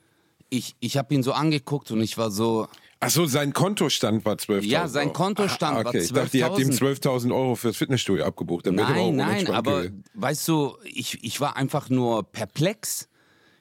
ich, 0.50 0.76
ich 0.80 0.98
habe 0.98 1.14
ihn 1.14 1.24
so 1.24 1.34
angeguckt 1.34 1.92
und 1.92 2.02
ich 2.02 2.18
war 2.18 2.32
so, 2.32 2.68
Ach 3.02 3.10
so, 3.10 3.26
sein 3.26 3.54
Kontostand 3.54 4.26
war 4.26 4.36
12.000 4.36 4.66
Ja, 4.66 4.90
sein. 4.90 5.14
Kontostand 5.14 5.78
ah, 5.78 5.84
war 5.86 5.88
okay. 5.88 6.00
Ich 6.00 6.12
dachte, 6.12 6.38
ihr 6.38 6.44
habt 6.44 6.60
ihm 6.60 6.70
12.000. 6.70 7.04
12.000 7.04 7.34
Euro 7.34 7.56
fürs 7.56 7.78
Fitnessstudio 7.78 8.26
abgebucht. 8.26 8.68
Dann 8.68 8.76
Nein, 8.76 9.16
nein, 9.16 9.48
aber 9.48 9.84
gewesen. 9.84 10.04
weißt 10.16 10.46
du, 10.50 10.76
ich, 10.84 11.24
ich 11.24 11.40
war 11.40 11.56
einfach 11.56 11.90
nur 11.90 12.24
perplex. 12.24 13.08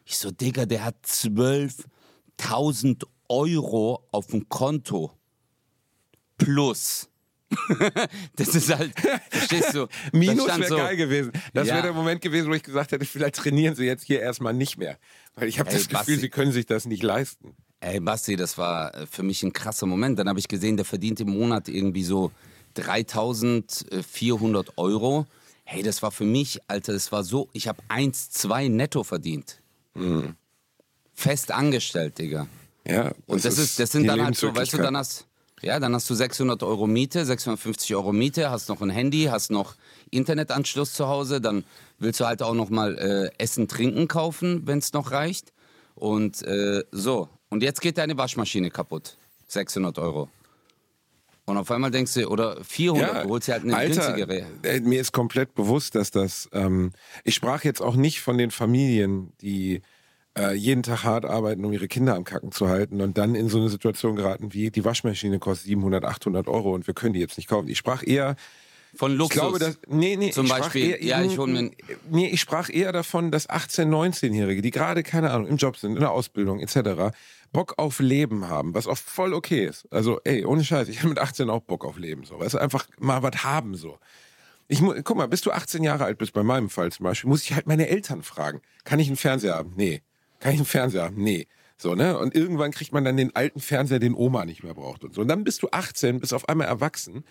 Ich 0.04 0.18
so, 0.18 0.32
Digga, 0.32 0.66
der 0.66 0.84
hat 0.84 0.96
12.000 1.06 3.04
Euro 3.28 4.08
auf 4.10 4.26
dem 4.26 4.48
Konto. 4.48 5.12
Plus. 6.36 7.08
das 8.36 8.48
ist 8.54 8.74
halt, 8.74 8.92
verstehst 9.30 9.74
du? 9.74 9.86
Minus 10.12 10.48
wäre 10.48 10.66
so, 10.66 10.76
geil 10.76 10.96
gewesen. 10.96 11.32
Das 11.54 11.68
Ja. 11.68 11.74
wäre 11.74 11.84
der 11.84 11.92
Moment 11.94 12.20
gewesen, 12.20 12.48
wo 12.50 12.54
ich 12.54 12.62
gesagt 12.62 12.92
hätte, 12.92 13.04
vielleicht 13.04 13.36
trainieren 13.36 13.74
sie 13.74 13.84
jetzt 13.84 14.04
hier 14.04 14.20
erstmal 14.20 14.52
nicht 14.52 14.76
mehr. 14.78 14.98
Weil 15.34 15.48
ich 15.48 15.58
habe 15.58 15.70
das 15.70 15.82
Gefühl, 15.88 15.98
Basti. 15.98 16.16
sie 16.16 16.28
können 16.28 16.52
sich 16.52 16.66
das 16.66 16.86
nicht 16.86 17.02
leisten. 17.02 17.54
Ey, 17.80 18.00
Basti, 18.00 18.36
das 18.36 18.58
war 18.58 18.94
äh, 18.94 19.06
für 19.06 19.22
mich 19.22 19.42
ein 19.42 19.52
krasser 19.52 19.86
Moment. 19.86 20.18
Dann 20.18 20.28
habe 20.28 20.38
ich 20.38 20.48
gesehen, 20.48 20.76
der 20.76 20.84
verdient 20.84 21.20
im 21.20 21.30
Monat 21.30 21.68
irgendwie 21.68 22.04
so 22.04 22.32
3400 22.74 24.78
Euro. 24.78 25.26
Hey, 25.64 25.82
das 25.82 26.02
war 26.02 26.10
für 26.10 26.24
mich, 26.24 26.60
Alter, 26.66 26.92
das 26.92 27.12
war 27.12 27.24
so, 27.24 27.48
ich 27.52 27.68
habe 27.68 27.82
1, 27.88 28.30
2 28.30 28.68
netto 28.68 29.04
verdient. 29.04 29.60
Mhm. 29.94 30.34
Fest 31.14 31.50
angestellt, 31.50 32.18
Digga. 32.18 32.46
Ja, 32.86 33.12
Und 33.26 33.44
das, 33.44 33.58
ist, 33.58 33.78
das 33.78 33.92
sind 33.92 34.06
dann 34.06 34.24
halt 34.24 34.36
so, 34.36 34.54
weißt 34.54 34.72
du, 34.72 34.78
dann 34.78 34.96
hast, 34.96 35.26
ja, 35.62 35.80
dann 35.80 35.94
hast 35.94 36.08
du 36.08 36.14
600 36.14 36.62
Euro 36.62 36.86
Miete, 36.86 37.24
650 37.24 37.94
Euro 37.94 38.12
Miete, 38.12 38.50
hast 38.50 38.68
noch 38.68 38.80
ein 38.80 38.90
Handy, 38.90 39.24
hast 39.24 39.50
noch 39.50 39.74
Internetanschluss 40.10 40.92
zu 40.92 41.08
Hause, 41.08 41.40
dann 41.40 41.64
willst 41.98 42.20
du 42.20 42.26
halt 42.26 42.42
auch 42.42 42.54
noch 42.54 42.70
mal 42.70 42.96
äh, 42.98 43.30
Essen, 43.42 43.68
Trinken 43.68 44.08
kaufen, 44.08 44.66
wenn 44.66 44.78
es 44.78 44.92
noch 44.92 45.10
reicht. 45.10 45.52
Und 45.94 46.42
äh, 46.42 46.84
so, 46.92 47.28
und 47.48 47.62
jetzt 47.62 47.80
geht 47.80 47.98
deine 47.98 48.16
Waschmaschine 48.16 48.70
kaputt. 48.70 49.16
600 49.48 49.98
Euro. 49.98 50.28
Und 51.46 51.56
auf 51.56 51.70
einmal 51.70 51.90
denkst 51.90 52.12
du, 52.12 52.28
oder 52.28 52.62
400, 52.62 53.24
du 53.24 53.28
holst 53.30 53.48
dir 53.48 53.52
halt 53.52 53.64
eine 53.64 53.74
Alter, 53.74 54.12
günstigere. 54.12 54.44
äh, 54.62 54.80
mir 54.80 55.00
ist 55.00 55.12
komplett 55.12 55.54
bewusst, 55.54 55.94
dass 55.94 56.10
das. 56.10 56.48
Ähm, 56.52 56.92
ich 57.24 57.34
sprach 57.34 57.64
jetzt 57.64 57.80
auch 57.80 57.96
nicht 57.96 58.20
von 58.20 58.36
den 58.36 58.50
Familien, 58.50 59.32
die 59.40 59.80
äh, 60.38 60.54
jeden 60.54 60.82
Tag 60.82 61.04
hart 61.04 61.24
arbeiten, 61.24 61.64
um 61.64 61.72
ihre 61.72 61.88
Kinder 61.88 62.14
am 62.14 62.24
Kacken 62.24 62.52
zu 62.52 62.68
halten 62.68 63.00
und 63.00 63.18
dann 63.18 63.34
in 63.34 63.48
so 63.48 63.58
eine 63.58 63.68
Situation 63.68 64.16
geraten 64.16 64.52
wie 64.52 64.70
die 64.70 64.84
Waschmaschine 64.84 65.38
kostet 65.38 65.66
700, 65.66 66.04
800 66.04 66.48
Euro 66.48 66.74
und 66.74 66.86
wir 66.86 66.94
können 66.94 67.12
die 67.12 67.20
jetzt 67.20 67.36
nicht 67.36 67.48
kaufen. 67.48 67.68
Ich 67.68 67.78
sprach 67.78 68.06
eher 68.06 68.36
Von 68.94 69.14
Luxus. 69.14 69.34
Ich 69.34 69.40
glaube, 69.40 69.58
dass, 69.58 69.78
nee, 69.88 70.16
nee, 70.16 70.30
Zum 70.30 70.48
Beispiel, 70.48 70.90
eher, 70.90 71.02
ja, 71.02 71.22
ich 71.22 71.38
hol 71.38 71.48
mir 71.48 71.70
nee, 72.10 72.28
ich 72.28 72.40
sprach 72.40 72.70
eher 72.70 72.92
davon, 72.92 73.30
dass 73.30 73.48
18-, 73.48 73.86
19-Jährige, 73.88 74.62
die 74.62 74.70
gerade, 74.70 75.02
keine 75.02 75.30
Ahnung, 75.30 75.48
im 75.48 75.56
Job 75.56 75.76
sind, 75.76 75.94
in 75.94 76.00
der 76.00 76.12
Ausbildung 76.12 76.60
etc., 76.60 77.14
Bock 77.52 77.74
auf 77.78 78.00
Leben 78.00 78.48
haben, 78.48 78.74
was 78.74 78.86
auch 78.86 78.98
voll 78.98 79.32
okay 79.32 79.64
ist. 79.64 79.90
Also, 79.90 80.20
ey, 80.24 80.44
ohne 80.44 80.62
Scheiß, 80.62 80.88
ich 80.88 80.98
habe 80.98 81.08
mit 81.08 81.18
18 81.18 81.48
auch 81.48 81.62
Bock 81.62 81.84
auf 81.84 81.98
Leben, 81.98 82.24
so. 82.24 82.38
Weißt 82.38 82.54
du, 82.54 82.58
einfach 82.58 82.86
mal 82.98 83.22
was 83.22 83.42
haben, 83.42 83.74
so. 83.74 83.98
Ich 84.70 84.82
guck 84.82 85.16
mal, 85.16 85.28
bis 85.28 85.40
du 85.40 85.50
18 85.50 85.82
Jahre 85.82 86.04
alt 86.04 86.18
bist, 86.18 86.34
bei 86.34 86.42
meinem 86.42 86.68
Fall 86.68 86.92
zum 86.92 87.04
Beispiel, 87.04 87.30
muss 87.30 87.42
ich 87.42 87.54
halt 87.54 87.66
meine 87.66 87.88
Eltern 87.88 88.22
fragen. 88.22 88.60
Kann 88.84 89.00
ich 89.00 89.06
einen 89.08 89.16
Fernseher 89.16 89.54
haben? 89.54 89.72
Nee. 89.76 90.02
Kann 90.40 90.52
ich 90.52 90.58
einen 90.58 90.66
Fernseher 90.66 91.04
haben? 91.04 91.22
Nee. 91.22 91.46
So, 91.76 91.94
ne? 91.94 92.18
Und 92.18 92.34
irgendwann 92.34 92.72
kriegt 92.72 92.92
man 92.92 93.04
dann 93.04 93.16
den 93.16 93.34
alten 93.36 93.60
Fernseher, 93.60 93.98
den 93.98 94.14
Oma 94.14 94.44
nicht 94.44 94.64
mehr 94.64 94.74
braucht 94.74 95.04
und 95.04 95.14
so. 95.14 95.20
Und 95.20 95.28
dann 95.28 95.44
bist 95.44 95.62
du 95.62 95.68
18, 95.70 96.20
bist 96.20 96.34
auf 96.34 96.48
einmal 96.48 96.66
erwachsen. 96.66 97.24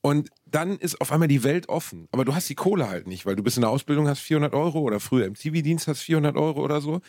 Und 0.00 0.30
dann 0.46 0.78
ist 0.78 1.00
auf 1.00 1.12
einmal 1.12 1.28
die 1.28 1.44
Welt 1.44 1.68
offen. 1.68 2.08
Aber 2.12 2.24
du 2.24 2.34
hast 2.34 2.48
die 2.48 2.54
Kohle 2.54 2.88
halt 2.88 3.06
nicht, 3.06 3.24
weil 3.24 3.36
du 3.36 3.42
bist 3.42 3.56
in 3.56 3.62
der 3.62 3.70
Ausbildung, 3.70 4.06
hast 4.06 4.20
400 4.20 4.52
Euro 4.54 4.80
oder 4.80 5.00
früher 5.00 5.26
im 5.26 5.34
TV-Dienst 5.34 5.88
hast 5.88 6.02
400 6.02 6.36
Euro 6.36 6.62
oder 6.62 6.80
so. 6.80 7.00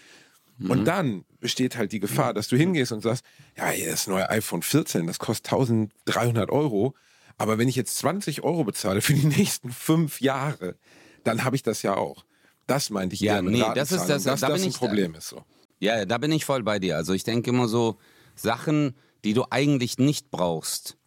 Und 0.59 0.85
dann 0.85 1.25
besteht 1.41 1.75
halt 1.75 1.91
die 1.91 1.99
Gefahr, 1.99 2.33
dass 2.33 2.47
du 2.47 2.55
hingehst 2.55 2.93
und 2.93 3.01
sagst, 3.01 3.25
ja, 3.57 3.69
hier 3.69 3.91
das 3.91 4.07
neue 4.07 4.29
iPhone 4.29 4.61
14, 4.61 5.05
das 5.07 5.19
kostet 5.19 5.51
1300 5.51 6.49
Euro. 6.49 6.95
Aber 7.37 7.57
wenn 7.57 7.67
ich 7.67 7.75
jetzt 7.75 7.97
20 7.97 8.43
Euro 8.43 8.63
bezahle 8.63 9.01
für 9.01 9.13
die 9.13 9.25
nächsten 9.27 9.71
fünf 9.71 10.21
Jahre, 10.21 10.77
dann 11.23 11.43
habe 11.43 11.57
ich 11.57 11.63
das 11.63 11.81
ja 11.81 11.95
auch. 11.95 12.23
Das 12.67 12.89
meinte 12.89 13.13
ich 13.15 13.21
Ja, 13.21 13.41
nee, 13.41 13.63
das 13.75 13.91
ist 13.91 14.07
das- 14.09 14.23
dass 14.23 14.39
da 14.41 14.49
das 14.49 14.61
ein 14.63 14.69
ich- 14.69 14.77
Problem 14.77 15.15
ist. 15.15 15.29
So. 15.29 15.43
Ja, 15.79 16.05
da 16.05 16.17
bin 16.17 16.31
ich 16.31 16.45
voll 16.45 16.63
bei 16.63 16.79
dir. 16.79 16.95
Also 16.97 17.13
ich 17.13 17.23
denke 17.23 17.49
immer 17.49 17.67
so 17.67 17.97
Sachen, 18.35 18.95
die 19.23 19.33
du 19.33 19.45
eigentlich 19.49 19.97
nicht 19.97 20.31
brauchst. 20.31 20.97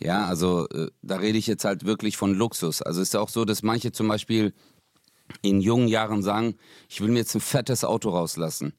Ja, 0.00 0.26
also 0.26 0.68
äh, 0.68 0.88
da 1.02 1.16
rede 1.16 1.38
ich 1.38 1.46
jetzt 1.46 1.64
halt 1.64 1.84
wirklich 1.84 2.16
von 2.16 2.34
Luxus. 2.34 2.82
Also 2.82 3.00
es 3.00 3.08
ist 3.08 3.16
auch 3.16 3.28
so, 3.28 3.44
dass 3.44 3.62
manche 3.62 3.90
zum 3.92 4.08
Beispiel 4.08 4.52
in 5.42 5.60
jungen 5.60 5.88
Jahren 5.88 6.22
sagen, 6.22 6.54
ich 6.88 7.00
will 7.00 7.08
mir 7.08 7.18
jetzt 7.18 7.34
ein 7.34 7.40
fettes 7.40 7.84
Auto 7.84 8.10
rauslassen. 8.10 8.74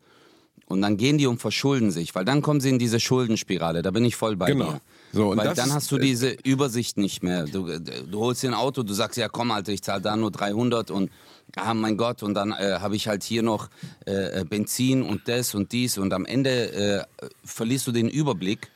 Und 0.65 0.81
dann 0.81 0.97
gehen 0.97 1.17
die 1.17 1.25
und 1.25 1.39
verschulden 1.39 1.89
sich, 1.89 2.13
weil 2.13 2.25
dann 2.25 2.41
kommen 2.43 2.61
sie 2.61 2.69
in 2.69 2.77
diese 2.79 2.99
Schuldenspirale. 2.99 3.81
Da 3.81 3.89
bin 3.91 4.05
ich 4.05 4.15
voll 4.15 4.35
bei 4.35 4.47
Genau. 4.51 4.73
dir. 4.73 4.81
So, 5.11 5.35
weil 5.35 5.53
dann 5.55 5.73
hast 5.73 5.91
du 5.91 5.97
diese 5.97 6.29
Übersicht 6.43 6.97
nicht 6.97 7.23
mehr. 7.23 7.45
Du, 7.45 7.67
äh, 7.67 7.79
du 7.79 8.19
holst 8.19 8.43
dir 8.43 8.49
ein 8.49 8.53
Auto, 8.53 8.83
du 8.83 8.93
sagst, 8.93 9.17
ja 9.17 9.29
komm 9.29 9.49
Alter, 9.51 9.71
ich 9.71 9.81
zahle 9.81 10.01
da 10.01 10.15
nur 10.15 10.29
300 10.31 10.91
und 10.91 11.09
ah 11.55 11.73
mein 11.73 11.97
Gott 11.97 12.23
und 12.23 12.33
dann 12.33 12.51
äh, 12.51 12.77
habe 12.79 12.95
ich 12.95 13.07
halt 13.07 13.23
hier 13.23 13.43
noch 13.43 13.69
äh, 14.05 14.43
Benzin 14.45 15.03
und 15.03 15.27
das 15.27 15.55
und 15.55 15.71
dies 15.71 15.97
und 15.97 16.13
am 16.13 16.25
Ende 16.25 16.73
äh, 16.73 17.27
verlierst 17.43 17.87
du 17.87 17.91
den 17.91 18.09
Überblick. 18.09 18.69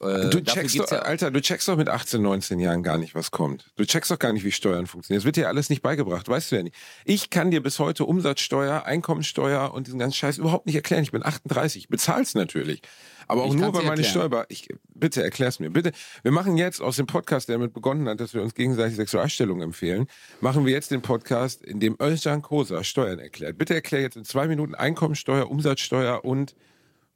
Äh, 0.00 0.30
Du 0.30 0.42
checkst 0.42 0.78
doch, 0.78 0.90
ja, 0.90 1.00
Alter, 1.00 1.30
du 1.30 1.40
checkst 1.40 1.68
doch 1.68 1.76
mit 1.76 1.88
18, 1.88 2.22
19 2.22 2.58
Jahren 2.58 2.82
gar 2.82 2.96
nicht, 2.98 3.14
was 3.14 3.30
kommt. 3.30 3.70
Du 3.76 3.84
checkst 3.84 4.10
doch 4.10 4.18
gar 4.18 4.32
nicht, 4.32 4.44
wie 4.44 4.52
Steuern 4.52 4.86
funktionieren. 4.86 5.20
Das 5.20 5.26
wird 5.26 5.36
dir 5.36 5.48
alles 5.48 5.68
nicht 5.70 5.82
beigebracht, 5.82 6.28
weißt 6.28 6.52
du 6.52 6.56
ja 6.56 6.62
nicht. 6.62 6.76
Ich 7.04 7.30
kann 7.30 7.50
dir 7.50 7.62
bis 7.62 7.78
heute 7.78 8.04
Umsatzsteuer, 8.04 8.84
Einkommensteuer 8.84 9.74
und 9.74 9.86
diesen 9.86 9.98
ganzen 9.98 10.14
Scheiß 10.16 10.38
überhaupt 10.38 10.66
nicht 10.66 10.76
erklären. 10.76 11.02
Ich 11.02 11.12
bin 11.12 11.24
38, 11.24 11.82
ich 11.84 11.88
bezahl's 11.88 12.34
natürlich. 12.34 12.80
Aber 13.28 13.44
auch 13.44 13.54
Ich 13.54 13.60
nur, 13.60 13.72
weil 13.74 13.84
meine. 13.84 14.02
Steuer, 14.02 14.46
ich, 14.48 14.68
bitte 14.92 15.22
erklär's 15.22 15.60
mir, 15.60 15.70
bitte. 15.70 15.92
Wir 16.22 16.32
machen 16.32 16.56
jetzt 16.56 16.80
aus 16.80 16.96
dem 16.96 17.06
Podcast, 17.06 17.48
der 17.48 17.58
damit 17.58 17.72
begonnen 17.72 18.08
hat, 18.08 18.18
dass 18.18 18.34
wir 18.34 18.42
uns 18.42 18.54
gegenseitig 18.54 18.96
Sexualstellung 18.96 19.62
empfehlen, 19.62 20.08
machen 20.40 20.66
wir 20.66 20.72
jetzt 20.72 20.90
den 20.90 21.00
Podcast, 21.02 21.62
in 21.62 21.78
dem 21.78 21.96
Özcan 22.02 22.42
Kosa 22.42 22.82
Steuern 22.82 23.20
erklärt. 23.20 23.56
Bitte 23.56 23.74
erklär 23.74 24.00
jetzt 24.00 24.16
in 24.16 24.24
zwei 24.24 24.48
Minuten 24.48 24.74
Einkommensteuer, 24.74 25.48
Umsatzsteuer 25.48 26.24
und, 26.24 26.56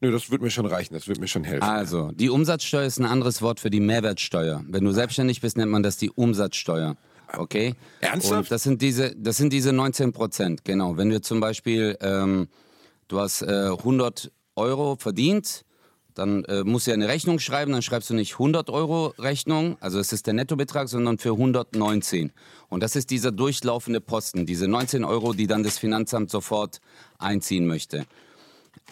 nö, 0.04 0.12
das 0.12 0.30
wird 0.30 0.42
mir 0.42 0.50
schon 0.50 0.66
reichen, 0.66 0.94
das 0.94 1.08
wird 1.08 1.18
mir 1.18 1.28
schon 1.28 1.44
helfen. 1.44 1.62
Also, 1.62 2.10
die 2.12 2.28
Umsatzsteuer 2.28 2.84
ist 2.84 2.98
ein 2.98 3.06
anderes 3.06 3.42
Wort 3.42 3.60
für 3.60 3.70
die 3.70 3.80
Mehrwertsteuer. 3.80 4.62
Wenn 4.68 4.84
du 4.84 4.92
selbstständig 4.92 5.40
bist, 5.40 5.56
nennt 5.56 5.70
man 5.70 5.82
das 5.82 5.96
die 5.96 6.10
Umsatzsteuer. 6.10 6.96
Okay? 7.36 7.74
Ernsthaft? 8.00 8.34
Und 8.34 8.50
das 8.50 8.62
sind 8.62 8.82
diese, 8.82 9.14
das 9.16 9.36
sind 9.38 9.52
diese 9.52 9.72
19 9.72 10.12
Prozent, 10.12 10.64
genau. 10.64 10.96
Wenn 10.96 11.10
wir 11.10 11.22
zum 11.22 11.40
Beispiel, 11.40 11.96
ähm, 12.00 12.48
du 13.08 13.18
hast 13.18 13.42
äh, 13.42 13.46
100 13.46 14.30
Euro 14.56 14.96
verdient, 14.96 15.64
dann 16.14 16.44
äh, 16.44 16.62
musst 16.62 16.86
du 16.86 16.92
ja 16.92 16.94
eine 16.94 17.08
Rechnung 17.08 17.40
schreiben, 17.40 17.72
dann 17.72 17.82
schreibst 17.82 18.08
du 18.10 18.14
nicht 18.14 18.34
100 18.34 18.70
Euro 18.70 19.14
Rechnung, 19.18 19.76
also 19.80 19.98
es 19.98 20.12
ist 20.12 20.26
der 20.26 20.34
Nettobetrag, 20.34 20.88
sondern 20.88 21.18
für 21.18 21.32
119. 21.32 22.30
Und 22.68 22.82
das 22.82 22.94
ist 22.94 23.10
dieser 23.10 23.32
durchlaufende 23.32 24.00
Posten, 24.00 24.46
diese 24.46 24.68
19 24.68 25.02
Euro, 25.02 25.32
die 25.32 25.48
dann 25.48 25.64
das 25.64 25.78
Finanzamt 25.78 26.30
sofort 26.30 26.80
einziehen 27.18 27.66
möchte. 27.66 28.04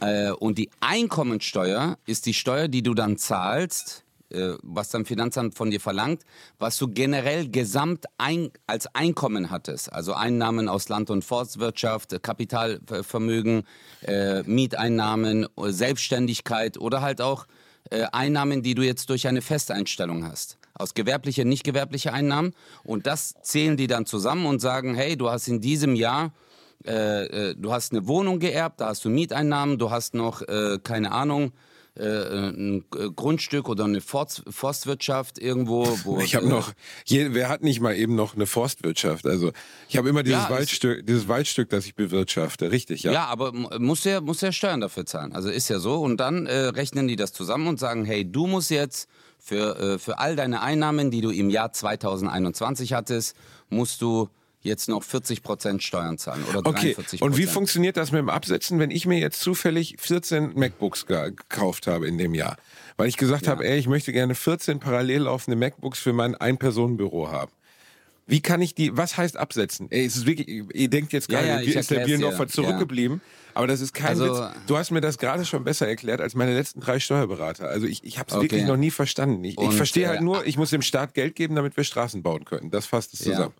Äh, 0.02 0.32
und 0.32 0.58
die 0.58 0.70
Einkommensteuer 0.80 1.96
ist 2.06 2.26
die 2.26 2.34
Steuer, 2.34 2.68
die 2.68 2.82
du 2.82 2.92
dann 2.92 3.16
zahlst, 3.16 4.04
äh, 4.30 4.54
was 4.62 4.88
dann 4.90 5.04
Finanzamt 5.04 5.54
von 5.54 5.70
dir 5.70 5.80
verlangt, 5.80 6.22
was 6.58 6.76
du 6.76 6.88
generell 6.88 7.48
gesamt 7.48 8.06
ein, 8.18 8.50
als 8.66 8.92
Einkommen 8.94 9.50
hattest. 9.50 9.92
Also 9.92 10.14
Einnahmen 10.14 10.68
aus 10.68 10.88
Land- 10.88 11.10
und 11.10 11.24
Forstwirtschaft, 11.24 12.20
Kapitalvermögen, 12.22 13.62
äh, 14.02 14.42
Mieteinnahmen, 14.42 15.46
Selbstständigkeit 15.56 16.78
oder 16.78 17.00
halt 17.00 17.20
auch 17.20 17.46
äh, 17.90 18.04
Einnahmen, 18.12 18.62
die 18.62 18.74
du 18.74 18.82
jetzt 18.82 19.08
durch 19.08 19.28
eine 19.28 19.40
Festeinstellung 19.40 20.26
hast. 20.26 20.58
Aus 20.74 20.94
gewerbliche, 20.94 21.44
nicht 21.44 21.62
gewerbliche 21.62 22.12
Einnahmen. 22.12 22.54
Und 22.82 23.06
das 23.06 23.34
zählen 23.42 23.76
die 23.76 23.86
dann 23.86 24.06
zusammen 24.06 24.46
und 24.46 24.60
sagen, 24.60 24.94
hey, 24.96 25.16
du 25.16 25.30
hast 25.30 25.46
in 25.46 25.60
diesem 25.60 25.94
Jahr 25.94 26.32
äh, 26.86 27.50
äh, 27.50 27.54
du 27.56 27.72
hast 27.72 27.92
eine 27.92 28.06
Wohnung 28.06 28.38
geerbt, 28.38 28.80
da 28.80 28.86
hast 28.88 29.04
du 29.04 29.08
Mieteinnahmen, 29.10 29.78
du 29.78 29.90
hast 29.90 30.14
noch, 30.14 30.42
äh, 30.42 30.78
keine 30.82 31.12
Ahnung, 31.12 31.52
äh, 31.94 32.02
ein 32.04 32.84
Grundstück 33.14 33.68
oder 33.68 33.84
eine 33.84 34.00
Forst, 34.00 34.42
Forstwirtschaft 34.48 35.38
irgendwo. 35.38 35.86
Wo, 36.04 36.18
Ich 36.24 36.34
habe 36.34 36.46
äh, 36.46 36.48
noch, 36.48 36.72
je, 37.04 37.34
wer 37.34 37.50
hat 37.50 37.62
nicht 37.62 37.80
mal 37.80 37.94
eben 37.94 38.14
noch 38.14 38.34
eine 38.34 38.46
Forstwirtschaft? 38.46 39.26
Also 39.26 39.52
ich 39.90 39.98
habe 39.98 40.08
immer 40.08 40.22
dieses 40.22 40.38
Ja, 40.40 40.44
es- 40.46 40.50
Waldstück, 40.50 41.06
dieses 41.06 41.28
Waldstück, 41.28 41.68
das 41.68 41.84
ich 41.84 41.94
bewirtschafte, 41.94 42.70
richtig, 42.70 43.02
ja. 43.02 43.12
Ja, 43.12 43.24
aber 43.26 43.52
muss 43.52 44.04
ja, 44.04 44.22
muss 44.22 44.40
ja 44.40 44.52
Steuern 44.52 44.80
dafür 44.80 45.04
zahlen. 45.04 45.34
Also 45.34 45.50
ist 45.50 45.68
ja 45.68 45.78
so. 45.78 45.96
Und 46.00 46.16
dann 46.18 46.46
äh, 46.46 46.56
rechnen 46.68 47.08
die 47.08 47.16
das 47.16 47.32
zusammen 47.34 47.66
und 47.66 47.78
sagen, 47.78 48.06
hey, 48.06 48.24
du 48.24 48.46
musst 48.46 48.70
jetzt 48.70 49.06
für, 49.38 49.78
äh, 49.78 49.98
für 49.98 50.18
all 50.18 50.34
deine 50.34 50.62
Einnahmen, 50.62 51.10
die 51.10 51.20
du 51.20 51.28
im 51.30 51.50
Jahr 51.50 51.72
2021 51.72 52.94
hattest, 52.94 53.36
musst 53.68 54.00
du 54.00 54.28
jetzt 54.62 54.88
noch 54.88 55.02
40 55.02 55.42
Prozent 55.42 55.82
Steuern 55.82 56.18
zahlen 56.18 56.44
oder 56.48 56.60
Okay, 56.60 56.94
43 56.94 57.22
und 57.22 57.36
wie 57.36 57.46
funktioniert 57.46 57.96
das 57.96 58.12
mit 58.12 58.18
dem 58.20 58.28
Absetzen, 58.30 58.78
wenn 58.78 58.90
ich 58.90 59.06
mir 59.06 59.18
jetzt 59.18 59.40
zufällig 59.40 59.96
14 59.98 60.52
MacBooks 60.54 61.06
ge- 61.06 61.32
gekauft 61.32 61.86
habe 61.86 62.06
in 62.08 62.18
dem 62.18 62.34
Jahr? 62.34 62.56
Weil 62.96 63.08
ich 63.08 63.16
gesagt 63.16 63.48
habe, 63.48 63.66
ey, 63.66 63.78
ich 63.78 63.88
möchte 63.88 64.12
gerne 64.12 64.34
14 64.34 64.78
parallel 64.80 65.22
laufende 65.22 65.56
MacBooks 65.56 65.98
für 65.98 66.12
mein 66.12 66.34
Ein-Personen-Büro 66.34 67.28
haben. 67.30 67.50
Wie 68.26 68.40
kann 68.40 68.62
ich 68.62 68.74
die, 68.76 68.96
was 68.96 69.16
heißt 69.16 69.36
absetzen? 69.36 69.88
Ey, 69.90 70.04
es 70.06 70.14
ist 70.16 70.26
wirklich, 70.26 70.46
ihr 70.48 70.88
denkt 70.88 71.12
jetzt 71.12 71.30
Ja, 71.30 71.40
gerade, 71.42 71.64
ja, 71.64 71.66
wie 71.74 71.76
ist 71.76 71.90
der 71.90 72.04
Bierendorfer 72.04 72.46
zurückgeblieben? 72.46 73.20
Aber 73.54 73.66
das 73.66 73.80
ist 73.80 73.92
kein 73.92 74.10
Also- 74.10 74.26
Witz. 74.44 74.50
Du 74.68 74.76
hast 74.78 74.92
mir 74.92 75.00
das 75.00 75.18
gerade 75.18 75.44
schon 75.44 75.64
besser 75.64 75.88
erklärt 75.88 76.20
als 76.20 76.34
meine 76.34 76.54
letzten 76.54 76.80
drei 76.80 77.00
Steuerberater. 77.00 77.68
Also 77.68 77.86
ich, 77.86 78.04
ich 78.04 78.18
habe 78.18 78.28
es 78.30 78.34
Okay. 78.36 78.44
wirklich 78.44 78.64
noch 78.64 78.76
nie 78.76 78.90
verstanden. 78.92 79.42
Ich, 79.44 79.58
ich 79.58 79.72
verstehe 79.74 80.08
halt 80.08 80.20
äh, 80.20 80.24
nur, 80.24 80.46
ich 80.46 80.56
muss 80.56 80.70
dem 80.70 80.82
Staat 80.82 81.14
Geld 81.14 81.34
geben, 81.34 81.56
damit 81.56 81.76
wir 81.76 81.82
Straßen 81.84 82.22
bauen 82.22 82.44
können. 82.44 82.70
Das 82.70 82.86
fasst 82.86 83.12
es 83.12 83.20
zusammen. 83.20 83.52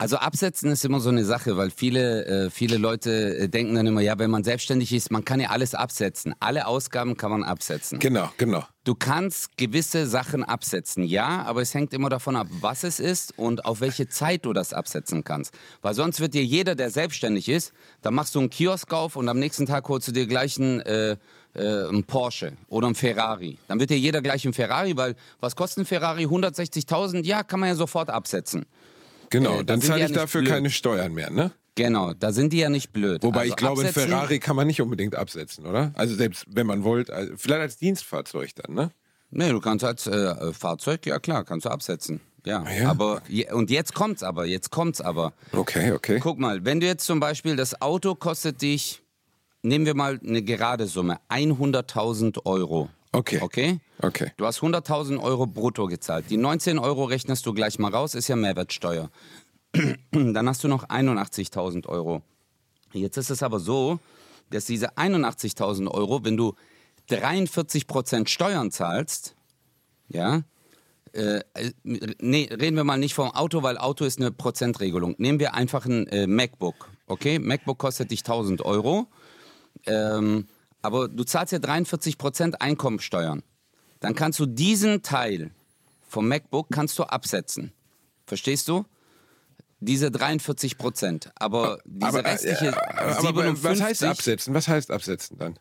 Also 0.00 0.16
absetzen 0.16 0.70
ist 0.70 0.84
immer 0.84 1.00
so 1.00 1.08
eine 1.08 1.24
Sache, 1.24 1.56
weil 1.56 1.72
viele, 1.72 2.24
äh, 2.24 2.50
viele 2.50 2.78
Leute 2.78 3.36
äh, 3.36 3.48
denken 3.48 3.74
dann 3.74 3.88
immer, 3.88 4.00
ja, 4.00 4.16
wenn 4.16 4.30
man 4.30 4.44
selbstständig 4.44 4.92
ist, 4.92 5.10
man 5.10 5.24
kann 5.24 5.40
ja 5.40 5.50
alles 5.50 5.74
absetzen. 5.74 6.36
Alle 6.38 6.68
Ausgaben 6.68 7.16
kann 7.16 7.32
man 7.32 7.42
absetzen. 7.42 7.98
Genau, 7.98 8.30
genau. 8.36 8.64
Du 8.84 8.94
kannst 8.94 9.56
gewisse 9.56 10.06
Sachen 10.06 10.44
absetzen, 10.44 11.02
ja, 11.02 11.42
aber 11.42 11.62
es 11.62 11.74
hängt 11.74 11.92
immer 11.92 12.10
davon 12.10 12.36
ab, 12.36 12.46
was 12.60 12.84
es 12.84 13.00
ist 13.00 13.36
und 13.36 13.64
auf 13.64 13.80
welche 13.80 14.08
Zeit 14.08 14.44
du 14.44 14.52
das 14.52 14.72
absetzen 14.72 15.24
kannst. 15.24 15.52
Weil 15.82 15.94
sonst 15.94 16.20
wird 16.20 16.32
dir 16.32 16.44
jeder, 16.44 16.76
der 16.76 16.90
selbstständig 16.90 17.48
ist, 17.48 17.72
dann 18.00 18.14
machst 18.14 18.36
du 18.36 18.38
einen 18.38 18.50
Kiosk 18.50 18.92
auf 18.94 19.16
und 19.16 19.28
am 19.28 19.40
nächsten 19.40 19.66
Tag 19.66 19.88
holst 19.88 20.06
du 20.06 20.12
dir 20.12 20.28
gleich 20.28 20.60
einen, 20.60 20.78
äh, 20.82 21.16
äh, 21.54 21.88
einen 21.88 22.04
Porsche 22.04 22.52
oder 22.68 22.86
einen 22.86 22.94
Ferrari. 22.94 23.58
Dann 23.66 23.80
wird 23.80 23.90
dir 23.90 23.98
jeder 23.98 24.22
gleich 24.22 24.44
einen 24.44 24.54
Ferrari, 24.54 24.96
weil 24.96 25.16
was 25.40 25.56
kostet 25.56 25.82
ein 25.82 25.86
Ferrari? 25.86 26.26
160.000? 26.26 27.24
Ja, 27.24 27.42
kann 27.42 27.58
man 27.58 27.68
ja 27.70 27.74
sofort 27.74 28.10
absetzen. 28.10 28.64
Genau, 29.30 29.60
Äh, 29.60 29.64
dann 29.64 29.80
sind 29.80 29.90
zahle 29.90 30.04
ich 30.04 30.10
ja 30.10 30.14
dafür 30.16 30.40
blöd. 30.42 30.52
keine 30.52 30.70
Steuern 30.70 31.12
mehr, 31.14 31.30
ne? 31.30 31.52
Genau, 31.74 32.12
da 32.12 32.32
sind 32.32 32.52
die 32.52 32.58
ja 32.58 32.70
nicht 32.70 32.92
blöd. 32.92 33.22
Wobei 33.22 33.40
Also 33.40 33.50
ich 33.50 33.56
glaube, 33.56 33.80
ein 33.82 33.86
absetzen- 33.88 34.08
Ferrari 34.08 34.38
kann 34.40 34.56
man 34.56 34.66
nicht 34.66 34.80
unbedingt 34.80 35.14
absetzen, 35.14 35.64
oder? 35.66 35.92
Also 35.94 36.14
selbst 36.16 36.44
wenn 36.48 36.66
man 36.66 36.82
wollte, 36.82 37.12
also 37.14 37.32
vielleicht 37.36 37.60
als 37.60 37.76
Dienstfahrzeug 37.76 38.50
dann, 38.56 38.74
ne? 38.74 38.90
Nee, 39.30 39.50
du 39.50 39.60
kannst 39.60 39.84
als 39.84 40.06
äh, 40.06 40.52
Fahrzeug, 40.52 41.04
ja 41.06 41.18
klar, 41.18 41.44
kannst 41.44 41.66
du 41.66 41.70
absetzen. 41.70 42.20
Ja, 42.46 42.62
Ah 42.62 42.72
ja? 42.72 42.88
aber 42.90 43.20
und 43.52 43.70
jetzt 43.70 43.94
kommt's 43.94 44.22
aber, 44.22 44.46
jetzt 44.46 44.70
kommt's 44.70 45.00
aber. 45.00 45.34
Okay, 45.52 45.92
okay. 45.92 46.18
Guck 46.20 46.38
mal, 46.38 46.64
wenn 46.64 46.80
du 46.80 46.86
jetzt 46.86 47.04
zum 47.04 47.20
Beispiel 47.20 47.54
das 47.54 47.80
Auto 47.82 48.14
kostet 48.14 48.62
dich, 48.62 49.02
nehmen 49.62 49.84
wir 49.86 49.94
mal 49.94 50.18
eine 50.26 50.42
gerade 50.42 50.86
Summe, 50.86 51.18
100.000 51.28 52.44
Euro. 52.46 52.88
Okay. 53.12 53.40
Okay? 53.40 53.80
Okay. 54.00 54.32
Du 54.36 54.46
hast 54.46 54.60
100.000 54.60 55.20
Euro 55.20 55.46
brutto 55.46 55.86
gezahlt. 55.86 56.26
Die 56.30 56.36
19 56.36 56.78
Euro 56.78 57.04
rechnest 57.04 57.46
du 57.46 57.52
gleich 57.54 57.78
mal 57.78 57.92
raus, 57.92 58.14
ist 58.14 58.28
ja 58.28 58.36
Mehrwertsteuer. 58.36 59.10
Dann 60.12 60.48
hast 60.48 60.64
du 60.64 60.68
noch 60.68 60.88
81.000 60.88 61.86
Euro. 61.86 62.22
Jetzt 62.92 63.16
ist 63.16 63.30
es 63.30 63.42
aber 63.42 63.60
so, 63.60 63.98
dass 64.50 64.64
diese 64.64 64.96
81.000 64.96 65.90
Euro, 65.90 66.24
wenn 66.24 66.36
du 66.36 66.54
43% 67.10 68.28
Steuern 68.28 68.70
zahlst, 68.70 69.34
ja, 70.08 70.42
äh, 71.12 71.40
äh, 71.54 71.72
nee, 71.82 72.48
reden 72.50 72.76
wir 72.76 72.84
mal 72.84 72.98
nicht 72.98 73.14
vom 73.14 73.30
Auto, 73.30 73.62
weil 73.62 73.78
Auto 73.78 74.04
ist 74.04 74.20
eine 74.20 74.30
Prozentregelung. 74.30 75.14
Nehmen 75.18 75.40
wir 75.40 75.54
einfach 75.54 75.86
ein 75.86 76.06
äh, 76.08 76.26
MacBook, 76.26 76.90
okay? 77.06 77.38
MacBook 77.38 77.78
kostet 77.78 78.10
dich 78.10 78.20
1000 78.20 78.62
Euro, 78.62 79.06
ähm, 79.86 80.46
aber 80.82 81.08
du 81.08 81.24
zahlst 81.24 81.52
ja 81.52 81.58
43% 81.58 82.54
Einkommensteuern. 82.54 83.42
Dann 84.00 84.14
kannst 84.14 84.38
du 84.38 84.46
diesen 84.46 85.02
Teil 85.02 85.50
vom 86.08 86.28
MacBook 86.28 86.68
kannst 86.70 86.98
du 86.98 87.04
absetzen. 87.04 87.72
Verstehst 88.26 88.68
du? 88.68 88.84
diese 89.80 90.10
43 90.10 90.78
Prozent. 90.78 91.30
Aber 91.36 91.78
diese 91.84 92.08
aber, 92.08 92.24
restliche 92.24 92.76
aber, 92.98 93.20
57, 93.20 93.64
was 93.64 93.80
heißt 93.80 94.04
absetzen? 94.04 94.54
Was 94.54 94.68
heißt 94.68 94.90
absetzen 94.90 95.38
dann? 95.38 95.58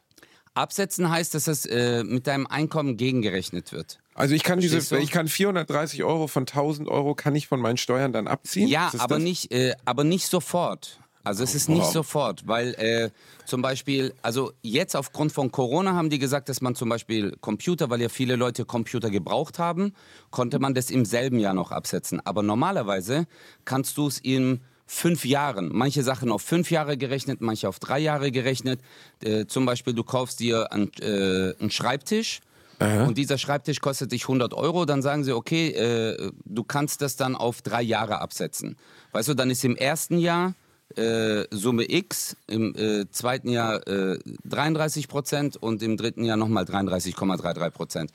Absetzen 0.54 1.10
heißt, 1.10 1.36
dass 1.36 1.48
es 1.48 1.66
äh, 1.66 2.04
mit 2.04 2.26
deinem 2.26 2.48
Einkommen 2.48 2.98
gegengerechnet 2.98 3.72
wird. 3.74 4.00
Also 4.16 4.34
ich 4.34 4.44
kann 4.44 4.60
diese, 4.60 4.78
Verstehst 4.78 5.00
du? 5.00 5.04
ich 5.04 5.12
kann 5.12 5.28
430 5.28 6.04
Euro 6.04 6.28
von 6.28 6.44
1000 6.44 6.88
Euro 6.88 7.14
kann 7.14 7.36
ich 7.36 7.48
von 7.48 7.60
meinen 7.60 7.78
Steuern 7.78 8.12
dann 8.12 8.28
abziehen. 8.28 8.68
Ja, 8.68 8.90
das 8.92 9.02
aber 9.02 9.16
das? 9.16 9.24
nicht, 9.24 9.52
äh, 9.52 9.76
aber 9.86 10.04
nicht 10.04 10.28
sofort. 10.28 11.00
Also 11.28 11.44
es 11.44 11.54
ist 11.56 11.70
nicht 11.70 11.82
Wow. 11.82 11.94
sofort, 11.94 12.48
weil 12.48 12.74
äh, 12.76 13.10
zum 13.46 13.62
Beispiel, 13.62 14.14
also 14.22 14.52
jetzt 14.62 14.96
aufgrund 14.96 15.32
von 15.32 15.52
Corona 15.52 15.94
haben 15.94 16.10
die 16.10 16.20
gesagt, 16.20 16.50
dass 16.50 16.62
man 16.62 16.76
zum 16.76 16.90
Beispiel 16.90 17.36
Computer, 17.40 17.90
weil 17.90 18.02
ja 18.02 18.10
viele 18.10 18.36
Leute 18.36 18.66
Computer 18.66 19.10
gebraucht 19.10 19.60
haben, 19.60 19.94
konnte 20.32 20.60
man 20.60 20.74
das 20.74 20.90
im 20.90 21.06
selben 21.06 21.40
Jahr 21.40 21.54
noch 21.54 21.72
absetzen. 21.72 22.20
Aber 22.26 22.44
normalerweise 22.44 23.28
kannst 23.66 23.98
du 23.98 24.08
es 24.08 24.20
in 24.20 24.62
fünf 24.86 25.26
Jahren, 25.26 25.70
manche 25.74 26.02
Sachen 26.02 26.32
auf 26.32 26.42
fünf 26.42 26.72
Jahre 26.72 26.98
gerechnet, 26.98 27.42
manche 27.42 27.68
auf 27.68 27.80
drei 27.80 28.00
Jahre 28.00 28.32
gerechnet. 28.32 28.80
Äh, 29.22 29.46
zum 29.46 29.66
Beispiel, 29.66 29.94
du 29.94 30.04
kaufst 30.04 30.40
dir 30.40 30.72
einen, 30.72 30.92
äh, 31.02 31.54
einen 31.60 31.72
Schreibtisch. 31.72 32.40
Und 32.80 33.18
dieser 33.18 33.40
Schreibtisch 33.40 33.80
kostet 33.82 34.12
dich 34.12 34.26
100 34.28 34.54
Euro, 34.54 34.86
dann 34.86 35.02
sagen 35.02 35.24
sie, 35.24 35.32
okay, 35.34 35.70
äh, 35.70 36.32
du 36.46 36.64
kannst 36.64 37.02
das 37.02 37.16
dann 37.16 37.36
auf 37.36 37.64
drei 37.64 37.82
Jahre 37.82 38.22
absetzen. 38.22 38.76
Weißt 39.14 39.30
du, 39.30 39.34
dann 39.34 39.50
ist 39.50 39.66
im 39.66 39.76
ersten 39.76 40.20
Jahr 40.20 40.54
äh, 40.98 41.46
Summe 41.52 41.90
X, 41.90 42.36
im 42.48 42.76
äh, 42.76 43.10
zweiten 43.12 43.50
Jahr 43.50 43.88
äh, 43.88 44.20
33 44.46 45.08
Prozent 45.08 45.58
und 45.58 45.84
im 45.84 45.98
dritten 45.98 46.24
Jahr 46.24 46.38
nochmal 46.38 46.64
33,33 46.64 47.70
Prozent. 47.72 48.12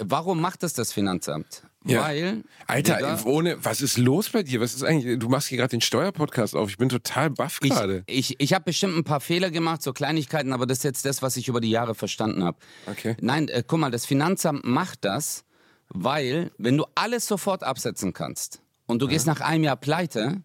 Warum 0.00 0.40
macht 0.40 0.62
das 0.62 0.74
das 0.74 0.92
Finanzamt? 0.92 1.62
Ja. 1.84 2.02
Weil, 2.02 2.44
Alter, 2.66 2.96
Digga, 2.96 3.20
ohne, 3.24 3.64
was 3.64 3.80
ist 3.80 3.98
los 3.98 4.28
bei 4.30 4.42
dir? 4.42 4.60
Was 4.60 4.74
ist 4.74 4.84
eigentlich, 4.84 5.18
du 5.18 5.28
machst 5.28 5.48
hier 5.48 5.58
gerade 5.58 5.70
den 5.70 5.80
Steuerpodcast 5.80 6.54
auf. 6.54 6.68
Ich 6.68 6.76
bin 6.76 6.88
total 6.88 7.30
baff 7.30 7.58
ich, 7.62 7.70
gerade. 7.70 8.02
ich, 8.06 8.38
ich 8.40 8.52
habe 8.52 8.64
bestimmt 8.64 8.96
ein 8.96 9.04
paar 9.04 9.20
Fehler 9.20 9.50
gemacht, 9.50 9.82
so 9.82 9.92
Kleinigkeiten, 9.92 10.52
aber 10.52 10.66
das 10.66 10.78
ist 10.78 10.84
jetzt 10.84 11.04
das, 11.04 11.22
was 11.22 11.36
ich 11.36 11.48
über 11.48 11.60
die 11.60 11.70
Jahre 11.70 11.94
verstanden 11.94 12.44
habe. 12.44 12.58
Okay. 12.86 13.16
Nein, 13.20 13.48
äh, 13.48 13.62
guck 13.66 13.78
mal, 13.78 13.90
das 13.90 14.06
Finanzamt 14.06 14.64
macht 14.64 15.04
das, 15.04 15.44
weil 15.88 16.50
wenn 16.58 16.76
du 16.76 16.84
alles 16.94 17.26
sofort 17.26 17.62
absetzen 17.62 18.12
kannst 18.12 18.60
und 18.86 19.00
du 19.00 19.06
gehst 19.06 19.26
nach 19.26 19.40
einem 19.40 19.64
Jahr 19.64 19.76
pleite, 19.76 20.42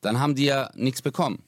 dann 0.00 0.18
haben 0.20 0.34
die 0.34 0.44
ja 0.44 0.70
nichts 0.74 1.02
bekommen. 1.02 1.42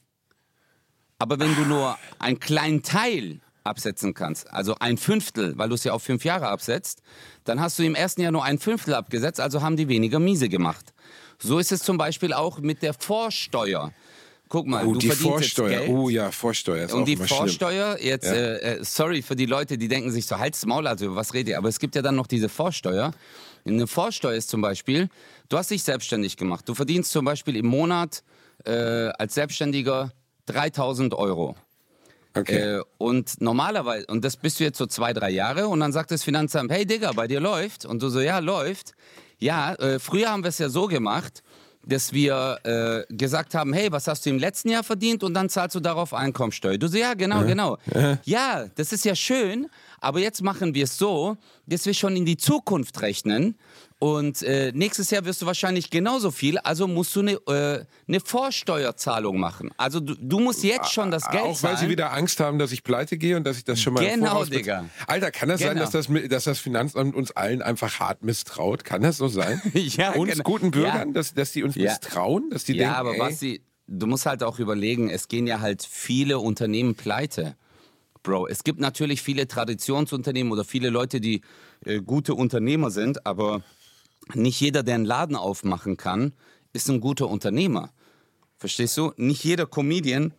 Aber 1.19 1.39
wenn 1.39 1.55
du 1.55 1.61
nur 1.65 1.97
einen 2.19 2.39
kleinen 2.39 2.81
Teil 2.83 3.41
absetzen 3.63 4.13
kannst, 4.15 4.51
also 4.51 4.75
ein 4.79 4.97
Fünftel, 4.97 5.55
weil 5.57 5.69
du 5.69 5.75
es 5.75 5.83
ja 5.83 5.93
auf 5.93 6.01
fünf 6.03 6.25
Jahre 6.25 6.47
absetzt, 6.47 7.01
dann 7.43 7.59
hast 7.61 7.77
du 7.77 7.83
im 7.83 7.93
ersten 7.93 8.21
Jahr 8.21 8.31
nur 8.31 8.43
ein 8.43 8.57
Fünftel 8.57 8.95
abgesetzt, 8.95 9.39
also 9.39 9.61
haben 9.61 9.77
die 9.77 9.87
weniger 9.87 10.17
miese 10.19 10.49
gemacht. 10.49 10.93
So 11.37 11.59
ist 11.59 11.71
es 11.71 11.83
zum 11.83 11.97
Beispiel 11.97 12.33
auch 12.33 12.59
mit 12.59 12.81
der 12.81 12.93
Vorsteuer. 12.95 13.91
Guck 14.49 14.67
mal, 14.67 14.85
Oh, 14.85 14.93
du 14.93 14.99
die 14.99 15.07
verdienst 15.07 15.23
jetzt 15.25 15.55
Vorsteuer. 15.55 15.79
Geld. 15.85 15.89
Oh 15.89 16.09
ja, 16.09 16.31
Vorsteuer 16.31 16.85
ist 16.85 16.93
Und 16.93 17.03
auch 17.03 17.05
die 17.05 17.13
immer 17.13 17.27
schlimm. 17.27 17.37
Vorsteuer, 17.39 17.97
jetzt, 18.01 18.25
Ja. 18.25 18.33
äh, 18.33 18.77
äh, 18.79 18.83
sorry 18.83 19.21
für 19.21 19.35
die 19.35 19.45
Leute, 19.45 19.77
die 19.77 19.87
denken 19.87 20.11
sich 20.11 20.25
so, 20.25 20.39
halt's 20.39 20.65
Maul, 20.65 20.87
also 20.87 21.05
über 21.05 21.15
was 21.15 21.33
redet 21.33 21.49
ihr? 21.49 21.57
Aber 21.57 21.69
es 21.69 21.79
gibt 21.79 21.95
ja 21.95 22.01
dann 22.01 22.15
noch 22.15 22.27
diese 22.27 22.49
Vorsteuer. 22.49 23.11
Eine 23.65 23.87
Vorsteuer 23.87 24.33
ist 24.35 24.49
zum 24.49 24.59
Beispiel, 24.61 25.07
du 25.49 25.57
hast 25.57 25.69
dich 25.71 25.83
selbstständig 25.83 26.35
gemacht. 26.35 26.67
Du 26.67 26.73
verdienst 26.73 27.11
zum 27.11 27.23
Beispiel 27.25 27.55
im 27.55 27.67
Monat 27.67 28.23
äh, 28.65 29.11
als 29.17 29.33
Selbstständiger 29.35 30.11
3000 30.45 31.13
Euro. 31.13 31.55
Okay. 32.33 32.77
Äh, 32.77 32.83
und 32.97 33.41
normalerweise, 33.41 34.05
und 34.07 34.23
das 34.23 34.37
bist 34.37 34.59
du 34.59 34.63
jetzt 34.63 34.77
so 34.77 34.85
zwei, 34.85 35.13
drei 35.13 35.29
Jahre, 35.29 35.67
und 35.67 35.79
dann 35.79 35.91
sagt 35.91 36.11
das 36.11 36.23
Finanzamt, 36.23 36.71
hey 36.71 36.85
Digga, 36.85 37.11
bei 37.11 37.27
dir 37.27 37.39
läuft. 37.39 37.85
Und 37.85 38.01
du 38.01 38.09
so, 38.09 38.21
ja, 38.21 38.39
läuft. 38.39 38.93
Ja, 39.39 39.73
äh, 39.75 39.99
früher 39.99 40.29
haben 40.29 40.43
wir 40.43 40.49
es 40.49 40.59
ja 40.59 40.69
so 40.69 40.87
gemacht, 40.87 41.43
dass 41.83 42.13
wir 42.13 42.59
äh, 42.63 43.13
gesagt 43.13 43.55
haben, 43.55 43.73
hey, 43.73 43.91
was 43.91 44.07
hast 44.07 44.25
du 44.25 44.29
im 44.29 44.37
letzten 44.37 44.69
Jahr 44.69 44.83
verdient? 44.83 45.23
Und 45.23 45.33
dann 45.33 45.49
zahlst 45.49 45.75
du 45.75 45.79
darauf 45.79 46.13
Einkommensteuer. 46.13 46.77
Du 46.77 46.87
so, 46.87 46.97
ja, 46.97 47.15
genau, 47.15 47.43
genau. 47.43 47.77
Ja, 48.23 48.65
das 48.75 48.93
ist 48.93 49.03
ja 49.03 49.15
schön, 49.15 49.67
aber 49.99 50.19
jetzt 50.19 50.43
machen 50.43 50.75
wir 50.75 50.83
es 50.83 50.97
so, 50.97 51.37
dass 51.65 51.85
wir 51.87 51.95
schon 51.95 52.15
in 52.15 52.25
die 52.25 52.37
Zukunft 52.37 53.01
rechnen. 53.01 53.57
Und 54.03 54.41
äh, 54.41 54.71
nächstes 54.73 55.11
Jahr 55.11 55.25
wirst 55.25 55.43
du 55.43 55.45
wahrscheinlich 55.45 55.91
genauso 55.91 56.31
viel, 56.31 56.57
also 56.57 56.87
musst 56.87 57.15
du 57.15 57.19
eine, 57.19 57.33
äh, 57.45 57.85
eine 58.07 58.19
Vorsteuerzahlung 58.19 59.39
machen. 59.39 59.69
Also 59.77 59.99
du, 59.99 60.15
du 60.15 60.39
musst 60.39 60.63
jetzt 60.63 60.91
schon 60.91 61.11
das 61.11 61.29
Geld 61.29 61.43
Auch 61.43 61.61
weil 61.61 61.73
sie 61.73 61.81
zahlen. 61.81 61.89
wieder 61.91 62.11
Angst 62.11 62.39
haben, 62.39 62.57
dass 62.57 62.71
ich 62.71 62.83
pleite 62.83 63.19
gehe 63.19 63.37
und 63.37 63.43
dass 63.43 63.57
ich 63.57 63.63
das 63.63 63.79
schon 63.79 63.93
mal 63.93 64.03
Genau, 64.03 64.43
Digga. 64.43 64.85
Alter, 65.05 65.29
kann 65.29 65.49
das 65.49 65.59
sein, 65.61 65.75
Genau. 65.75 65.81
dass 65.81 65.91
das, 65.91 66.07
dass 66.29 66.45
das 66.45 66.57
Finanzamt 66.57 67.15
uns 67.15 67.29
allen 67.33 67.61
einfach 67.61 67.99
hart 67.99 68.23
misstraut? 68.23 68.83
Kann 68.83 69.03
das 69.03 69.17
so 69.17 69.27
sein? 69.27 69.61
Ja, 69.73 70.13
uns 70.13 70.31
genau. 70.31 70.43
guten 70.45 70.71
Bürgern, 70.71 71.09
Ja. 71.09 71.13
dass, 71.13 71.35
dass 71.35 71.51
die 71.51 71.61
uns 71.63 71.75
Ja. 71.75 71.91
misstrauen? 71.91 72.49
Dass 72.49 72.63
die 72.63 72.73
ja, 72.73 72.85
denken, 72.85 72.95
aber 72.95 73.13
ey, 73.13 73.19
was 73.19 73.39
sie, 73.39 73.61
du 73.85 74.07
musst 74.07 74.25
halt 74.25 74.41
auch 74.41 74.57
überlegen, 74.57 75.11
es 75.11 75.27
gehen 75.27 75.45
ja 75.45 75.59
halt 75.59 75.83
viele 75.87 76.39
Unternehmen 76.39 76.95
pleite. 76.95 77.55
Bro, 78.23 78.47
es 78.47 78.63
gibt 78.63 78.79
natürlich 78.79 79.21
viele 79.21 79.47
Traditionsunternehmen 79.47 80.51
oder 80.51 80.63
viele 80.63 80.89
Leute, 80.89 81.21
die 81.21 81.41
äh, 81.85 82.01
gute 82.01 82.33
Unternehmer 82.33 82.89
sind, 82.89 83.27
aber 83.27 83.61
nicht 84.35 84.59
jeder, 84.59 84.83
der 84.83 84.95
einen 84.95 85.05
Laden 85.05 85.35
aufmachen 85.35 85.97
kann, 85.97 86.33
ist 86.73 86.89
ein 86.89 86.99
guter 87.01 87.27
Unternehmer. 87.29 87.91
Verstehst 88.57 88.97
du? 88.97 89.11
Nicht 89.17 89.43
jeder 89.43 89.65
Comedian 89.65 90.33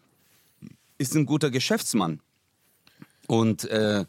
ist 0.98 1.14
ein 1.16 1.26
guter 1.26 1.50
Geschäftsmann. 1.50 2.20
Und 3.26 3.64
äh, 3.64 4.04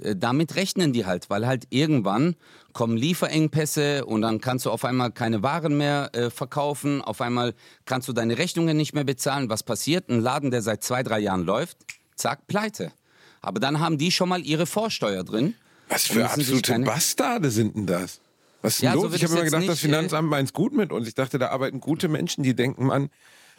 äh, 0.00 0.16
damit 0.16 0.56
rechnen 0.56 0.92
die 0.92 1.04
halt, 1.06 1.30
weil 1.30 1.46
halt 1.46 1.66
irgendwann 1.70 2.36
kommen 2.72 2.96
Lieferengpässe 2.96 4.04
und 4.04 4.22
dann 4.22 4.40
kannst 4.40 4.66
du 4.66 4.70
auf 4.70 4.84
einmal 4.84 5.10
keine 5.10 5.42
Waren 5.42 5.76
mehr 5.76 6.10
äh, 6.14 6.30
verkaufen, 6.30 7.02
auf 7.02 7.20
einmal 7.20 7.54
kannst 7.86 8.08
du 8.08 8.12
deine 8.12 8.38
Rechnungen 8.38 8.76
nicht 8.76 8.94
mehr 8.94 9.04
bezahlen. 9.04 9.48
Was 9.50 9.62
passiert? 9.62 10.08
Ein 10.08 10.20
Laden, 10.20 10.50
der 10.50 10.62
seit 10.62 10.82
zwei, 10.84 11.02
drei 11.02 11.18
Jahren 11.18 11.44
läuft, 11.44 11.78
zack, 12.14 12.46
pleite. 12.46 12.92
Aber 13.40 13.60
dann 13.60 13.80
haben 13.80 13.98
die 13.98 14.10
schon 14.10 14.28
mal 14.28 14.42
ihre 14.44 14.66
Vorsteuer 14.66 15.24
drin. 15.24 15.54
was 15.88 16.06
für 16.06 16.24
absolute 16.28 16.72
keine- 16.72 16.84
Bastarde 16.86 17.50
sind 17.50 17.76
denn 17.76 17.86
das? 17.86 18.20
Was 18.62 18.74
ist 18.74 18.82
denn 18.82 18.86
Ja, 18.86 18.92
so 18.94 19.02
los? 19.02 19.12
wird 19.12 19.22
ich 19.22 19.24
habe 19.24 19.34
es 19.34 19.40
immer 19.40 19.44
gedacht, 19.44 19.62
das 19.62 19.76
nicht, 19.76 19.84
äh, 19.84 19.86
Finanzamt 19.86 20.28
meint's 20.28 20.52
gut 20.52 20.72
mit 20.72 20.92
uns. 20.92 21.06
Ich 21.08 21.14
dachte, 21.14 21.38
da 21.38 21.48
arbeiten 21.48 21.80
gute 21.80 22.08
Menschen, 22.08 22.42
die 22.42 22.54
denken, 22.54 22.86
Mann, 22.86 23.10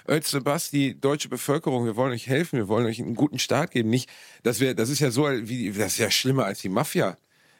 Özle 0.07 0.41
die 0.71 0.99
deutsche 0.99 1.29
Bevölkerung, 1.29 1.85
wir 1.85 1.95
wollen 1.95 2.11
euch 2.11 2.27
helfen, 2.27 2.57
wir 2.57 2.67
wollen 2.67 2.85
euch 2.85 2.99
einen 2.99 3.15
guten 3.15 3.39
Start 3.39 3.71
geben. 3.71 3.89
Nicht, 3.89 4.09
dass 4.43 4.59
wir, 4.59 4.73
das 4.73 4.89
ist 4.89 4.99
ja 4.99 5.11
so, 5.11 5.27
wie, 5.29 5.71
das 5.71 5.93
ist 5.93 5.97
ja 5.99 6.11
schlimmer 6.11 6.45
als 6.45 6.61
die 6.61 6.69
Mafia. 6.69 7.17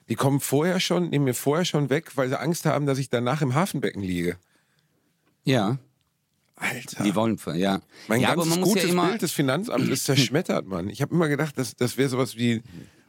Die 0.09 0.15
kommen 0.15 0.39
vorher 0.39 0.79
schon, 0.79 1.09
nehmen 1.09 1.25
mir 1.25 1.35
vorher 1.35 1.65
schon 1.65 1.89
weg, 1.89 2.11
weil 2.15 2.29
sie 2.29 2.39
Angst 2.39 2.65
haben, 2.65 2.87
dass 2.87 2.97
ich 2.97 3.09
danach 3.09 3.41
im 3.41 3.53
Hafenbecken 3.53 4.01
liege. 4.01 4.37
Ja, 5.43 5.77
Alter. 6.55 7.03
die 7.03 7.15
wollen, 7.15 7.39
ja. 7.55 7.81
mein 8.07 8.21
ja, 8.21 8.35
ganzes 8.35 8.59
gutes 8.59 8.91
ja 8.91 9.05
Bild 9.05 9.21
des 9.21 9.31
Finanzamts 9.31 9.87
ist 9.87 10.05
zerschmettert, 10.05 10.67
Mann. 10.67 10.89
Ich 10.89 11.01
habe 11.01 11.13
immer 11.13 11.29
gedacht, 11.29 11.57
das, 11.57 11.75
das 11.75 11.97
wäre 11.97 12.09
sowas 12.09 12.35
wie 12.35 12.63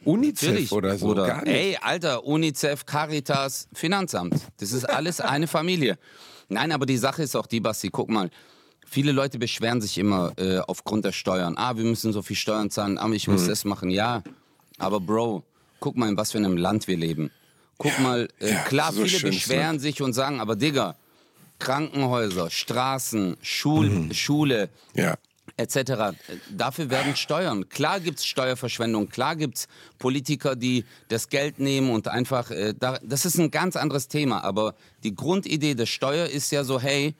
UNICEF 0.05 0.49
Natürlich, 0.49 0.73
oder 0.73 0.97
so. 0.99 1.07
Bruder. 1.09 1.27
Gar 1.27 1.45
nicht. 1.45 1.53
Ey, 1.55 1.77
Alter, 1.81 2.25
UNICEF, 2.25 2.87
Caritas, 2.87 3.69
Finanzamt. 3.73 4.35
Das 4.59 4.73
ist 4.73 4.85
alles 4.89 5.21
eine 5.21 5.47
Familie. 5.47 5.99
Nein, 6.49 6.73
aber 6.73 6.87
die 6.87 6.97
Sache 6.97 7.23
ist 7.23 7.37
auch 7.37 7.47
die, 7.47 7.61
Basti, 7.61 7.91
guck 7.91 8.09
mal. 8.09 8.31
Viele 8.87 9.13
Leute 9.13 9.39
beschweren 9.39 9.81
sich 9.81 9.99
immer 9.99 10.33
äh, 10.37 10.59
aufgrund 10.59 11.05
der 11.05 11.13
Steuern. 11.13 11.55
Ah, 11.57 11.77
wir 11.77 11.85
müssen 11.85 12.13
so 12.13 12.23
viel 12.23 12.35
Steuern 12.37 12.71
zahlen, 12.71 12.99
ah, 12.99 13.09
ich 13.13 13.29
Mhm. 13.29 13.35
muss 13.35 13.47
das 13.47 13.65
machen. 13.65 13.91
Ja, 13.91 14.23
aber 14.79 14.99
Bro, 15.01 15.45
guck 15.79 15.97
mal, 15.97 16.09
in 16.09 16.17
was 16.17 16.33
für 16.33 16.39
einem 16.39 16.57
Land 16.57 16.89
wir 16.89 16.97
leben. 16.97 17.31
Guck 17.79 17.99
mal, 18.01 18.29
äh, 18.41 18.51
ja, 18.51 18.63
klar, 18.65 18.93
so 18.93 19.05
viele 19.05 19.31
beschweren 19.31 19.79
sich 19.79 20.03
und 20.03 20.13
sagen, 20.13 20.41
aber 20.41 20.57
Digga, 20.57 20.97
Krankenhäuser, 21.61 22.51
Straßen, 22.51 23.37
Schul 23.43 23.91
Mhm. 23.91 24.13
Schule, 24.15 24.71
Ja. 24.95 25.15
Etc. 25.61 26.17
Dafür 26.51 26.91
werden 26.91 27.17
Steuern. 27.17 27.69
Klar 27.69 28.01
gibt's 28.01 28.25
Steuerverschwendung, 28.25 29.09
klar 29.09 29.37
gibt's 29.37 29.69
Politiker, 29.99 30.57
die 30.57 30.85
das 31.09 31.29
Geld 31.29 31.59
nehmen 31.59 31.91
und 31.91 32.09
einfach, 32.09 32.51
äh, 32.51 32.75
da, 32.79 32.99
das 33.03 33.25
ist 33.25 33.39
ein 33.39 33.51
ganz 33.51 33.77
anderes 33.77 34.09
Thema, 34.09 34.43
aber 34.45 34.75
die 35.05 35.15
Grundidee 35.15 35.75
der 35.75 35.87
Steuer 35.87 36.27
ist 36.27 36.51
ja 36.51 36.65
so, 36.65 36.81
hey, 36.81 37.15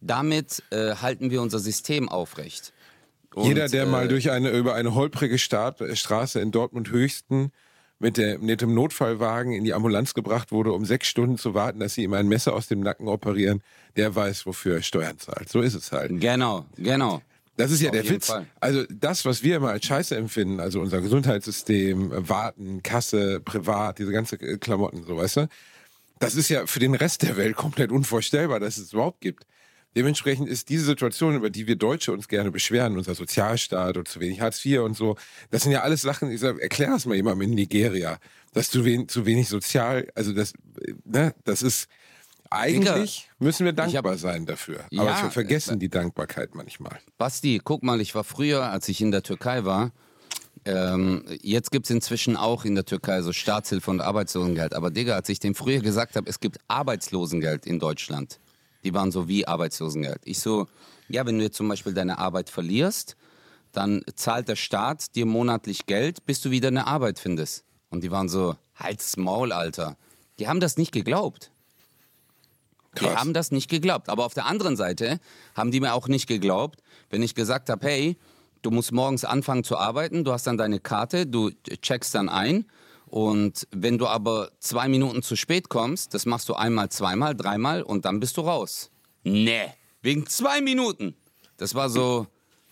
damit 0.00 0.62
äh, 0.70 0.96
halten 0.96 1.30
wir 1.30 1.40
unser 1.40 1.58
System 1.58 2.08
aufrecht. 2.08 2.72
Und, 3.34 3.46
Jeder, 3.46 3.68
der 3.68 3.84
äh, 3.84 3.86
mal 3.86 4.08
durch 4.08 4.30
eine, 4.30 4.50
über 4.50 4.74
eine 4.74 4.94
holprige 4.94 5.38
Start, 5.38 5.80
äh, 5.80 5.96
Straße 5.96 6.40
in 6.40 6.52
Dortmund 6.52 6.90
Höchsten 6.90 7.50
mit, 7.98 8.16
der, 8.16 8.38
mit 8.38 8.60
dem 8.60 8.74
Notfallwagen 8.74 9.52
in 9.52 9.64
die 9.64 9.74
Ambulanz 9.74 10.14
gebracht 10.14 10.52
wurde, 10.52 10.72
um 10.72 10.84
sechs 10.84 11.08
Stunden 11.08 11.38
zu 11.38 11.54
warten, 11.54 11.80
dass 11.80 11.94
sie 11.94 12.04
ihm 12.04 12.12
ein 12.12 12.28
Messer 12.28 12.54
aus 12.54 12.68
dem 12.68 12.80
Nacken 12.80 13.08
operieren, 13.08 13.62
der 13.96 14.14
weiß, 14.14 14.46
wofür 14.46 14.76
er 14.76 14.82
Steuern 14.82 15.18
zahlt. 15.18 15.48
So 15.48 15.60
ist 15.60 15.74
es 15.74 15.90
halt. 15.90 16.20
Genau, 16.20 16.66
genau. 16.76 17.22
Das 17.56 17.70
ist 17.70 17.80
ja 17.80 17.90
Auf 17.90 17.96
der 17.96 18.08
Witz. 18.08 18.26
Fall. 18.26 18.46
Also 18.60 18.84
das, 18.90 19.24
was 19.24 19.42
wir 19.42 19.56
immer 19.56 19.70
als 19.70 19.84
Scheiße 19.86 20.16
empfinden, 20.16 20.60
also 20.60 20.80
unser 20.80 21.00
Gesundheitssystem, 21.00 22.10
Warten, 22.28 22.82
Kasse, 22.82 23.40
Privat, 23.40 23.98
diese 23.98 24.12
ganze 24.12 24.36
äh, 24.36 24.58
Klamotten, 24.58 25.04
so 25.04 25.16
weißt 25.16 25.36
du, 25.36 25.48
das 26.18 26.34
ist 26.34 26.48
ja 26.48 26.66
für 26.66 26.80
den 26.80 26.94
Rest 26.94 27.22
der 27.22 27.36
Welt 27.36 27.56
komplett 27.56 27.92
unvorstellbar, 27.92 28.60
dass 28.60 28.78
es 28.78 28.92
überhaupt 28.92 29.20
gibt. 29.20 29.46
Dementsprechend 29.96 30.48
ist 30.48 30.68
diese 30.70 30.84
Situation, 30.84 31.36
über 31.36 31.50
die 31.50 31.68
wir 31.68 31.76
Deutsche 31.76 32.12
uns 32.12 32.26
gerne 32.26 32.50
beschweren, 32.50 32.96
unser 32.96 33.14
Sozialstaat 33.14 33.96
und 33.96 34.08
zu 34.08 34.18
wenig 34.18 34.40
Hartz 34.40 34.64
IV 34.64 34.80
und 34.80 34.96
so, 34.96 35.16
das 35.50 35.62
sind 35.62 35.70
ja 35.70 35.82
alles 35.82 36.02
Sachen, 36.02 36.32
ich 36.32 36.40
sag, 36.40 36.58
erklär 36.58 36.90
das 36.90 37.06
mal 37.06 37.14
jemandem 37.14 37.50
in 37.50 37.54
Nigeria, 37.54 38.18
dass 38.52 38.70
zu 38.70 38.84
wenig, 38.84 39.08
zu 39.08 39.24
wenig 39.24 39.48
sozial, 39.48 40.08
also 40.16 40.32
das, 40.32 40.52
äh, 40.80 40.94
ne, 41.04 41.34
das 41.44 41.62
ist 41.62 41.88
eigentlich 42.56 43.28
müssen 43.38 43.64
wir 43.64 43.70
hab- 43.70 43.76
dankbar 43.92 44.18
sein 44.18 44.46
dafür. 44.46 44.80
Aber 44.84 44.90
Ja, 45.04 45.22
wir 45.22 45.30
vergessen 45.30 45.74
äh, 45.74 45.78
die 45.78 45.88
Dankbarkeit 45.88 46.54
manchmal. 46.54 46.98
Basti, 47.18 47.60
guck 47.62 47.82
mal, 47.82 48.00
ich 48.00 48.14
war 48.14 48.24
früher, 48.24 48.64
als 48.70 48.88
ich 48.88 49.00
in 49.00 49.10
der 49.10 49.22
Türkei 49.22 49.64
war, 49.64 49.92
ähm, 50.64 51.24
jetzt 51.42 51.70
gibt's 51.70 51.90
inzwischen 51.90 52.36
auch 52.36 52.64
in 52.64 52.74
der 52.74 52.84
Türkei 52.84 53.20
so 53.22 53.32
Staatshilfe 53.32 53.90
und 53.90 54.00
Arbeitslosengeld. 54.00 54.74
Aber 54.74 54.90
Digga, 54.90 55.14
als 55.14 55.28
ich 55.28 55.38
dem 55.40 55.54
früher 55.54 55.80
gesagt 55.80 56.16
habe, 56.16 56.28
es 56.30 56.40
gibt 56.40 56.58
Arbeitslosengeld 56.68 57.66
in 57.66 57.78
Deutschland, 57.78 58.40
die 58.82 58.94
waren 58.94 59.10
so 59.12 59.28
wie 59.28 59.46
Arbeitslosengeld. 59.46 60.20
Ich 60.24 60.40
so, 60.40 60.66
ja, 61.08 61.26
wenn 61.26 61.38
du 61.38 61.44
jetzt 61.44 61.56
zum 61.56 61.68
Beispiel 61.68 61.92
deine 61.92 62.18
Arbeit 62.18 62.48
verlierst, 62.50 63.16
dann 63.72 64.02
zahlt 64.14 64.48
der 64.48 64.56
Staat 64.56 65.14
dir 65.16 65.26
monatlich 65.26 65.86
Geld, 65.86 66.24
bis 66.26 66.40
du 66.40 66.50
wieder 66.50 66.68
eine 66.68 66.86
Arbeit 66.86 67.18
findest. 67.18 67.64
Und 67.90 68.02
die 68.04 68.10
waren 68.10 68.28
so, 68.28 68.56
halt's 68.76 69.16
Maul, 69.16 69.52
Alter. 69.52 69.96
Die 70.38 70.48
haben 70.48 70.60
das 70.60 70.76
nicht 70.78 70.92
geglaubt. 70.92 71.50
Die 73.00 73.04
Krass. 73.04 73.16
haben 73.16 73.32
das 73.34 73.50
nicht 73.50 73.68
geglaubt. 73.68 74.08
Aber 74.08 74.24
auf 74.24 74.34
der 74.34 74.46
anderen 74.46 74.76
Seite 74.76 75.18
haben 75.54 75.70
die 75.70 75.80
mir 75.80 75.94
auch 75.94 76.08
nicht 76.08 76.26
geglaubt, 76.26 76.80
wenn 77.10 77.22
ich 77.22 77.34
gesagt 77.34 77.68
habe, 77.70 77.86
hey, 77.86 78.16
du 78.62 78.70
musst 78.70 78.92
morgens 78.92 79.24
anfangen 79.24 79.64
zu 79.64 79.76
arbeiten, 79.76 80.24
du 80.24 80.32
hast 80.32 80.46
dann 80.46 80.56
deine 80.56 80.80
Karte, 80.80 81.26
du 81.26 81.50
checkst 81.82 82.14
dann 82.14 82.28
ein. 82.28 82.66
Und 83.06 83.68
wenn 83.70 83.98
du 83.98 84.06
aber 84.08 84.50
zwei 84.58 84.88
Minuten 84.88 85.22
zu 85.22 85.36
spät 85.36 85.68
kommst, 85.68 86.14
das 86.14 86.26
machst 86.26 86.48
du 86.48 86.54
einmal, 86.54 86.88
zweimal, 86.88 87.36
dreimal 87.36 87.82
und 87.82 88.04
dann 88.04 88.18
bist 88.18 88.36
du 88.36 88.40
raus. 88.40 88.90
Nee, 89.22 89.66
wegen 90.02 90.26
zwei 90.26 90.60
Minuten. 90.60 91.14
Das 91.56 91.74
war 91.74 91.88
so 91.90 92.26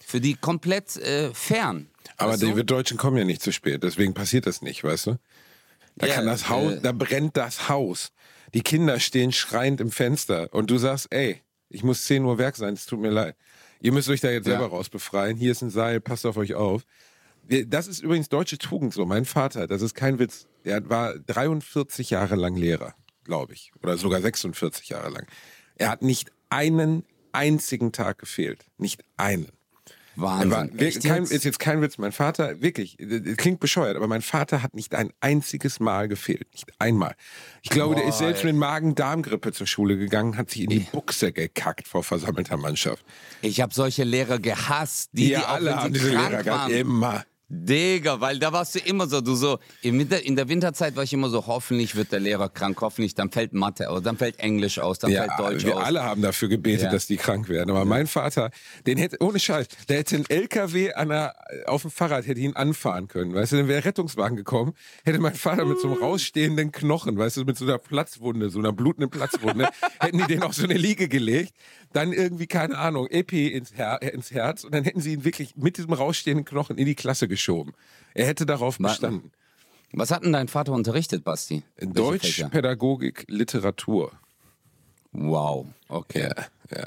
für 0.04 0.20
die 0.20 0.34
komplett 0.34 0.96
äh, 0.96 1.32
fern. 1.32 1.88
Aber 2.16 2.32
Weißt 2.32 2.42
du? 2.42 2.54
die 2.54 2.66
Deutschen 2.66 2.96
kommen 2.98 3.16
ja 3.18 3.24
nicht 3.24 3.40
zu 3.42 3.52
spät, 3.52 3.82
deswegen 3.84 4.14
passiert 4.14 4.46
das 4.46 4.62
nicht, 4.62 4.82
weißt 4.82 5.06
du? 5.06 5.18
Da 5.96 6.06
Ja, 6.08 6.14
kann 6.14 6.26
das 6.26 6.48
Haus, 6.48 6.72
äh, 6.72 6.80
da 6.80 6.92
brennt 6.92 7.36
das 7.36 7.68
Haus. 7.68 8.10
Die 8.54 8.62
Kinder 8.62 9.00
stehen 9.00 9.32
schreiend 9.32 9.80
im 9.80 9.90
Fenster 9.90 10.48
und 10.52 10.70
du 10.70 10.78
sagst, 10.78 11.08
ey, 11.10 11.40
ich 11.68 11.82
muss 11.82 12.04
10 12.04 12.24
Uhr 12.24 12.38
Werk 12.38 12.56
sein, 12.56 12.74
es 12.74 12.86
tut 12.86 13.00
mir 13.00 13.10
leid. 13.10 13.36
Ihr 13.80 13.92
müsst 13.92 14.08
euch 14.08 14.20
da 14.20 14.30
jetzt 14.30 14.46
Ja. 14.46 14.52
selber 14.58 14.68
raus 14.68 14.88
befreien. 14.90 15.36
Hier 15.36 15.52
ist 15.52 15.62
ein 15.62 15.70
Seil, 15.70 16.00
passt 16.00 16.26
auf 16.26 16.36
euch 16.36 16.54
auf. 16.54 16.82
Das 17.66 17.88
ist 17.88 18.00
übrigens 18.00 18.28
deutsche 18.28 18.58
Tugend 18.58 18.94
so. 18.94 19.04
Mein 19.06 19.24
Vater, 19.24 19.66
das 19.66 19.82
ist 19.82 19.94
kein 19.94 20.18
Witz, 20.18 20.46
der 20.64 20.88
war 20.88 21.18
43 21.18 22.10
Jahre 22.10 22.36
lang 22.36 22.54
Lehrer, 22.54 22.94
glaube 23.24 23.54
ich. 23.54 23.72
Oder 23.82 23.96
sogar 23.96 24.20
46 24.20 24.90
Jahre 24.90 25.08
lang. 25.10 25.26
Er 25.76 25.88
hat 25.88 26.02
nicht 26.02 26.30
einen 26.50 27.04
einzigen 27.32 27.90
Tag 27.92 28.18
gefehlt. 28.18 28.66
Nicht 28.76 29.02
einen. 29.16 29.48
Wahnsinn. 30.16 30.70
wir- 30.74 30.86
Echt 30.86 31.02
kein, 31.04 31.22
ist 31.24 31.44
jetzt 31.44 31.58
kein 31.58 31.80
Witz. 31.82 31.98
Mein 31.98 32.12
Vater, 32.12 32.60
wirklich, 32.60 32.98
äh, 33.00 33.34
klingt 33.36 33.60
bescheuert, 33.60 33.96
aber 33.96 34.06
mein 34.08 34.22
Vater 34.22 34.62
hat 34.62 34.74
nicht 34.74 34.94
ein 34.94 35.10
einziges 35.20 35.80
Mal 35.80 36.08
gefehlt. 36.08 36.46
Nicht 36.52 36.66
einmal. 36.78 37.14
Ich 37.62 37.70
glaube, 37.70 37.94
der 37.94 38.04
ist 38.04 38.18
Boah, 38.18 38.24
selbst 38.26 38.40
ey. 38.44 38.52
mit 38.52 38.56
Magen-Darm-Grippe 38.56 39.52
zur 39.52 39.66
Schule 39.66 39.96
gegangen, 39.96 40.36
hat 40.36 40.50
sich 40.50 40.62
in 40.62 40.70
die 40.70 40.80
Buchse 40.80 41.32
gekackt 41.32 41.88
vor 41.88 42.02
versammelter 42.04 42.56
Mannschaft. 42.56 43.04
Ich 43.40 43.60
habe 43.60 43.72
solche 43.72 44.04
Lehrer 44.04 44.38
gehasst, 44.38 45.10
die, 45.12 45.24
die 45.24 45.30
Wir 45.30 45.40
auch 45.48 45.48
alle 45.54 45.76
haben 45.76 45.92
diese 45.92 46.10
Lehrer 46.10 46.42
gehabt. 46.42 46.70
Immer. 46.72 47.24
Digga, 47.54 48.18
weil 48.18 48.38
da 48.38 48.50
warst 48.54 48.74
du 48.74 48.78
immer 48.78 49.06
so, 49.06 49.20
du 49.20 49.34
so, 49.34 49.58
Winter, 49.82 50.24
in 50.24 50.36
der 50.36 50.48
Winterzeit 50.48 50.96
war 50.96 51.02
ich 51.02 51.12
immer 51.12 51.28
so, 51.28 51.46
hoffentlich 51.46 51.94
wird 51.96 52.10
der 52.10 52.18
Lehrer 52.20 52.48
krank, 52.48 52.78
hoffentlich, 52.80 53.14
dann 53.14 53.30
fällt 53.30 53.52
Mathe 53.52 53.90
aus, 53.90 54.02
dann 54.02 54.16
fällt 54.16 54.38
Englisch 54.38 54.78
aus, 54.78 54.98
dann 54.98 55.10
Ja, 55.10 55.24
fällt 55.24 55.38
Deutsch 55.38 55.64
wir 55.66 55.76
aus. 55.76 55.84
alle 55.84 56.02
haben 56.02 56.22
dafür 56.22 56.48
gebetet, 56.48 56.84
Ja. 56.84 56.90
dass 56.90 57.06
die 57.06 57.18
krank 57.18 57.50
werden. 57.50 57.68
Aber 57.70 57.84
mein 57.84 58.06
Vater, 58.06 58.50
den 58.86 58.96
hätte, 58.96 59.18
ohne 59.20 59.38
Scheiß, 59.38 59.66
der 59.90 59.98
hätte 59.98 60.16
einen 60.16 60.24
LKW 60.30 60.94
an 60.94 61.10
der, 61.10 61.34
auf 61.66 61.82
dem 61.82 61.90
Fahrrad 61.90 62.26
hätte 62.26 62.40
ihn 62.40 62.56
anfahren 62.56 63.06
können. 63.08 63.34
Weißt 63.34 63.52
du, 63.52 63.56
dann 63.58 63.68
wäre 63.68 63.84
Rettungswagen 63.84 64.38
gekommen, 64.38 64.72
hätte 65.04 65.18
mein 65.18 65.34
Vater 65.34 65.66
mit 65.66 65.78
so 65.78 65.88
einem 65.88 65.98
rausstehenden 65.98 66.72
Knochen, 66.72 67.18
weißt 67.18 67.36
du, 67.36 67.44
mit 67.44 67.58
so 67.58 67.66
einer 67.66 67.76
Platzwunde, 67.76 68.48
so 68.48 68.60
einer 68.60 68.72
blutenden 68.72 69.10
Platzwunde, 69.10 69.68
hätten 70.00 70.16
die 70.16 70.24
den 70.26 70.42
auf 70.42 70.54
so 70.54 70.64
eine 70.64 70.74
Liege 70.78 71.06
gelegt, 71.06 71.52
dann 71.92 72.14
irgendwie, 72.14 72.46
keine 72.46 72.78
Ahnung, 72.78 73.08
Epi 73.08 73.48
ins, 73.48 73.74
Her 73.76 74.00
ins 74.00 74.30
Herz 74.30 74.64
und 74.64 74.74
dann 74.74 74.84
hätten 74.84 75.02
sie 75.02 75.12
ihn 75.12 75.24
wirklich 75.26 75.54
mit 75.56 75.76
diesem 75.76 75.92
rausstehenden 75.92 76.46
Knochen 76.46 76.78
in 76.78 76.86
die 76.86 76.94
Klasse 76.94 77.28
geschoben. 77.42 77.72
Er 78.14 78.26
hätte 78.26 78.46
darauf 78.46 78.78
Ma- 78.78 78.88
bestanden. 78.88 79.32
Was 79.92 80.10
hat 80.10 80.24
denn 80.24 80.32
dein 80.32 80.48
Vater 80.48 80.72
unterrichtet, 80.72 81.22
Basti? 81.24 81.62
Deutsch, 81.78 82.22
Fächer? 82.36 82.48
Pädagogik, 82.48 83.24
Literatur. 83.28 84.12
Wow, 85.12 85.66
okay, 85.88 86.30
Ja, 86.70 86.78
ja. 86.78 86.86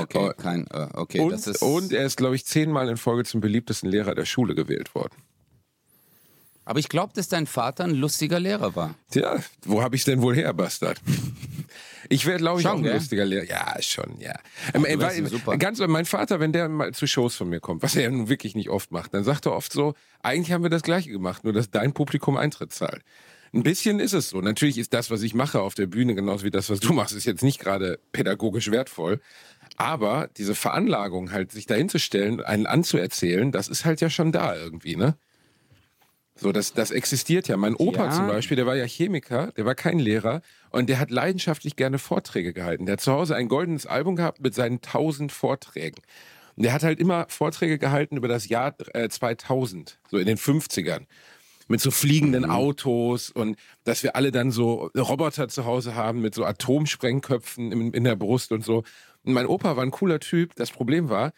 okay, 0.00 0.30
Oh. 0.30 0.32
kein, 0.36 0.66
äh, 0.68 0.88
okay, 0.94 1.20
Und, 1.20 1.30
das 1.32 1.46
ist, 1.46 1.62
und 1.62 1.92
er 1.92 2.04
ist, 2.04 2.16
glaube 2.16 2.34
ich, 2.34 2.44
zehnmal 2.44 2.88
in 2.88 2.96
Folge 2.96 3.22
zum 3.24 3.40
beliebtesten 3.40 3.88
Lehrer 3.88 4.16
der 4.16 4.24
Schule 4.24 4.56
gewählt 4.56 4.94
worden. 4.96 5.14
aber 6.64 6.80
ich 6.80 6.88
glaube, 6.88 7.12
dass 7.14 7.28
dein 7.28 7.46
Vater 7.46 7.84
ein 7.84 7.94
lustiger 7.94 8.40
Lehrer 8.40 8.74
war. 8.74 8.94
Tja, 9.10 9.38
wo 9.64 9.82
habe 9.82 9.94
ich 9.94 10.02
denn 10.04 10.20
wohl 10.22 10.34
her, 10.34 10.52
Bastard? 10.54 11.00
Ich 12.12 12.26
wäre, 12.26 12.36
glaube 12.36 12.60
ich, 12.60 12.64
Schon, 12.66 12.72
auch 12.72 12.76
ein 12.76 12.82
gell? 12.82 12.92
lustiger 12.94 13.24
Lehrer. 13.24 13.44
Ja, 13.44 13.74
schon, 13.80 14.18
ja. 14.20 14.34
Ähm, 14.74 14.84
äh, 14.84 15.00
weil, 15.00 15.26
super. 15.26 15.56
ganz, 15.56 15.78
mein 15.80 16.04
Vater, 16.04 16.40
wenn 16.40 16.52
der 16.52 16.68
mal 16.68 16.92
zu 16.92 17.06
Shows 17.06 17.34
von 17.34 17.48
mir 17.48 17.60
kommt, 17.60 17.82
was 17.82 17.96
er 17.96 18.02
ja 18.02 18.10
nun 18.10 18.28
wirklich 18.28 18.54
nicht 18.54 18.68
oft 18.68 18.92
macht, 18.92 19.14
dann 19.14 19.24
sagt 19.24 19.46
er 19.46 19.52
oft 19.52 19.72
so, 19.72 19.94
eigentlich 20.22 20.52
haben 20.52 20.62
wir 20.62 20.68
das 20.68 20.82
Gleiche 20.82 21.10
gemacht, 21.10 21.42
nur 21.44 21.54
dass 21.54 21.70
dein 21.70 21.94
Publikum 21.94 22.36
Eintritt 22.36 22.72
zahlt. 22.72 23.02
Ein 23.54 23.62
bisschen 23.62 23.98
ist 23.98 24.12
es 24.12 24.28
so. 24.28 24.42
Natürlich 24.42 24.76
ist 24.76 24.92
das, 24.92 25.10
was 25.10 25.22
ich 25.22 25.32
mache 25.34 25.60
auf 25.60 25.74
der 25.74 25.86
Bühne, 25.86 26.14
genauso 26.14 26.44
wie 26.44 26.50
das, 26.50 26.68
was 26.68 26.80
du 26.80 26.92
machst, 26.92 27.14
ist 27.14 27.24
jetzt 27.24 27.42
nicht 27.42 27.58
gerade 27.58 27.98
pädagogisch 28.12 28.70
wertvoll. 28.70 29.20
Aber 29.76 30.28
diese 30.36 30.54
Veranlagung, 30.54 31.32
halt 31.32 31.50
sich 31.50 31.64
dahinzustellen, 31.64 32.42
einen 32.42 32.66
anzuerzählen, 32.66 33.52
das 33.52 33.68
ist 33.68 33.86
halt 33.86 34.02
ja 34.02 34.10
schon 34.10 34.32
da 34.32 34.54
irgendwie, 34.54 34.96
ne? 34.96 35.16
So, 36.34 36.50
das, 36.50 36.72
das 36.72 36.90
existiert 36.90 37.46
ja. 37.48 37.56
Mein 37.56 37.74
Opa 37.74 38.06
Ja. 38.06 38.10
zum 38.10 38.26
Beispiel, 38.26 38.56
der 38.56 38.66
war 38.66 38.74
ja 38.76 38.84
Chemiker, 38.86 39.52
der 39.56 39.64
war 39.64 39.74
kein 39.74 39.98
Lehrer 39.98 40.42
und 40.72 40.88
der 40.88 40.98
hat 40.98 41.10
leidenschaftlich 41.10 41.76
gerne 41.76 41.98
Vorträge 41.98 42.52
gehalten. 42.52 42.86
Der 42.86 42.94
hat 42.94 43.00
zu 43.00 43.12
Hause 43.12 43.36
ein 43.36 43.48
goldenes 43.48 43.86
Album 43.86 44.16
gehabt 44.16 44.40
mit 44.40 44.54
seinen 44.54 44.80
tausend 44.80 45.30
Vorträgen. 45.30 46.02
Und 46.56 46.64
der 46.64 46.72
hat 46.72 46.82
halt 46.82 46.98
immer 46.98 47.26
Vorträge 47.28 47.78
gehalten 47.78 48.16
über 48.16 48.28
das 48.28 48.48
Jahr 48.48 48.74
äh, 48.94 49.08
2000, 49.08 49.98
so 50.10 50.18
in 50.18 50.26
den 50.26 50.38
50ern. 50.38 51.06
Mit 51.68 51.80
so 51.80 51.90
fliegenden 51.90 52.44
Autos 52.44 53.30
und 53.30 53.56
dass 53.84 54.02
wir 54.02 54.16
alle 54.16 54.32
dann 54.32 54.50
so 54.50 54.90
Roboter 54.96 55.48
zu 55.48 55.64
Hause 55.64 55.94
haben 55.94 56.20
mit 56.20 56.34
so 56.34 56.44
Atomsprengköpfen 56.44 57.70
in, 57.70 57.92
in 57.92 58.04
der 58.04 58.16
Brust 58.16 58.52
und 58.52 58.64
so. 58.64 58.82
Und 59.22 59.32
mein 59.32 59.46
Opa 59.46 59.76
war 59.76 59.82
ein 59.82 59.92
cooler 59.92 60.20
Typ. 60.20 60.54
Das 60.56 60.70
Problem 60.70 61.08
war, 61.08 61.32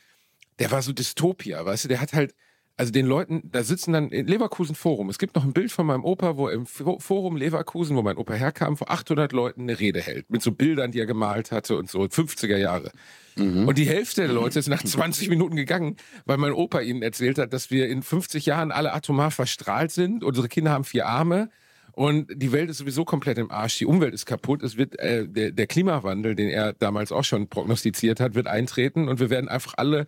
der 0.58 0.70
war 0.70 0.82
so 0.82 0.92
Dystopia, 0.92 1.64
weißt 1.64 1.84
du, 1.84 1.88
der 1.88 2.00
hat 2.00 2.14
halt, 2.14 2.34
also 2.76 2.90
den 2.90 3.06
Leuten, 3.06 3.42
da 3.52 3.62
sitzen 3.62 3.92
dann 3.92 4.08
in 4.10 4.26
Leverkusen 4.26 4.74
Forum. 4.74 5.08
Es 5.08 5.18
gibt 5.18 5.36
noch 5.36 5.44
ein 5.44 5.52
Bild 5.52 5.70
von 5.70 5.86
meinem 5.86 6.04
Opa, 6.04 6.36
wo 6.36 6.48
er 6.48 6.54
im 6.54 6.66
Fo- 6.66 6.98
Forum 6.98 7.36
Leverkusen, 7.36 7.96
wo 7.96 8.02
mein 8.02 8.16
Opa 8.16 8.34
herkam, 8.34 8.76
vor 8.76 8.90
800 8.90 9.32
Leuten 9.32 9.62
eine 9.62 9.78
Rede 9.78 10.00
hält. 10.00 10.28
Mit 10.30 10.42
so 10.42 10.50
Bildern, 10.52 10.90
die 10.90 10.98
er 10.98 11.06
gemalt 11.06 11.52
hatte 11.52 11.76
und 11.76 11.88
so, 11.88 12.00
50er 12.02 12.56
Jahre. 12.56 12.90
Und 13.36 13.78
die 13.78 13.86
Hälfte 13.86 14.22
der 14.22 14.32
Leute 14.32 14.58
ist 14.58 14.68
nach 14.68 14.82
20 14.82 15.28
Minuten 15.28 15.56
gegangen, 15.56 15.96
weil 16.24 16.36
mein 16.36 16.52
Opa 16.52 16.80
ihnen 16.80 17.02
erzählt 17.02 17.38
hat, 17.38 17.52
dass 17.52 17.70
wir 17.70 17.88
in 17.88 18.02
50 18.02 18.46
Jahren 18.46 18.70
alle 18.72 18.92
atomar 18.92 19.30
verstrahlt 19.30 19.90
sind. 19.92 20.22
Unsere 20.24 20.48
Kinder 20.48 20.70
haben 20.72 20.84
vier 20.84 21.06
Arme. 21.06 21.50
Und 21.92 22.26
die 22.34 22.50
Welt 22.50 22.70
ist 22.70 22.78
sowieso 22.78 23.04
komplett 23.04 23.38
im 23.38 23.52
Arsch. 23.52 23.78
Die 23.78 23.86
Umwelt 23.86 24.14
ist 24.14 24.26
kaputt. 24.26 24.64
Es 24.64 24.76
wird 24.76 24.98
äh, 24.98 25.28
der, 25.28 25.52
der 25.52 25.66
Klimawandel, 25.68 26.34
den 26.34 26.48
er 26.48 26.72
damals 26.72 27.12
auch 27.12 27.22
schon 27.22 27.46
prognostiziert 27.48 28.18
hat, 28.18 28.34
wird 28.34 28.48
eintreten 28.48 29.08
und 29.08 29.20
wir 29.20 29.30
werden 29.30 29.48
einfach 29.48 29.74
alle 29.76 30.06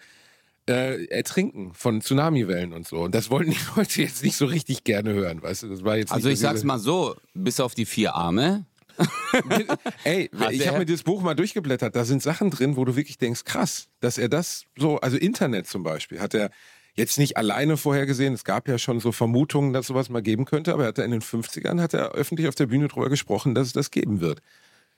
äh, 0.68 1.04
ertrinken 1.06 1.72
von 1.74 2.00
Tsunamiwellen 2.00 2.72
und 2.72 2.86
so. 2.86 3.02
Und 3.02 3.14
das 3.14 3.30
wollten 3.30 3.50
die 3.50 3.58
Leute 3.76 4.02
jetzt 4.02 4.22
nicht 4.22 4.36
so 4.36 4.46
richtig 4.46 4.84
gerne 4.84 5.12
hören, 5.12 5.42
weißt 5.42 5.64
du? 5.64 5.68
Das 5.68 5.84
war 5.84 5.96
jetzt 5.96 6.12
Also 6.12 6.28
ich 6.28 6.40
sag's 6.40 6.64
mal 6.64 6.78
so, 6.78 7.16
bis 7.34 7.60
auf 7.60 7.74
die 7.74 7.86
vier 7.86 8.14
Arme, 8.14 8.66
Ey, 10.04 10.30
Hat 10.38 10.52
ich 10.52 10.66
habe 10.66 10.78
mir 10.78 10.86
dieses 10.86 11.02
Buch 11.02 11.22
mal 11.22 11.34
durchgeblättert. 11.34 11.94
Da 11.94 12.04
sind 12.04 12.22
Sachen 12.22 12.50
drin, 12.50 12.76
wo 12.76 12.84
du 12.84 12.96
wirklich 12.96 13.18
denkst, 13.18 13.44
krass, 13.44 13.88
dass 14.00 14.18
er 14.18 14.28
das 14.28 14.64
so, 14.76 14.98
also 14.98 15.16
Internet 15.16 15.66
zum 15.66 15.82
Beispiel, 15.82 16.20
hat 16.20 16.34
er 16.34 16.50
jetzt 16.94 17.18
nicht 17.18 17.36
alleine 17.36 17.76
vorhergesehen. 17.76 18.34
Es 18.34 18.44
gab 18.44 18.68
ja 18.68 18.78
schon 18.78 19.00
so 19.00 19.12
Vermutungen, 19.12 19.72
dass 19.72 19.88
sowas 19.88 20.08
mal 20.08 20.22
geben 20.22 20.46
könnte, 20.46 20.72
aber 20.72 20.84
er 20.84 20.88
hat 20.88 20.98
in 20.98 21.10
den 21.10 21.20
50ern 21.20 21.80
hat 21.80 21.94
er 21.94 22.12
öffentlich 22.12 22.48
auf 22.48 22.54
der 22.54 22.66
Bühne 22.66 22.88
drüber 22.88 23.10
gesprochen, 23.10 23.54
dass 23.54 23.66
es 23.68 23.72
das 23.72 23.90
geben 23.90 24.20
wird. 24.20 24.40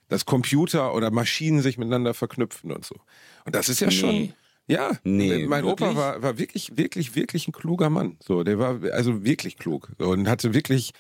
Dass 0.08 0.24
Computer 0.24 0.94
oder 0.94 1.10
Maschinen 1.10 1.60
sich 1.60 1.76
miteinander 1.76 2.14
verknüpfen 2.14 2.70
und 2.70 2.84
so. 2.84 2.94
Und 3.44 3.54
das 3.54 3.68
ist 3.68 3.80
ja 3.80 3.90
schon. 3.90 4.32
Ja, 4.68 4.92
Nee, 5.02 5.46
mein 5.46 5.64
Opa 5.64 5.86
wirklich? 5.86 5.96
war, 5.96 6.22
war 6.22 6.38
wirklich, 6.38 6.76
wirklich, 6.76 7.16
wirklich 7.16 7.48
ein 7.48 7.52
kluger 7.52 7.88
Mann. 7.88 8.18
So, 8.20 8.44
der 8.44 8.58
war 8.58 8.78
also 8.92 9.24
wirklich 9.24 9.56
klug 9.56 9.90
und 9.98 10.28
hatte 10.28 10.52
wirklich 10.52 10.92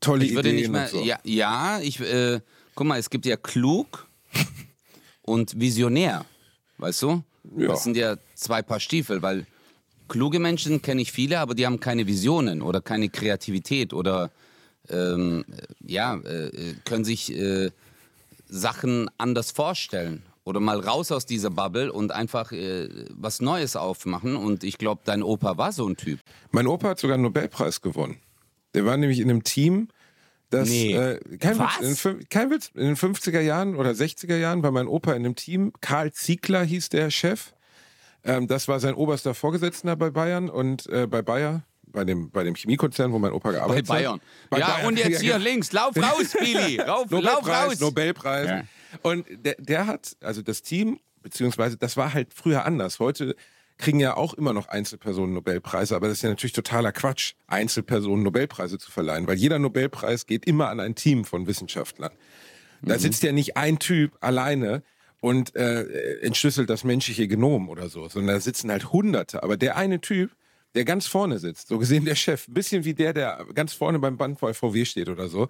tolle 0.00 0.26
ich 0.26 0.34
würde 0.34 0.50
Ideen 0.50 0.60
nicht 0.60 0.70
mehr, 0.70 0.88
so. 0.88 1.02
ja, 1.02 1.18
ja, 1.24 1.80
ich, 1.80 2.00
äh, 2.00 2.40
guck 2.74 2.86
mal, 2.86 2.98
es 2.98 3.08
gibt 3.08 3.24
ja 3.24 3.36
klug 3.36 4.06
und 5.22 5.58
visionär, 5.58 6.26
weißt 6.76 7.02
du? 7.02 7.24
Ja. 7.56 7.68
Das 7.68 7.84
sind 7.84 7.96
ja 7.96 8.16
zwei 8.34 8.60
Paar 8.60 8.80
Stiefel, 8.80 9.22
weil 9.22 9.46
kluge 10.08 10.38
Menschen 10.38 10.82
kenne 10.82 11.00
ich 11.00 11.10
viele, 11.10 11.40
aber 11.40 11.54
die 11.54 11.64
haben 11.64 11.80
keine 11.80 12.06
Visionen 12.06 12.60
oder 12.60 12.82
keine 12.82 13.08
Kreativität 13.08 13.94
oder 13.94 14.30
ähm, 14.90 15.46
ja, 15.80 16.16
äh, 16.16 16.74
können 16.84 17.06
sich 17.06 17.34
äh, 17.34 17.70
Sachen 18.48 19.08
anders 19.16 19.50
vorstellen 19.50 20.22
oder 20.44 20.60
mal 20.60 20.78
raus 20.80 21.10
aus 21.10 21.26
dieser 21.26 21.50
Bubble 21.50 21.92
und 21.92 22.12
einfach 22.12 22.52
äh, 22.52 22.88
was 23.10 23.40
Neues 23.40 23.76
aufmachen. 23.76 24.36
Und 24.36 24.62
ich 24.64 24.78
glaube, 24.78 25.02
dein 25.04 25.22
Opa 25.22 25.56
war 25.56 25.72
so 25.72 25.88
ein 25.88 25.96
Typ. 25.96 26.20
Mein 26.50 26.66
Opa 26.66 26.90
hat 26.90 26.98
sogar 26.98 27.14
einen 27.14 27.24
Nobelpreis 27.24 27.80
gewonnen. 27.80 28.18
Der 28.74 28.84
war 28.84 28.96
nämlich 28.96 29.20
in 29.20 29.30
einem 29.30 29.42
Team, 29.44 29.88
dass 30.50 30.68
Nee. 30.68 30.94
äh, 30.94 31.18
kein, 31.38 31.58
Was? 31.58 31.80
Witz, 31.80 32.04
in, 32.04 32.28
kein 32.28 32.50
Witz, 32.50 32.70
in 32.74 32.84
den 32.86 32.96
50er 32.96 33.40
Jahren 33.40 33.74
oder 33.76 33.90
60er 33.90 34.36
Jahren 34.36 34.62
war 34.62 34.70
mein 34.70 34.86
Opa 34.86 35.12
in 35.12 35.24
einem 35.24 35.34
Team. 35.34 35.72
Karl 35.80 36.12
Ziegler 36.12 36.62
hieß 36.62 36.90
der 36.90 37.10
Chef. 37.10 37.54
Ähm, 38.22 38.46
das 38.46 38.68
war 38.68 38.80
sein 38.80 38.94
oberster 38.94 39.34
Vorgesetzter 39.34 39.96
bei 39.96 40.10
Bayern 40.10 40.48
und 40.50 40.86
äh, 40.88 41.06
bei 41.06 41.22
Bayer, 41.22 41.62
bei 41.86 42.04
dem, 42.04 42.30
bei 42.30 42.42
dem 42.44 42.54
Chemiekonzern, 42.54 43.12
wo 43.12 43.18
mein 43.18 43.32
Opa 43.32 43.48
Bei 43.50 43.54
gearbeitet 43.54 43.86
Bayern. 43.88 44.12
hat. 44.14 44.20
Bei 44.50 44.58
ja, 44.58 44.66
Bayern. 44.68 44.86
und 44.88 44.98
jetzt 44.98 45.20
hier 45.22 45.38
links. 45.38 45.72
Lauf 45.72 45.96
raus, 45.96 46.34
Billy. 46.38 46.76
Lauf 46.76 47.10
Nobelpreis, 47.10 47.70
raus. 47.72 47.80
Nobelpreis. 47.80 48.48
Ja. 48.48 48.62
Und 49.02 49.26
der, 49.30 49.56
der 49.58 49.86
hat, 49.86 50.16
also 50.20 50.42
das 50.42 50.62
Team, 50.62 51.00
beziehungsweise 51.22 51.76
das 51.76 51.96
war 51.96 52.14
halt 52.14 52.34
früher 52.34 52.64
anders. 52.64 52.98
Heute 52.98 53.36
kriegen 53.76 53.98
ja 53.98 54.16
auch 54.16 54.34
immer 54.34 54.52
noch 54.52 54.68
Einzelpersonen 54.68 55.34
Nobelpreise, 55.34 55.96
aber 55.96 56.08
das 56.08 56.18
ist 56.18 56.22
ja 56.22 56.28
natürlich 56.28 56.52
totaler 56.52 56.92
Quatsch, 56.92 57.34
Einzelpersonen 57.46 58.22
Nobelpreise 58.22 58.78
zu 58.78 58.90
verleihen, 58.90 59.26
weil 59.26 59.36
jeder 59.36 59.58
Nobelpreis 59.58 60.26
geht 60.26 60.46
immer 60.46 60.68
an 60.68 60.80
ein 60.80 60.94
Team 60.94 61.24
von 61.24 61.46
Wissenschaftlern. 61.46 62.12
Da 62.82 62.98
sitzt 62.98 63.22
ja 63.22 63.32
nicht 63.32 63.56
ein 63.56 63.78
Typ 63.78 64.16
alleine 64.20 64.82
und 65.20 65.56
äh, 65.56 66.18
entschlüsselt 66.20 66.68
das 66.68 66.84
menschliche 66.84 67.26
Genom 67.26 67.70
oder 67.70 67.88
so, 67.88 68.08
sondern 68.08 68.34
da 68.34 68.40
sitzen 68.40 68.70
halt 68.70 68.92
Hunderte. 68.92 69.42
Aber 69.42 69.56
der 69.56 69.76
eine 69.76 70.00
Typ, 70.00 70.36
der 70.74 70.84
ganz 70.84 71.06
vorne 71.06 71.38
sitzt, 71.38 71.68
so 71.68 71.78
gesehen 71.78 72.04
der 72.04 72.14
Chef, 72.14 72.46
ein 72.46 72.54
bisschen 72.54 72.84
wie 72.84 72.94
der, 72.94 73.14
der 73.14 73.46
ganz 73.54 73.72
vorne 73.72 73.98
beim 73.98 74.18
Band 74.18 74.38
bei 74.40 74.52
VW 74.52 74.84
steht 74.84 75.08
oder 75.08 75.28
so, 75.28 75.48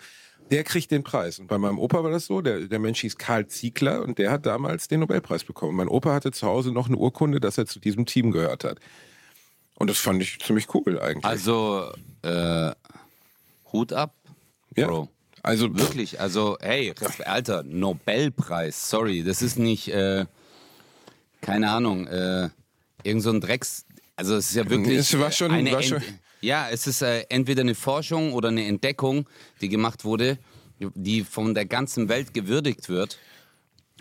der 0.51 0.65
kriegt 0.65 0.91
den 0.91 1.03
Preis. 1.03 1.39
Und 1.39 1.47
bei 1.47 1.59
meinem 1.59 1.79
Opa 1.79 2.03
war 2.05 2.11
das 2.11 2.27
so, 2.27 2.41
der, 2.41 2.61
der 2.61 2.79
Mensch 2.79 3.01
hieß 3.01 3.17
Karl 3.19 3.47
Ziegler 3.47 4.03
und 4.03 4.19
der 4.19 4.31
hat 4.31 4.47
damals 4.47 4.89
den 4.89 5.01
Nobelpreis 5.01 5.45
bekommen. 5.45 5.77
Mein 5.77 5.89
Opa 5.89 6.13
hatte 6.13 6.31
zu 6.33 6.47
Hause 6.47 6.71
noch 6.73 6.87
eine 6.89 6.97
Urkunde, 6.97 7.41
dass 7.41 7.59
er 7.59 7.67
zu 7.67 7.81
diesem 7.81 8.07
Team 8.07 8.31
gehört 8.31 8.65
hat. 8.65 8.79
Und 9.77 9.91
das 9.91 9.99
fand 9.99 10.23
ich 10.23 10.39
ziemlich 10.41 10.73
cool 10.75 11.01
eigentlich. 11.01 11.25
Also, 11.25 11.91
äh, 12.23 12.73
Hut 13.73 13.93
ab, 13.93 14.15
ja. 14.77 14.87
Bro. 14.87 15.09
Also 15.43 15.77
Wirklich, 15.77 16.21
also, 16.21 16.57
hey, 16.61 16.95
Alter, 17.25 17.63
Nobelpreis, 17.65 18.89
sorry, 18.89 19.23
das 19.25 19.43
ist 19.43 19.59
nicht, 19.59 19.89
äh, 19.89 20.25
keine 21.43 21.71
Ahnung, 21.71 22.07
äh, 22.07 22.49
irgend 23.03 23.23
so 23.23 23.31
ein 23.31 23.41
Drecks, 23.43 23.85
also 24.17 24.37
es 24.37 24.51
ist 24.51 24.55
ja 24.57 24.71
wirklich 24.71 24.97
Es 24.99 25.19
war 25.19 25.31
schon- 25.33 25.51
eine 25.51 25.73
war 25.73 25.83
schon- 25.83 26.03
ja, 26.45 26.69
es 26.71 26.87
ist 26.87 27.03
äh, 27.03 27.21
entweder 27.29 27.63
eine 27.63 27.75
Forschung 27.75 28.33
oder 28.33 28.49
eine 28.49 28.65
Entdeckung, 28.67 29.29
die 29.61 29.69
gemacht 29.69 30.05
wurde, 30.05 30.39
die 30.79 31.23
von 31.25 31.55
der 31.55 31.67
ganzen 31.67 32.09
Welt 32.09 32.35
gewürdigt 32.35 32.89
wird 32.89 33.19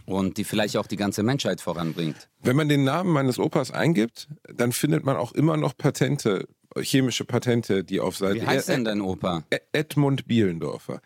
und 0.05 0.37
die 0.37 0.43
vielleicht 0.43 0.75
auch 0.77 0.87
die 0.87 0.97
ganze 0.97 1.23
Menschheit 1.23 1.61
voranbringt. 1.61 2.27
Wenn 2.41 2.55
man 2.55 2.67
den 2.67 2.83
Namen 2.83 3.11
meines 3.11 3.39
Opas 3.39 3.71
eingibt, 3.71 4.27
dann 4.53 4.71
findet 4.71 5.05
man 5.05 5.15
auch 5.15 5.31
immer 5.31 5.55
noch 5.57 5.77
Patente, 5.77 6.47
chemische 6.81 7.25
Patente, 7.25 7.83
die 7.83 7.99
auf 7.99 8.17
Seite 8.17 8.41
Wie 8.41 8.45
heißt 8.45 8.69
denn 8.69 8.83
dein 8.83 9.01
Opa? 9.01 9.43
Ed- 9.49 9.61
Edmund 9.71 10.27
Bielendorfer. 10.27 11.01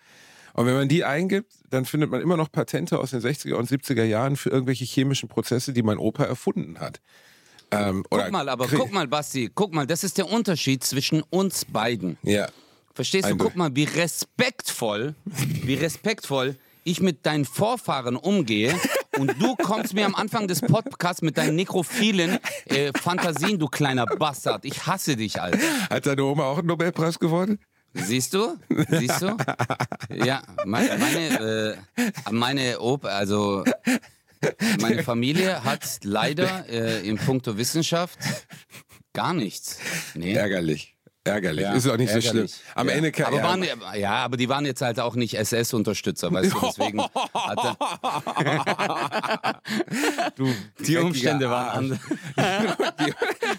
Und 0.53 0.65
wenn 0.65 0.73
man 0.73 0.88
die 0.88 1.03
eingibt, 1.03 1.53
dann 1.69 1.85
findet 1.85 2.09
man 2.09 2.21
immer 2.21 2.38
noch 2.38 2.51
Patente 2.51 2.97
aus 2.97 3.11
den 3.11 3.19
60er 3.21 3.53
und 3.53 3.69
70er 3.69 4.03
Jahren 4.03 4.35
für 4.38 4.49
irgendwelche 4.49 4.85
chemischen 4.85 5.29
Prozesse, 5.29 5.71
die 5.73 5.83
mein 5.83 5.99
Opa 5.99 6.23
erfunden 6.23 6.79
hat. 6.79 6.99
Ähm, 7.72 8.05
Guck 8.09 8.32
mal, 8.32 8.47
aber 8.49 8.68
guck 8.68 8.91
mal, 8.91 9.07
Basti, 9.07 9.49
guck 9.53 9.74
mal, 9.74 9.86
das 9.86 10.03
ist 10.03 10.18
der 10.18 10.32
Unterschied 10.32 10.84
zwischen 10.84 11.22
uns 11.22 11.65
beiden. 11.65 12.18
Ja. 12.24 12.47
Verstehst 12.93 13.30
du? 13.30 13.38
Guck 13.38 13.55
mal, 13.55 13.76
wie 13.76 13.84
respektvoll, 13.84 15.15
wie 15.26 15.76
respektvoll 15.76 16.55
ich 16.84 17.01
mit 17.01 17.26
deinen 17.26 17.45
Vorfahren 17.45 18.15
umgehe 18.15 18.74
und 19.20 19.41
du 19.41 19.55
kommst 19.55 19.93
mir 19.93 20.05
am 20.05 20.15
Anfang 20.15 20.47
des 20.47 20.61
Podcasts 20.61 21.22
mit 21.22 21.38
deinen 21.38 21.55
nekrophilen 21.55 22.39
äh, 22.65 22.91
Fantasien, 22.99 23.59
du 23.59 23.68
kleiner 23.68 24.05
Bastard. 24.05 24.63
Ich 24.63 24.88
hasse 24.88 25.15
dich, 25.18 25.41
Alter. 25.41 25.59
Hat 25.89 26.05
deine 26.05 26.24
Oma 26.24 26.45
auch 26.45 26.59
einen 26.59 26.68
Nobelpreis 26.68 27.20
gewonnen? 27.20 27.59
Siehst 27.93 28.34
du? 28.34 28.57
Siehst 28.89 29.22
du? 29.22 29.36
Ja, 30.09 30.41
meine, 30.65 30.97
meine, 30.97 31.78
äh, 31.97 32.11
meine 32.32 32.80
Opa, 32.80 33.09
also 33.09 33.63
meine 34.81 35.03
Familie 35.03 35.63
hat 35.63 35.99
leider 36.03 36.67
äh, 36.69 37.07
in 37.07 37.17
puncto 37.17 37.57
Wissenschaft 37.57 38.19
gar 39.13 39.33
nichts. 39.33 39.79
Nee. 40.13 40.33
Ärgerlich. 40.33 40.97
Ärgerlich. 41.27 41.63
Ja, 41.63 41.73
ist 41.73 41.88
auch 41.88 41.97
nicht 41.97 42.09
so 42.09 42.19
ärgerlich. 42.19 42.51
schlimm. 42.51 42.61
Am 42.75 42.88
ja. 42.88 42.93
Ende 42.95 43.11
kann 43.11 43.25
aber 43.27 43.38
ja, 43.38 43.43
waren, 43.43 43.65
ja, 43.99 44.11
aber 44.11 44.38
die 44.38 44.47
waren 44.49 44.65
jetzt 44.65 44.81
halt 44.81 44.99
auch 44.99 45.15
nicht 45.15 45.33
SS-Unterstützer, 45.33 46.31
weißt 46.31 46.53
du, 46.53 46.59
deswegen 46.59 47.01
hatte, 47.01 47.77
du 50.35 50.53
die 50.79 50.97
Umstände 50.97 51.49
waren 51.49 51.69
anders. 51.69 51.99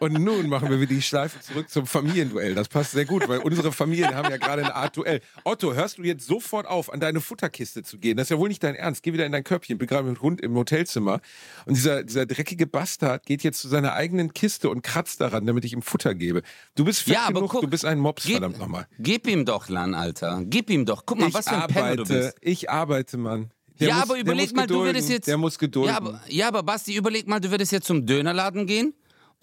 Und 0.00 0.14
nun 0.14 0.48
machen 0.48 0.68
wir 0.70 0.80
wieder 0.80 0.92
die 0.92 1.02
Schleife 1.02 1.38
zurück 1.40 1.70
zum 1.70 1.86
Familienduell. 1.86 2.54
Das 2.56 2.68
passt 2.68 2.90
sehr 2.92 3.04
gut, 3.04 3.28
weil 3.28 3.38
unsere 3.38 3.70
Familien 3.70 4.14
haben 4.14 4.28
ja 4.28 4.38
gerade 4.38 4.62
eine 4.64 4.74
Art 4.74 4.96
Duell. 4.96 5.20
Otto, 5.44 5.72
hörst 5.72 5.98
du 5.98 6.02
jetzt 6.02 6.26
sofort 6.26 6.66
auf, 6.66 6.92
an 6.92 6.98
deine 6.98 7.20
Futterkiste 7.20 7.84
zu 7.84 7.98
gehen? 7.98 8.16
Das 8.16 8.26
ist 8.26 8.30
ja 8.30 8.38
wohl 8.38 8.48
nicht 8.48 8.62
dein 8.64 8.74
Ernst. 8.74 9.04
Geh 9.04 9.12
wieder 9.12 9.24
in 9.24 9.30
dein 9.32 9.44
Körbchen, 9.44 9.78
bin 9.78 9.86
gerade 9.86 10.08
mit 10.08 10.20
Hund 10.20 10.40
im 10.40 10.54
Hotelzimmer. 10.56 11.20
Und 11.66 11.76
dieser, 11.76 12.02
dieser 12.02 12.26
dreckige 12.26 12.66
Bastard 12.66 13.24
geht 13.24 13.44
jetzt 13.44 13.60
zu 13.60 13.68
seiner 13.68 13.92
eigenen 13.94 14.34
Kiste 14.34 14.68
und 14.68 14.82
kratzt 14.82 15.20
daran, 15.20 15.46
damit 15.46 15.64
ich 15.64 15.72
ihm 15.72 15.82
Futter 15.82 16.14
gebe. 16.16 16.42
Du 16.74 16.84
bist 16.84 17.02
fett 17.02 17.14
Ja, 17.14 17.22
aber 17.26 17.34
genug, 17.34 17.50
guck, 17.52 17.60
du 17.60 17.68
bist 17.68 17.84
ein 17.84 18.00
Mops, 18.00 18.24
Gib, 18.24 18.32
verdammt 18.32 18.58
nochmal. 18.58 18.88
gib 18.98 19.28
ihm 19.28 19.44
doch, 19.44 19.68
Lan, 19.68 19.94
Alter. 19.94 20.42
Gib 20.44 20.70
ihm 20.70 20.86
doch. 20.86 21.04
Guck 21.06 21.20
mal, 21.20 21.28
Ich 21.28 21.34
was 21.34 21.48
für 21.48 21.56
ein 21.56 21.68
Penner 21.68 21.96
du 21.96 22.02
arbeite, 22.02 22.14
bist. 22.14 22.36
ich 22.40 22.68
arbeite, 22.68 23.16
Mann. 23.16 23.50
Der 23.78 23.88
ja, 23.88 23.94
muss- 23.94 24.04
aber 24.10 24.18
überleg 24.18 24.54
mal, 24.54 24.62
du 24.66 24.74
gedulden, 24.74 24.94
würdest 24.94 25.08
jetzt. 25.08 25.28
Der 25.28 25.36
muss 25.38 25.58
gedulden. 25.58 25.90
Ja 25.90 25.96
aber, 25.98 26.20
ja, 26.28 26.48
aber 26.48 26.62
Basti, 26.64 26.94
überleg 26.96 27.28
mal, 27.28 27.40
du 27.40 27.50
würdest 27.50 27.70
jetzt 27.72 27.86
zum 27.86 28.06
Dönerladen 28.06 28.66
gehen 28.66 28.92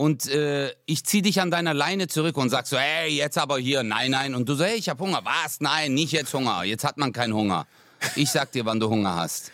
und 0.02 0.28
äh, 0.32 0.72
ich 0.88 1.04
zieh 1.04 1.22
dich 1.22 1.40
an 1.42 1.52
deiner 1.52 1.76
Leine 1.76 2.08
zurück 2.08 2.36
und 2.36 2.50
sag 2.50 2.66
so, 2.66 2.76
hey, 2.76 3.12
jetzt 3.16 3.38
aber 3.38 3.60
hier, 3.60 3.84
nein, 3.84 4.10
nein. 4.10 4.34
Und 4.34 4.50
du 4.50 4.56
so, 4.56 4.64
hey, 4.64 4.76
ich 4.76 4.90
hab 4.90 5.00
Hunger. 5.00 5.22
Was? 5.24 5.62
Nein, 5.62 5.94
nicht 5.94 6.12
jetzt 6.12 6.34
Hunger. 6.34 6.64
Jetzt 6.64 6.84
hat 6.84 6.98
man 6.98 7.12
keinen 7.14 7.36
Hunger. 7.36 7.68
Ich 8.16 8.32
sag 8.32 8.52
dir, 8.52 8.66
wann 8.66 8.80
du 8.80 8.90
Hunger 8.90 9.16
hast. 9.16 9.52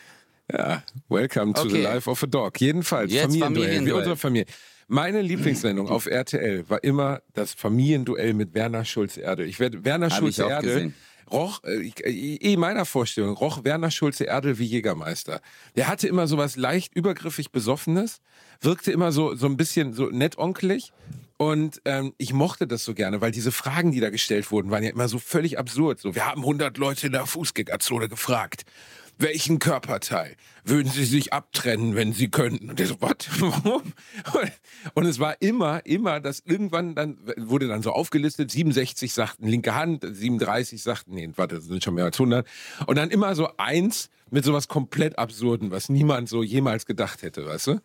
Ja, 0.49 0.83
welcome 1.09 1.51
to 1.51 1.63
the 1.63 1.67
Okay. 1.67 1.83
life 1.83 2.09
of 2.09 2.23
a 2.23 2.27
dog. 2.27 2.61
Jedenfalls, 2.61 3.11
Jetzt 3.11 3.23
Familienduell, 3.23 3.55
wie 3.55 3.65
Familienduell. 3.65 3.97
unsere 3.97 4.15
Familie. 4.15 4.45
Meine 4.87 5.21
Lieblingssendung 5.21 5.89
auf 5.89 6.05
RTL 6.05 6.69
war 6.69 6.81
immer 6.81 7.21
das 7.33 7.53
Familienduell 7.53 8.33
mit 8.33 8.53
Werner 8.53 8.85
Schulze-Erdel. 8.85 9.49
Ich 9.49 9.59
werde 9.59 9.83
Werner 9.83 10.09
Hab 10.09 10.23
roch, 11.31 11.63
eh 11.63 12.53
in 12.53 12.59
meiner 12.59 12.85
Vorstellung, 12.85 13.35
roch 13.35 13.63
Werner 13.63 13.91
Schulze-Erdel 13.91 14.57
wie 14.59 14.65
Jägermeister. 14.65 15.41
Der 15.75 15.87
hatte 15.87 16.07
immer 16.07 16.27
so 16.27 16.37
was 16.37 16.55
leicht 16.55 16.95
übergriffig 16.95 17.51
Besoffenes, 17.51 18.21
wirkte 18.61 18.91
immer 18.91 19.11
so, 19.11 19.35
so 19.35 19.45
ein 19.47 19.57
bisschen 19.57 19.93
so 19.93 20.05
nett 20.05 20.37
onkelig. 20.37 20.93
Und 21.37 21.81
ähm, 21.85 22.13
ich 22.17 22.33
mochte 22.33 22.65
das 22.65 22.83
so 22.83 22.95
gerne, 22.95 23.21
weil 23.21 23.31
diese 23.31 23.51
Fragen, 23.51 23.91
die 23.91 23.99
da 23.99 24.09
gestellt 24.09 24.51
wurden, 24.51 24.71
waren 24.71 24.83
ja 24.83 24.89
immer 24.89 25.07
so 25.07 25.19
völlig 25.19 25.59
absurd. 25.59 25.99
So, 25.99 26.15
wir 26.15 26.25
haben 26.25 26.41
100 26.41 26.77
Leute 26.77 27.07
in 27.07 27.13
der 27.13 27.27
Fußgängerzone 27.27 28.09
gefragt. 28.09 28.65
Welchen 29.19 29.59
Körperteil 29.59 30.35
würden 30.67 30.91
Sie 30.91 31.05
sich 31.05 31.33
abtrennen, 31.33 31.95
wenn 31.95 32.13
Sie 32.13 32.29
könnten? 32.29 32.69
Und 32.69 32.79
der 32.79 32.87
so, 32.87 32.95
was? 32.99 33.15
Warum? 33.39 33.83
Und, 34.93 35.05
es 35.05 35.19
war 35.19 35.41
immer, 35.41 35.85
immer, 35.85 36.19
dass 36.19 36.41
irgendwann 36.45 36.95
dann 36.95 37.17
wurde 37.37 37.67
dann 37.67 37.81
so 37.81 37.91
aufgelistet, 37.91 38.51
67 38.51 39.13
sagten 39.13 39.47
linke 39.47 39.75
Hand, 39.75 40.05
37 40.09 40.81
sagten, 40.81 41.13
nee, 41.13 41.29
warte, 41.35 41.55
das 41.55 41.65
sind 41.65 41.83
schon 41.83 41.95
mehr 41.95 42.05
als 42.05 42.19
100. 42.19 42.47
Und 42.85 42.97
dann 42.97 43.09
immer 43.09 43.35
so 43.35 43.49
eins 43.57 44.09
mit 44.29 44.43
sowas 44.43 44.67
komplett 44.67 45.17
Absurden, 45.17 45.71
was 45.71 45.89
niemand 45.89 46.29
so 46.29 46.43
jemals 46.43 46.85
gedacht 46.85 47.21
hätte, 47.21 47.45
weißt 47.45 47.67
du? 47.67 47.81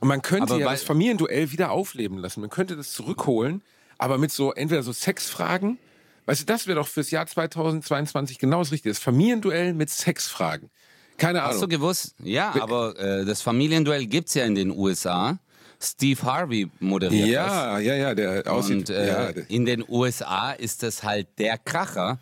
Und 0.00 0.08
man 0.08 0.22
könnte 0.22 0.54
Aber 0.54 0.60
ja 0.60 0.70
das 0.70 0.82
Familienduell 0.82 1.52
wieder 1.52 1.70
aufleben 1.70 2.18
lassen. 2.18 2.40
Man 2.40 2.50
könnte 2.50 2.76
das 2.76 2.92
zurückholen, 2.92 3.62
aber 3.98 4.18
mit 4.18 4.30
so 4.30 4.52
entweder 4.52 4.82
so 4.82 4.92
Sexfragen. 4.92 5.78
Weißt 6.26 6.42
du, 6.42 6.44
das 6.44 6.66
wäre 6.66 6.78
doch 6.78 6.88
fürs 6.88 7.10
Jahr 7.10 7.26
2022 7.26 8.38
genau 8.38 8.58
das 8.58 8.72
Richtige. 8.72 8.90
Das 8.90 8.98
Familienduell 8.98 9.74
mit 9.74 9.90
Sexfragen. 9.90 10.70
Keine 11.16 11.42
Hast 11.42 11.54
du 11.54 11.58
Ahnung. 11.60 11.70
gewusst? 11.70 12.14
Ja, 12.22 12.54
aber 12.60 12.98
äh, 12.98 13.24
das 13.24 13.40
Familienduell 13.42 14.06
gibt's 14.06 14.34
ja 14.34 14.44
in 14.44 14.54
den 14.54 14.70
USA. 14.70 15.38
Steve 15.80 16.20
Harvey 16.22 16.70
moderiert 16.80 17.24
das. 17.24 17.30
Ja, 17.30 17.78
ja, 17.78 17.94
ja, 17.94 18.14
der 18.14 18.50
aussieht. 18.52 18.76
Und 18.76 18.90
äh, 18.90 19.06
ja, 19.08 19.32
der- 19.32 19.50
in 19.50 19.64
den 19.66 19.84
USA 19.88 20.52
ist 20.52 20.82
das 20.82 21.02
halt 21.02 21.28
der 21.38 21.58
Kracher. 21.58 22.18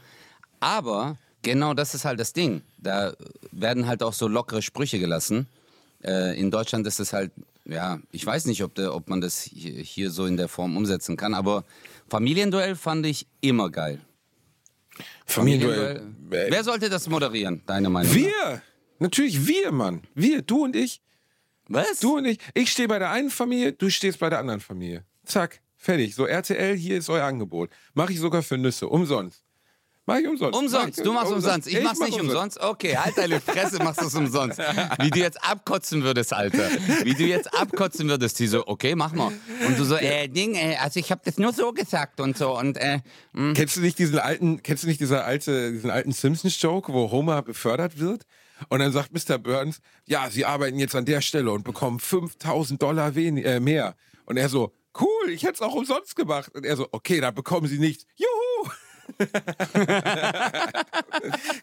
Aber 0.61 1.17
genau 1.43 1.73
das 1.75 1.95
ist 1.95 2.05
halt 2.05 2.19
das 2.21 2.33
Ding. 2.33 2.63
Da 2.79 3.15
werden 3.53 3.87
halt 3.87 4.03
auch 4.03 4.13
so 4.13 4.27
lockere 4.29 4.61
Sprüche 4.63 4.99
gelassen. 4.99 5.47
Äh, 6.05 6.39
in 6.39 6.51
Deutschland 6.51 6.87
ist 6.87 7.01
es 7.01 7.13
halt, 7.13 7.31
ja, 7.65 7.99
ich 8.13 8.27
weiß 8.27 8.47
nicht, 8.47 8.63
ob, 8.65 8.75
der, 8.75 8.95
ob 8.95 9.09
man 9.09 9.21
das 9.21 9.41
hier, 9.43 9.75
hier 9.83 10.11
so 10.11 10.27
in 10.27 10.37
der 10.37 10.49
Form 10.49 10.77
umsetzen 10.77 11.17
kann, 11.17 11.33
aber 11.35 11.65
Familienduell 12.09 12.77
fand 12.77 13.07
ich 13.07 13.27
immer 13.41 13.71
geil. 13.71 14.01
Familienduell. 15.27 15.97
Äh, 16.31 16.47
Wer 16.51 16.65
sollte 16.65 16.89
das 16.91 17.09
moderieren, 17.09 17.63
deine 17.67 17.89
Meinung? 17.89 18.11
nach? 18.13 18.17
Wir! 18.19 18.63
Natürlich 19.05 19.47
wir, 19.47 19.71
Mann. 19.71 20.01
Wir, 20.15 20.41
du 20.41 20.65
und 20.65 20.75
ich. 20.75 21.03
Was? 21.69 22.01
Du 22.01 22.17
und 22.17 22.25
ich. 22.25 22.39
Ich 22.55 22.73
stehe 22.73 22.89
bei 22.89 22.99
der 22.99 23.11
einen 23.11 23.29
Familie, 23.29 23.75
du 23.75 23.91
stehst 23.91 24.19
bei 24.19 24.31
der 24.31 24.39
anderen 24.39 24.61
Familie. 24.61 25.05
Zack, 25.27 25.61
fertig. 25.77 26.15
So 26.15 26.25
RTL, 26.25 26.75
hier 26.75 26.97
ist 26.97 27.11
euer 27.11 27.25
Angebot. 27.25 27.69
Mache 27.93 28.15
ich 28.15 28.19
sogar 28.19 28.43
für 28.43 28.57
Nüsse, 28.57 28.89
umsonst. 28.89 29.45
Mach 30.07 30.17
ich 30.17 30.27
umsonst. 30.27 30.59
Umsonst, 30.59 30.99
ich 30.99 31.05
du 31.05 31.13
machst 31.13 31.33
umsonst. 31.33 31.69
Ich, 31.69 31.83
mach's 31.83 31.99
mach 31.99 32.07
nicht 32.07 32.19
umsonst. 32.19 32.59
Okay, 32.59 32.97
halt 32.97 33.19
deine 33.19 33.43
Fresse, 33.43 33.77
machst 33.83 34.01
du 34.01 34.07
es 34.07 34.15
umsonst. 34.15 34.59
Wie 35.03 35.11
du 35.11 35.19
jetzt 35.19 35.45
abkotzen 35.45 36.03
würdest, 36.03 36.33
Alter. 36.33 36.71
Wie 37.03 37.13
du 37.13 37.25
jetzt 37.25 37.53
abkotzen 37.53 38.09
würdest. 38.09 38.39
Die 38.39 38.47
so, 38.47 38.67
okay, 38.67 38.95
mach 38.95 39.13
mal. 39.13 39.33
Und 39.67 39.79
du 39.79 39.85
so, 39.85 39.97
äh, 39.97 40.29
Ding, 40.29 40.55
äh, 40.55 40.77
also 40.81 40.99
ich 40.99 41.11
habe 41.11 41.21
das 41.23 41.37
nur 41.37 41.53
so 41.53 41.73
gesagt 41.73 42.21
und 42.21 42.39
so. 42.39 42.59
Und, 42.59 42.79
äh, 42.79 43.01
mh. 43.35 43.53
Kennst 43.53 43.77
du 43.77 43.83
nicht 43.83 43.99
diesen 43.99 44.19
alten, 44.19 44.63
kennst 44.63 44.85
du 44.85 44.89
nicht 44.89 45.01
dieser 45.01 45.27
alte, 45.27 45.73
diesen 45.73 45.91
alten 45.91 46.13
Simpsons-Joke, 46.13 46.95
wo 46.95 47.11
Homer 47.11 47.43
befördert 47.43 47.99
wird? 47.99 48.25
Und 48.69 48.81
dann 48.81 48.93
sagt 48.93 49.13
Mr. 49.13 49.39
Burns, 49.39 49.81
ja, 50.07 50.31
Sie 50.31 50.45
arbeiten 50.45 50.79
jetzt 50.79 50.95
an 50.95 51.05
der 51.05 51.21
Stelle 51.21 51.51
und 51.53 51.65
bekommen 51.65 52.01
5000 52.01 52.81
Dollar 52.81 53.17
äh, 53.17 53.61
mehr. 53.61 53.97
Und 54.27 54.37
er 54.37 54.49
so, 54.49 54.73
cool, 55.01 55.31
ich 55.31 55.43
hätte 55.43 55.55
es 55.55 55.63
auch 55.63 55.75
umsonst 55.75 56.17
gemacht. 56.17 56.55
Und 56.55 56.65
er 56.65 56.77
so, 56.77 56.89
okay, 56.93 57.21
dann 57.21 57.35
bekommen 57.35 57.67
Sie 57.67 57.79
nichts. 57.79 58.07
Juhu! 58.17 58.71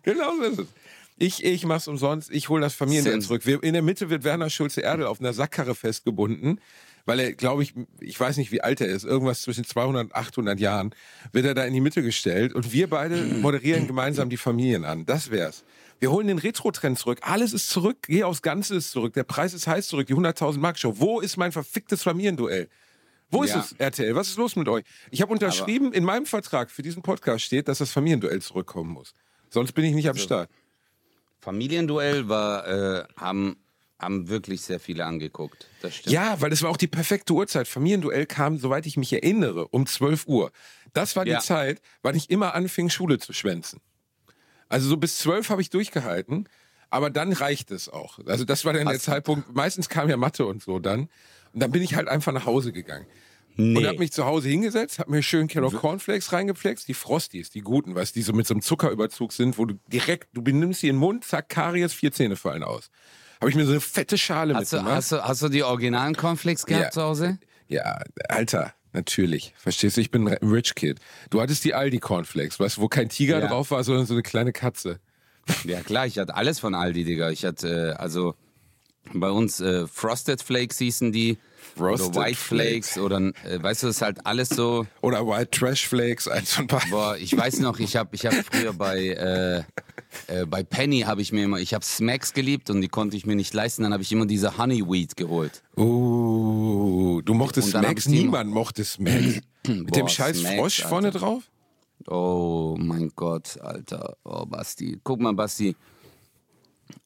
genau 0.03 0.35
so 0.37 0.43
ist 0.43 0.59
es. 0.59 0.67
Ich, 1.17 1.43
ich 1.43 1.65
mach's 1.65 1.87
umsonst, 1.87 2.31
ich 2.31 2.49
hole 2.49 2.61
das 2.61 2.73
Familienduell 2.73 3.21
Sinn. 3.21 3.27
zurück. 3.27 3.45
Wir, 3.45 3.61
in 3.61 3.73
der 3.73 3.83
Mitte 3.83 4.09
wird 4.09 4.23
Werner 4.23 4.49
Schulze-Erdel 4.49 5.05
auf 5.05 5.19
einer 5.19 5.33
Sackkarre 5.33 5.75
festgebunden, 5.75 6.59
weil 7.05 7.19
er, 7.19 7.33
glaube 7.33 7.61
ich, 7.61 7.75
ich 7.99 8.19
weiß 8.19 8.37
nicht, 8.37 8.51
wie 8.51 8.61
alt 8.61 8.81
er 8.81 8.87
ist, 8.87 9.03
irgendwas 9.03 9.43
zwischen 9.43 9.63
200 9.63 10.05
und 10.05 10.15
800 10.15 10.59
Jahren, 10.59 10.95
wird 11.31 11.45
er 11.45 11.53
da 11.53 11.63
in 11.63 11.73
die 11.73 11.81
Mitte 11.81 12.01
gestellt 12.01 12.53
und 12.53 12.73
wir 12.73 12.89
beide 12.89 13.17
moderieren 13.41 13.85
gemeinsam 13.85 14.29
die 14.29 14.37
Familien 14.37 14.83
an. 14.83 15.05
Das 15.05 15.29
wär's. 15.29 15.63
Wir 16.01 16.11
holen 16.11 16.25
den 16.25 16.39
Retro-Trend 16.39 16.97
zurück. 16.97 17.19
Alles 17.21 17.53
ist 17.53 17.69
zurück. 17.69 17.97
Geh 18.07 18.23
aufs 18.23 18.41
Ganze 18.41 18.73
ist 18.75 18.89
zurück. 18.89 19.13
Der 19.13 19.23
Preis 19.23 19.53
ist 19.53 19.67
heiß 19.67 19.87
zurück. 19.87 20.07
Die 20.07 20.15
100.000 20.15 20.57
Mark 20.57 20.79
Show. 20.79 20.95
Wo 20.97 21.19
ist 21.19 21.37
mein 21.37 21.51
verficktes 21.51 22.01
Familienduell? 22.01 22.69
Wo 23.29 23.43
ist 23.43 23.51
Ja. 23.51 23.59
es, 23.59 23.73
RTL? 23.73 24.15
Was 24.15 24.29
ist 24.29 24.37
los 24.37 24.55
mit 24.55 24.67
euch? 24.67 24.83
Ich 25.11 25.21
habe 25.21 25.31
unterschrieben, 25.31 25.93
in 25.93 26.03
meinem 26.03 26.25
Vertrag 26.25 26.71
für 26.71 26.81
diesen 26.81 27.03
Podcast 27.03 27.45
steht, 27.45 27.67
dass 27.67 27.77
das 27.77 27.91
Familienduell 27.91 28.41
zurückkommen 28.41 28.89
muss. 28.91 29.13
Sonst 29.51 29.73
bin 29.73 29.85
ich 29.85 29.93
nicht 29.93 30.09
am 30.09 30.17
Start. 30.17 30.49
Familienduell 31.39 32.27
war, 32.27 32.67
äh, 32.67 33.03
haben, 33.15 33.57
haben 33.99 34.27
wirklich 34.27 34.61
sehr 34.61 34.79
viele 34.79 35.05
angeguckt. 35.05 35.67
Das 35.83 35.95
stimmt. 35.97 36.13
Ja, 36.13 36.41
weil 36.41 36.49
das 36.49 36.63
war 36.63 36.71
auch 36.71 36.77
die 36.77 36.87
perfekte 36.87 37.33
Uhrzeit. 37.33 37.67
Familienduell 37.67 38.25
kam, 38.25 38.57
soweit 38.57 38.87
ich 38.87 38.97
mich 38.97 39.13
erinnere, 39.13 39.67
um 39.67 39.85
12 39.85 40.25
Uhr. 40.25 40.51
Das 40.93 41.15
war 41.15 41.25
die 41.25 41.31
Ja. 41.31 41.41
Zeit, 41.41 41.79
wann 42.01 42.15
ich 42.15 42.31
immer 42.31 42.55
anfing, 42.55 42.89
Schule 42.89 43.19
zu 43.19 43.33
schwänzen. 43.33 43.79
Also 44.71 44.87
so 44.89 44.97
bis 44.97 45.17
12 45.19 45.49
habe 45.49 45.61
ich 45.61 45.69
durchgehalten, 45.69 46.47
aber 46.89 47.09
dann 47.09 47.33
reicht 47.33 47.71
es 47.71 47.89
auch. 47.89 48.19
Also 48.25 48.45
das 48.45 48.63
war 48.65 48.73
dann 48.73 48.85
der 48.85 48.95
Hast- 48.95 49.03
Zeitpunkt, 49.03 49.53
meistens 49.55 49.89
kam 49.89 50.09
ja 50.09 50.17
Mathe 50.17 50.45
und 50.45 50.63
so 50.63 50.79
dann. 50.79 51.09
Und 51.53 51.59
dann 51.61 51.71
bin 51.71 51.81
ich 51.81 51.95
halt 51.95 52.07
einfach 52.07 52.31
nach 52.31 52.45
Hause 52.45 52.71
gegangen. 52.71 53.05
Und 53.57 53.73
Nee. 53.73 53.85
habe 53.85 53.99
mich 53.99 54.13
zu 54.13 54.25
Hause 54.25 54.47
hingesetzt, 54.47 54.97
habe 54.99 55.11
mir 55.11 55.21
schön 55.21 55.47
Kellogg 55.49 55.75
Cornflakes 55.75 56.31
reingepflext, 56.31 56.87
die 56.87 56.93
Frosties, 56.93 57.49
die 57.49 57.59
guten, 57.59 57.93
weißt 57.95 58.15
die 58.15 58.21
so 58.21 58.31
mit 58.31 58.47
so 58.47 58.53
einem 58.53 58.61
Zuckerüberzug 58.61 59.33
sind, 59.33 59.57
wo 59.57 59.65
du 59.65 59.75
direkt, 59.87 60.29
du 60.33 60.41
benimmst 60.41 60.79
sie 60.79 60.87
in 60.87 60.95
den 60.95 60.99
Mund, 61.01 61.25
zack, 61.25 61.49
Karies, 61.49 61.91
vier 61.93 62.13
Zähne 62.13 62.37
fallen 62.37 62.63
aus. 62.63 62.89
Habe 63.41 63.49
ich 63.49 63.57
mir 63.57 63.65
so 63.65 63.71
eine 63.71 63.81
fette 63.81 64.17
Schale 64.17 64.53
Hast 64.55 64.71
du, 64.71 64.77
mitgemacht. 64.77 64.95
hast, 64.97 65.11
du, 65.11 65.21
hast 65.21 65.41
du 65.41 65.49
die 65.49 65.63
originalen 65.63 66.15
Cornflakes 66.15 66.65
gehabt 66.65 66.85
Ja. 66.85 66.91
zu 66.91 67.01
Hause? 67.01 67.39
Ja, 67.67 67.99
Alter, 68.29 68.73
natürlich. 68.93 69.53
Verstehst 69.57 69.97
du, 69.97 70.01
ich 70.01 70.11
bin 70.11 70.27
ein 70.27 70.37
Rich 70.49 70.75
Kid. 70.75 70.99
Du 71.29 71.41
hattest 71.41 71.63
die 71.65 71.73
Aldi 71.73 71.99
Cornflakes, 71.99 72.59
weißt 72.59 72.77
du, 72.77 72.81
wo 72.81 72.87
kein 72.87 73.09
Tiger 73.09 73.39
Ja. 73.39 73.47
drauf 73.47 73.71
war, 73.71 73.83
sondern 73.83 74.05
so 74.05 74.13
eine 74.13 74.23
kleine 74.23 74.51
Katze. 74.53 74.99
Ja 75.63 75.81
klar, 75.81 76.05
ich 76.05 76.17
hatte 76.19 76.35
alles 76.35 76.59
von 76.59 76.75
Aldi, 76.75 77.03
Digga. 77.03 77.31
Ich 77.31 77.45
hatte, 77.45 77.93
äh, 77.97 78.01
also 78.01 78.35
bei 79.13 79.29
uns 79.29 79.59
äh, 79.59 79.87
Frosted 79.87 80.41
Flakes 80.41 80.77
hießen 80.77 81.11
die. 81.11 81.37
Frosted 81.77 82.09
oder 82.09 82.25
White 82.25 82.37
Flakes. 82.37 82.89
Flakes, 82.91 82.97
oder 82.97 83.17
äh, 83.17 83.61
weißt 83.61 83.83
du, 83.83 83.87
das 83.87 83.97
ist 83.97 84.01
halt 84.01 84.25
alles 84.25 84.49
so. 84.49 84.85
Oder 85.01 85.25
White 85.25 85.51
Trash 85.51 85.87
Flakes, 85.87 86.27
eins 86.27 86.53
von 86.53 86.67
beiden. 86.67 86.89
Boah, 86.89 87.17
ich 87.17 87.35
weiß 87.35 87.59
noch, 87.59 87.79
ich 87.79 87.95
habe 87.95 88.15
ich 88.15 88.25
hab 88.25 88.33
früher 88.33 88.73
bei, 88.73 89.07
äh, 89.07 89.59
äh, 90.27 90.45
bei 90.45 90.63
Penny 90.63 91.01
habe 91.01 91.21
ich 91.21 91.31
mir 91.31 91.45
immer, 91.45 91.59
ich 91.59 91.73
habe 91.73 91.85
Smacks 91.85 92.33
geliebt 92.33 92.69
und 92.69 92.81
die 92.81 92.87
konnte 92.87 93.15
ich 93.15 93.25
mir 93.25 93.35
nicht 93.35 93.53
leisten, 93.53 93.83
dann 93.83 93.93
habe 93.93 94.03
ich 94.03 94.11
immer 94.11 94.25
diese 94.25 94.57
Honeyweed 94.57 95.15
geholt. 95.15 95.63
Oh, 95.75 97.21
du 97.23 97.33
mochtest 97.33 97.71
Smacks? 97.71 98.07
Niemand 98.07 98.51
mochte 98.51 98.83
Smacks. 98.83 99.41
Mit 99.67 99.95
dem 99.95 100.07
scheiß 100.07 100.39
Smacks, 100.39 100.55
Frosch 100.55 100.79
Alter. 100.79 100.89
vorne 100.89 101.11
drauf? 101.11 101.43
Oh 102.07 102.75
mein 102.79 103.11
Gott, 103.15 103.59
Alter. 103.61 104.17
Oh, 104.23 104.45
Basti. 104.45 104.99
Guck 105.03 105.21
mal, 105.21 105.33
Basti. 105.33 105.75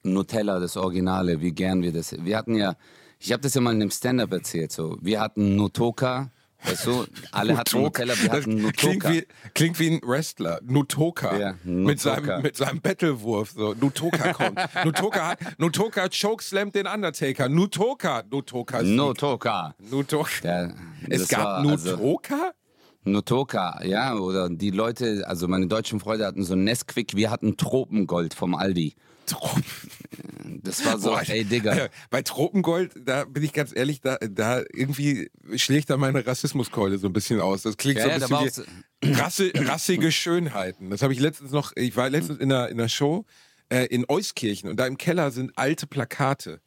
Nutella, 0.03 0.59
das 0.59 0.77
Originale, 0.77 1.41
wie 1.41 1.51
gern 1.51 1.81
wir 1.81 1.91
das. 1.91 2.15
Wir 2.23 2.37
hatten 2.37 2.55
ja, 2.55 2.75
ich 3.19 3.31
habe 3.31 3.41
das 3.41 3.53
ja 3.53 3.61
mal 3.61 3.73
in 3.73 3.81
einem 3.81 3.91
Stand-up 3.91 4.31
erzählt. 4.31 4.71
So, 4.71 4.97
wir 5.01 5.19
hatten 5.21 5.55
Nutoka, 5.55 6.31
weißt 6.63 6.85
du, 6.87 7.05
alle 7.31 7.57
hatten. 7.57 7.81
Nutella, 7.81 8.13
wir 8.21 8.31
hatten 8.31 8.71
klingt 8.73 9.03
Nutoka. 9.03 9.11
wie, 9.13 9.25
klingt 9.53 9.79
wie 9.79 9.89
ein 9.91 10.01
Wrestler. 10.03 10.59
Nutoka. 10.63 11.37
Ja, 11.37 11.51
Mit, 11.63 12.03
Nutoka. 12.03 12.25
seinem, 12.25 12.41
mit 12.41 12.55
seinem 12.57 12.81
Battlewurf. 12.81 13.51
So. 13.51 13.73
Nutoka 13.79 14.33
kommt. 14.33 14.59
Nutoka, 14.83 15.27
hat, 15.29 15.39
Nutoka 15.59 16.07
chokeslammt 16.09 16.75
den 16.75 16.87
Undertaker. 16.87 17.49
Nutoka. 17.49 18.23
Nutoka. 18.29 18.79
siegt. 18.81 18.95
Nutoka. 18.95 19.75
Nutoka. 19.79 20.29
Ja, 20.43 20.73
es 21.09 21.27
gab 21.27 21.43
war 21.43 21.57
also- 21.71 21.91
Nutoka? 21.91 22.51
Nutoka, 23.07 23.81
ja, 23.85 24.15
oder 24.15 24.49
die 24.49 24.71
Leute, 24.71 25.23
also 25.27 25.47
meine 25.47 25.67
deutschen 25.67 25.99
Freunde 25.99 26.25
hatten 26.25 26.43
so 26.43 26.55
Nesquik, 26.55 27.15
wir 27.15 27.29
hatten 27.29 27.55
Tropengold 27.55 28.33
vom 28.33 28.55
Aldi. 28.55 28.95
Das 30.63 30.85
war 30.85 30.97
so, 30.99 31.09
Boah, 31.09 31.23
ey 31.27 31.43
Digga. 31.43 31.89
Bei 32.09 32.21
Tropengold, 32.21 32.91
da 33.03 33.25
bin 33.25 33.43
ich 33.43 33.53
ganz 33.53 33.75
ehrlich, 33.75 34.01
da, 34.01 34.17
da 34.17 34.61
irgendwie 34.73 35.29
schlägt 35.55 35.89
da 35.89 35.97
meine 35.97 36.25
Rassismuskeule 36.25 36.97
so 36.97 37.07
ein 37.07 37.13
bisschen 37.13 37.41
aus. 37.41 37.63
Das 37.63 37.77
klingt 37.77 37.99
Ja, 37.99 38.19
so 38.19 38.35
ein 38.35 38.43
bisschen 38.43 38.65
wie 39.01 39.11
Rasse, 39.11 39.51
rassige 39.55 40.11
Schönheiten. 40.11 40.89
Das 40.89 41.01
habe 41.01 41.13
ich 41.13 41.19
letztens 41.19 41.51
noch, 41.51 41.71
ich 41.75 41.95
war 41.95 42.09
letztens 42.09 42.39
in 42.39 42.51
einer, 42.51 42.69
in 42.69 42.79
einer 42.79 42.89
Show 42.89 43.25
äh, 43.69 43.85
in 43.85 44.05
Euskirchen 44.07 44.69
und 44.69 44.79
da 44.79 44.87
im 44.87 44.97
Keller 44.97 45.31
sind 45.31 45.51
alte 45.55 45.87
Plakate 45.87 46.61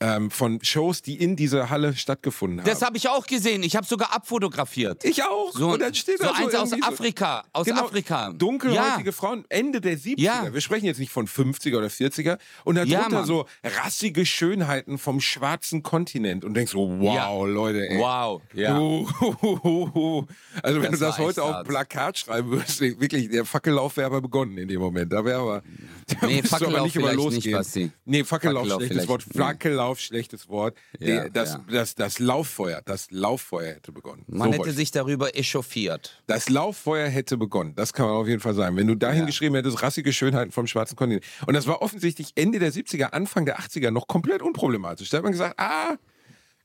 ähm, 0.00 0.30
von 0.30 0.60
Shows, 0.62 1.02
die 1.02 1.16
in 1.20 1.34
dieser 1.34 1.70
Halle 1.70 1.96
stattgefunden 1.96 2.60
haben. 2.60 2.66
Das 2.68 2.82
habe 2.82 2.96
ich 2.96 3.08
auch 3.08 3.26
gesehen. 3.26 3.62
Ich 3.64 3.74
habe 3.74 3.84
sogar 3.86 4.14
abfotografiert. 4.14 5.04
ich 5.04 5.24
auch. 5.24 5.52
So, 5.52 5.70
und 5.72 5.80
dann 5.80 5.92
steht 5.94 6.18
so 6.18 6.24
da 6.24 6.30
so 6.30 6.44
eins 6.44 6.54
aus 6.54 6.70
irgendwie 6.70 6.82
so- 6.86 6.88
Afrika. 6.92 7.44
Aus 7.52 7.66
Genau, 7.66 7.84
Afrika. 7.84 8.32
Dunkelhäutige 8.32 9.06
Ja. 9.10 9.12
Frauen, 9.12 9.44
Ende 9.48 9.80
der 9.80 9.98
70er. 9.98 10.20
Ja. 10.20 10.52
Wir 10.54 10.60
sprechen 10.60 10.84
jetzt 10.86 10.98
nicht 11.00 11.10
von 11.10 11.26
50er 11.26 11.76
oder 11.78 11.88
40er. 11.90 12.38
Und 12.64 12.76
darunter 12.76 12.92
Ja, 13.02 13.08
Mann. 13.08 13.24
so 13.24 13.46
rassige 13.64 14.24
Schönheiten 14.24 14.98
vom 14.98 15.20
schwarzen 15.20 15.82
Kontinent. 15.82 16.44
Und 16.44 16.54
denkst 16.54 16.72
so, 16.72 16.88
wow. 17.00 17.46
Leute, 17.48 17.88
ey. 17.88 17.98
Wow, 17.98 18.40
ja. 18.54 18.78
Also 20.62 20.82
wenn 20.82 20.90
Das 20.92 21.00
du 21.00 21.06
das 21.06 21.18
heute 21.18 21.42
auf. 21.42 21.64
Plakat 21.66 22.18
schreiben 22.18 22.50
würdest, 22.50 22.80
wirklich, 22.80 23.30
der 23.30 23.44
Fackellauf 23.44 23.96
wäre 23.96 24.06
aber 24.06 24.20
begonnen 24.20 24.58
in 24.58 24.68
dem 24.68 24.80
Moment. 24.80 25.12
Da 25.12 25.24
wäre 25.24 25.40
aber, 25.40 25.62
da 26.20 26.26
Nee, 26.26 26.42
Fackellauf 26.42 26.84
nicht 26.84 26.96
über 26.96 27.08
vielleicht 27.10 27.18
nicht, 27.30 27.34
losgehen. 27.34 27.56
Basti. 27.56 27.90
nee, 28.04 28.24
Fackellauf, 28.24 28.66
Fackellauf 28.68 28.82
schlechtes 28.82 29.08
Wort. 29.08 29.22
Fackellauf, 29.22 30.00
schlechtes 30.00 30.48
Wort. 30.48 30.76
Ja, 30.98 31.28
das, 31.28 31.52
ja. 31.52 31.64
das, 31.70 31.94
das 31.94 32.18
Lauffeuer, 32.18 32.82
das 32.84 33.10
Lauffeuer 33.10 33.74
hätte 33.74 33.92
begonnen. 33.92 34.24
Man 34.26 34.52
So 34.52 34.58
hätte 34.58 34.72
sich 34.72 34.90
darüber 34.90 35.36
echauffiert. 35.36 36.22
das 36.26 36.48
Lauffeuer 36.48 37.08
hätte 37.08 37.36
begonnen. 37.36 37.74
Das 37.74 37.92
kann 37.92 38.06
man 38.06 38.14
auf 38.16 38.26
jeden 38.26 38.40
Fall 38.40 38.54
sagen. 38.54 38.76
Wenn 38.76 38.86
du 38.86 38.94
dahin 38.94 39.20
Ja. 39.20 39.26
geschrieben 39.26 39.54
hättest, 39.54 39.82
rassige 39.82 40.12
Schönheiten 40.12 40.50
vom 40.52 40.66
schwarzen 40.66 40.96
Kontinent. 40.96 41.24
Und 41.46 41.54
das 41.54 41.66
war 41.66 41.82
offensichtlich 41.82 42.32
Ende 42.34 42.58
der 42.58 42.72
70er, 42.72 43.12
Anfang 43.12 43.44
der 43.46 43.58
80er 43.60 43.90
noch 43.90 44.06
komplett 44.06 44.42
unproblematisch. 44.42 45.10
Da 45.10 45.18
hat 45.18 45.24
man 45.24 45.32
gesagt, 45.32 45.54
ah, 45.58 45.96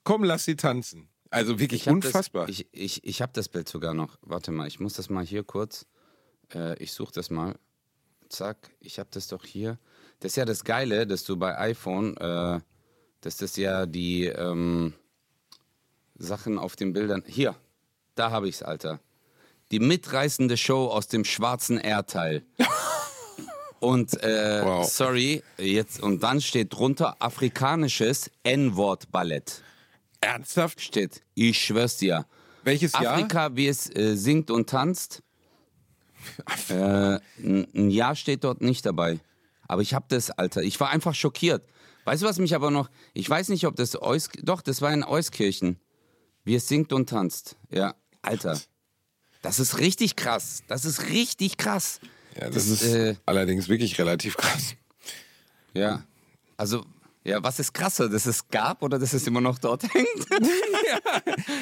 komm, 0.04 0.24
lass 0.24 0.46
sie 0.46 0.56
tanzen. 0.56 1.10
Also 1.30 1.60
wirklich 1.60 1.88
Ich 1.88 1.90
unfassbar. 1.92 2.46
Das, 2.46 2.56
ich 2.60 2.68
ich, 2.72 3.04
ich 3.04 3.22
habe 3.22 3.32
das 3.34 3.50
Bild 3.50 3.68
sogar 3.68 3.94
noch. 3.94 4.18
Warte 4.22 4.52
mal, 4.52 4.68
ich 4.68 4.80
muss 4.80 4.94
das 4.94 5.10
mal 5.10 5.26
hier 5.26 5.44
kurz. 5.44 5.88
Äh, 6.54 6.78
ich 6.82 6.94
suche 6.94 7.12
das 7.12 7.30
mal. 7.32 7.56
Zack, 8.34 8.72
ich 8.80 8.98
habe 9.00 9.10
das 9.12 9.28
doch 9.28 9.46
hier. 9.46 9.78
Das 10.20 10.32
ist 10.32 10.36
ja 10.38 10.46
das 10.46 10.64
Geile, 10.64 11.06
dass 11.06 11.24
du 11.24 11.38
bei 11.38 11.58
iPhone, 11.60 12.18
äh, 12.18 12.60
dass 13.22 13.38
das 13.38 13.56
ja 13.58 13.86
die 13.86 14.26
ähm, 14.26 14.94
Sachen 16.18 16.58
auf 16.58 16.76
den 16.76 16.94
Bildern. 16.94 17.24
Hier, 17.28 17.56
da 18.16 18.32
habe 18.32 18.50
ich's, 18.50 18.64
Alter. 18.64 19.00
Die 19.72 19.80
mitreißende 19.80 20.58
Show 20.58 20.88
aus 20.88 21.08
dem 21.08 21.26
schwarzen 21.26 21.78
Erdteil. 21.78 22.44
Und 23.80 24.14
äh, 24.24 24.62
Wow. 24.64 24.90
sorry, 24.90 25.44
jetzt 25.58 26.02
und 26.02 26.24
dann 26.24 26.40
steht 26.40 26.72
drunter 26.74 27.18
afrikanisches 27.20 28.32
N-Wort-Ballett 28.44 29.62
Ernsthaft? 30.22 30.80
steht. 30.80 31.22
Ich 31.34 31.62
schwör's 31.62 31.98
dir. 31.98 32.26
Welches 32.64 32.94
Jahr? 32.94 33.16
Afrika, 33.16 33.54
wie 33.58 33.68
es 33.68 33.94
äh, 33.94 34.16
singt 34.16 34.50
und 34.52 34.70
tanzt. 34.70 35.22
Äh, 36.70 37.20
ein 37.40 37.90
Jahr 37.90 38.16
steht 38.16 38.44
dort 38.44 38.62
nicht 38.62 38.86
dabei. 38.86 39.20
Aber 39.68 39.82
ich 39.82 39.94
hab 39.94 40.10
das, 40.10 40.32
Alter. 40.32 40.62
Ich 40.62 40.80
war 40.80 40.90
einfach 40.90 41.16
schockiert. 41.16 41.68
Weißt 42.06 42.22
du, 42.22 42.28
was 42.28 42.40
mich 42.40 42.56
aber 42.56 42.72
noch. 42.72 42.90
Ich 43.14 43.30
weiß 43.30 43.50
nicht, 43.50 43.66
ob 43.66 43.76
das 43.76 44.02
Eus. 44.02 44.30
Doch, 44.42 44.62
das 44.62 44.82
war 44.82 44.94
in 44.94 45.04
Euskirchen. 45.04 45.80
Wie 46.44 46.56
es 46.56 46.68
singt 46.68 46.92
und 46.92 47.10
tanzt. 47.10 47.56
Ja, 47.70 47.96
Alter. 48.22 48.60
Das 49.42 49.60
ist 49.60 49.80
richtig 49.80 50.16
krass. 50.16 50.64
Das 50.68 50.86
ist 50.86 51.10
richtig 51.10 51.58
krass. 51.58 52.00
Ja, 52.36 52.48
das, 52.48 52.56
Das, 52.56 52.68
ist 52.68 52.84
äh, 52.84 53.16
allerdings 53.26 53.70
wirklich 53.70 53.98
relativ 54.00 54.38
krass. 54.38 54.76
Ja. 55.74 56.04
Also, 56.58 56.86
Ja, 57.26 57.42
was 57.42 57.58
ist 57.60 57.74
krasser, 57.74 58.10
dass 58.10 58.26
es 58.26 58.48
gab 58.50 58.82
oder 58.84 59.00
dass 59.00 59.14
es 59.14 59.26
immer 59.28 59.40
noch 59.40 59.58
dort 59.58 59.84
hängt? 59.94 60.08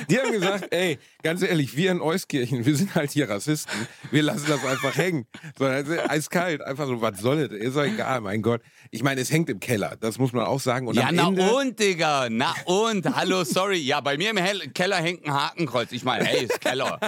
Die 0.09 0.18
haben 0.20 0.32
gesagt, 0.32 0.74
ey, 0.74 0.97
ganz 1.24 1.41
ehrlich, 1.43 1.76
wir 1.76 1.91
in 1.91 2.01
Euskirchen, 2.01 2.66
wir 2.66 2.76
sind 2.76 2.95
halt 2.95 3.12
hier 3.12 3.30
Rassisten. 3.30 3.88
Wir 4.09 4.24
lassen 4.24 4.45
das 4.47 4.66
einfach 4.66 4.95
hängen. 4.95 5.26
So, 5.57 5.66
also, 5.66 5.93
eiskalt, 6.07 6.62
einfach 6.62 6.88
so, 6.88 6.99
was 7.01 7.20
soll 7.20 7.47
das? 7.47 7.57
Ist 7.57 7.76
doch 7.76 7.84
egal, 7.84 8.22
mein 8.22 8.41
Gott. 8.41 8.62
Ich 8.89 9.03
meine, 9.03 9.22
es 9.22 9.32
hängt 9.32 9.49
im 9.49 9.59
Keller, 9.59 9.95
das 9.99 10.18
muss 10.18 10.34
man 10.34 10.45
auch 10.45 10.59
sagen. 10.59 10.88
Und 10.88 10.95
ja, 10.95 11.09
na 11.12 11.28
Ende, 11.28 11.51
und, 11.53 11.80
Digga, 11.80 12.28
na 12.30 12.53
und, 12.66 13.05
hallo, 13.16 13.43
sorry. 13.43 13.78
Ja, 13.78 14.01
bei 14.01 14.18
mir 14.18 14.32
im 14.32 14.38
Hell 14.38 14.59
Keller 14.74 14.97
hängt 14.97 15.26
ein 15.26 15.34
Hakenkreuz. 15.34 15.91
Ich 15.91 16.03
meine, 16.03 16.26
hey, 16.26 16.45
ist 16.45 16.59
Keller. 16.59 16.99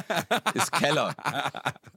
Ist 0.53 0.71
Keller. 0.71 1.15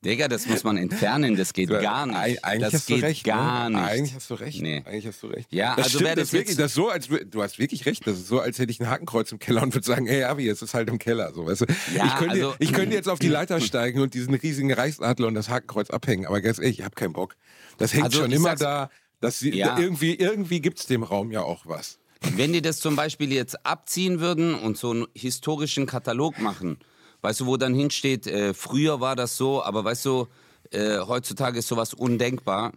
Digga, 0.05 0.29
das 0.29 0.47
muss 0.47 0.65
man 0.65 0.77
entfernen, 0.79 1.37
das 1.37 1.53
geht 1.53 1.69
gar 1.69 2.07
nicht. 2.07 2.17
Eig- 2.17 2.39
Eigentlich 2.43 2.63
das 2.63 2.73
hast 2.75 2.87
geht 2.87 3.03
du 3.03 3.07
recht. 3.07 3.25
gar 3.25 3.69
ne? 3.71 3.77
nicht. 3.81 3.89
Eigentlich 3.91 4.15
hast 4.15 4.31
du 4.31 4.35
recht. 4.35 4.63
Nee. 4.63 4.83
Eigentlich 4.87 5.07
hast 5.07 5.23
du 5.23 5.27
recht. 5.29 5.53
Ja, 5.53 5.75
das 5.77 5.87
also 5.87 5.99
stimmt, 5.99 6.05
wer 6.09 6.15
das, 6.17 6.31
das 6.31 6.31
wirklich, 6.49 6.57
das 6.57 6.74
so, 6.74 6.88
als 6.88 7.09
du 7.09 7.42
hast 7.42 7.59
wirklich 7.59 7.86
recht. 7.86 8.07
Das 8.07 8.16
ist 8.18 8.28
so, 8.28 8.40
als 8.40 8.59
hätte 8.59 8.70
ich 8.70 8.80
ein 8.80 8.88
Hakenkreuz 8.88 9.32
im 9.32 9.38
Keller 9.38 9.62
und 9.62 9.74
würde 9.74 9.86
sagen, 9.86 10.07
ey, 10.07 10.24
Abi, 10.24 10.49
es 10.49 10.62
ist 10.62 10.74
halt 10.74 10.88
im 10.88 10.99
Keller. 10.99 11.32
So, 11.34 11.47
weißt 11.47 11.62
du? 11.62 11.66
Ja, 11.94 12.07
ich, 12.07 12.14
könnte, 12.16 12.30
also- 12.34 12.55
ich 12.59 12.72
könnte 12.72 12.94
jetzt 12.94 13.09
auf 13.09 13.18
die 13.18 13.28
Leiter 13.38 13.61
steigen 13.61 14.01
und 14.01 14.14
diesen 14.14 14.34
riesigen 14.34 14.72
Reichsadler 14.72 15.26
und 15.28 15.34
das 15.34 15.49
Hakenkreuz 15.49 15.90
abhängen. 15.90 16.26
Aber 16.26 16.40
ganz 16.40 16.59
ehrlich, 16.59 16.78
ich 16.80 16.84
habe 16.84 16.94
keinen 16.94 17.12
Bock. 17.12 17.36
Das 17.78 17.92
hängt 17.92 18.05
Also, 18.05 18.20
schon 18.20 18.32
immer 18.32 18.55
da. 18.55 18.90
Sie, 19.28 19.51
Ja. 19.57 19.78
irgendwie 19.78 20.14
irgendwie 20.14 20.61
gibt 20.61 20.78
es 20.78 20.86
dem 20.86 21.03
Raum 21.03 21.30
ja 21.32 21.42
auch 21.42 21.66
was. 21.66 21.99
Wenn 22.36 22.53
die 22.53 22.62
das 22.62 22.78
zum 22.78 22.97
Beispiel 22.97 23.32
jetzt 23.32 23.66
abziehen 23.66 24.20
würden 24.20 24.55
und 24.55 24.76
so 24.78 24.90
einen 24.90 25.07
historischen 25.14 25.86
Katalog 25.86 26.38
machen, 26.38 26.78
weißt 27.22 27.40
du, 27.40 27.47
wo 27.47 27.57
dann 27.57 27.74
hinsteht, 27.74 28.26
äh, 28.26 28.55
früher 28.55 29.01
war 29.01 29.16
das 29.16 29.36
so, 29.36 29.62
aber 29.64 29.84
weißt 29.84 30.05
du, 30.05 30.28
äh, 30.70 30.99
heutzutage 31.01 31.59
ist 31.59 31.68
sowas 31.68 31.92
undenkbar, 31.94 32.72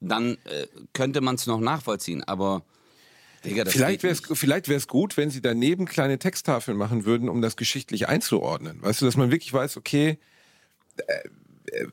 dann 0.00 0.34
äh, 0.44 0.66
könnte 0.92 1.20
man 1.20 1.36
es 1.36 1.46
noch 1.46 1.60
nachvollziehen. 1.60 2.22
Aber, 2.24 2.62
Digga, 3.44 3.64
Vielleicht 3.66 4.02
wäre 4.02 4.12
es 4.12 4.22
vielleicht 4.38 4.68
wär's 4.68 4.88
gut, 4.88 5.16
wenn 5.16 5.30
sie 5.30 5.40
daneben 5.40 5.86
kleine 5.86 6.18
Texttafeln 6.18 6.76
machen 6.76 7.04
würden, 7.04 7.28
um 7.28 7.42
das 7.42 7.56
geschichtlich 7.56 8.08
einzuordnen. 8.08 8.82
Weißt 8.82 9.00
du, 9.00 9.06
dass 9.06 9.16
man 9.16 9.30
wirklich 9.30 9.52
weiß, 9.52 9.76
okay, 9.76 10.18
äh, 10.96 11.12
äh, 11.72 11.86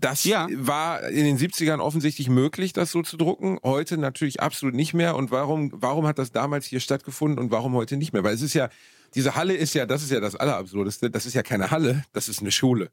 das 0.00 0.24
Ja. 0.24 0.48
war 0.52 1.08
in 1.08 1.24
den 1.24 1.36
70ern 1.38 1.78
offensichtlich 1.80 2.30
möglich, 2.30 2.72
das 2.72 2.90
so 2.90 3.02
zu 3.02 3.18
drucken. 3.18 3.58
Heute 3.62 3.98
natürlich 3.98 4.40
absolut 4.40 4.74
nicht 4.74 4.94
mehr. 4.94 5.14
Und 5.14 5.30
warum, 5.30 5.70
warum 5.74 6.06
hat 6.06 6.18
das 6.18 6.32
damals 6.32 6.64
hier 6.64 6.80
stattgefunden 6.80 7.38
und 7.38 7.50
warum 7.50 7.74
heute 7.74 7.98
nicht 7.98 8.14
mehr? 8.14 8.24
Weil 8.24 8.34
es 8.34 8.40
ist 8.40 8.54
ja, 8.54 8.70
diese 9.14 9.34
Halle 9.34 9.54
ist 9.54 9.74
ja, 9.74 9.84
das 9.84 10.02
ist 10.02 10.10
ja 10.10 10.20
das 10.20 10.36
Allerabsurdeste. 10.36 11.10
Das 11.10 11.26
ist 11.26 11.34
ja 11.34 11.42
keine 11.42 11.70
Halle, 11.70 12.04
das 12.14 12.28
ist 12.30 12.40
eine 12.40 12.50
Schule. 12.50 12.90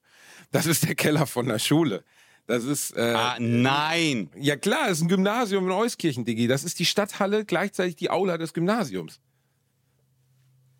Das 0.51 0.65
ist 0.65 0.85
der 0.85 0.95
Keller 0.95 1.27
von 1.27 1.45
einer 1.47 1.59
Schule. 1.59 2.03
Das 2.47 2.63
ist, 2.63 2.95
äh, 2.95 3.13
Ah, 3.15 3.37
nein! 3.39 4.29
ja 4.35 4.55
klar, 4.55 4.89
ist 4.89 5.01
ein 5.01 5.09
Gymnasium 5.09 5.65
in 5.65 5.71
Euskirchen, 5.71 6.23
Digi. 6.25 6.47
Das 6.47 6.63
ist 6.63 6.79
die 6.79 6.85
Stadthalle, 6.85 7.43
gleichzeitig 7.45 7.97
die 7.97 8.09
Aula 8.09 8.37
des 8.37 8.53
Gymnasiums. 8.53 9.19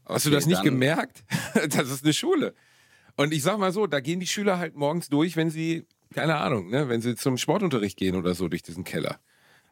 Hast 0.06 0.26
du 0.26 0.30
das 0.30 0.46
nicht 0.46 0.64
gemerkt? 0.64 1.24
Das 1.70 1.90
ist 1.90 2.04
eine 2.04 2.14
Schule. 2.14 2.54
Und 3.18 3.34
ich 3.34 3.44
sag 3.44 3.58
mal 3.58 3.72
so, 3.74 3.88
da 3.88 4.00
gehen 4.00 4.20
die 4.20 4.28
Schüler 4.28 4.60
halt 4.60 4.76
morgens 4.76 5.10
durch, 5.10 5.36
wenn 5.36 5.50
sie, 5.50 5.86
keine 6.14 6.36
Ahnung, 6.38 6.70
ne, 6.70 6.88
wenn 6.88 7.02
sie 7.02 7.16
zum 7.16 7.38
Sportunterricht 7.38 7.98
gehen 7.98 8.16
oder 8.16 8.34
so 8.36 8.48
durch 8.48 8.62
diesen 8.64 8.84
Keller. 8.84 9.20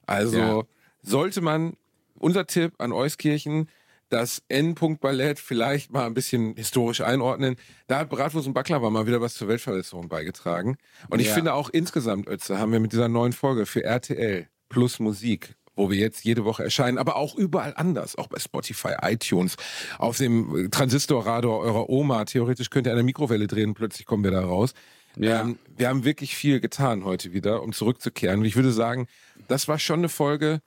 Also 0.06 0.38
Ja. 0.38 0.64
sollte 1.02 1.42
man, 1.42 1.78
unser 2.16 2.46
Tipp 2.48 2.74
an 2.80 2.92
Euskirchen, 2.92 3.70
das 4.16 4.42
N-Punkt 4.48 5.02
Ballett 5.02 5.40
vielleicht 5.40 5.92
mal 5.92 6.06
ein 6.06 6.14
bisschen 6.14 6.56
historisch 6.56 7.02
einordnen. 7.02 7.58
Da 7.88 8.00
hat 8.00 8.10
Bratwurst 8.10 8.48
und 8.48 8.54
Baklava 8.54 8.90
mal 8.90 9.06
wieder 9.08 9.20
was 9.20 9.34
zur 9.34 9.50
Weltverbesserung 9.50 10.08
beigetragen. 10.08 10.78
Und 11.10 11.20
ich 11.20 11.28
Ja. 11.28 11.34
finde 11.34 11.54
auch 11.54 11.70
insgesamt, 11.70 12.30
Ötze, 12.30 12.58
haben 12.58 12.72
wir 12.72 12.80
mit 12.80 12.94
dieser 12.94 13.10
neuen 13.10 13.34
Folge 13.34 13.66
für 13.66 13.84
RTL 13.84 14.48
plus 14.70 15.00
Musik 15.00 15.56
wo 15.78 15.92
wir 15.92 15.98
jetzt 15.98 16.24
jede 16.24 16.46
Woche 16.46 16.64
erscheinen, 16.64 16.98
aber 16.98 17.18
auch 17.18 17.36
überall 17.36 17.74
anders, 17.76 18.16
auch 18.18 18.28
bei 18.28 18.40
Spotify, 18.40 18.94
iTunes, 19.02 19.58
auf 20.00 20.16
dem 20.18 20.72
Transistorradar 20.72 21.52
eurer 21.52 21.90
Oma. 21.90 22.24
Theoretisch 22.24 22.70
könnt 22.70 22.88
ihr 22.88 22.94
eine 22.94 23.04
Mikrowelle 23.04 23.46
drehen, 23.46 23.74
plötzlich 23.74 24.06
kommen 24.06 24.24
wir 24.24 24.32
da 24.32 24.40
raus. 24.46 24.74
Ja. 25.18 25.42
Ähm, 25.42 25.60
wir 25.76 25.90
haben 25.90 26.06
wirklich 26.06 26.34
viel 26.34 26.62
getan 26.62 27.04
heute 27.04 27.34
wieder, 27.34 27.62
um 27.62 27.74
zurückzukehren. 27.74 28.40
Und 28.40 28.46
ich 28.46 28.56
würde 28.56 28.72
sagen, 28.72 29.08
das 29.50 29.68
war 29.68 29.78
schon 29.78 30.00
eine 30.00 30.08
Folge, 30.08 30.62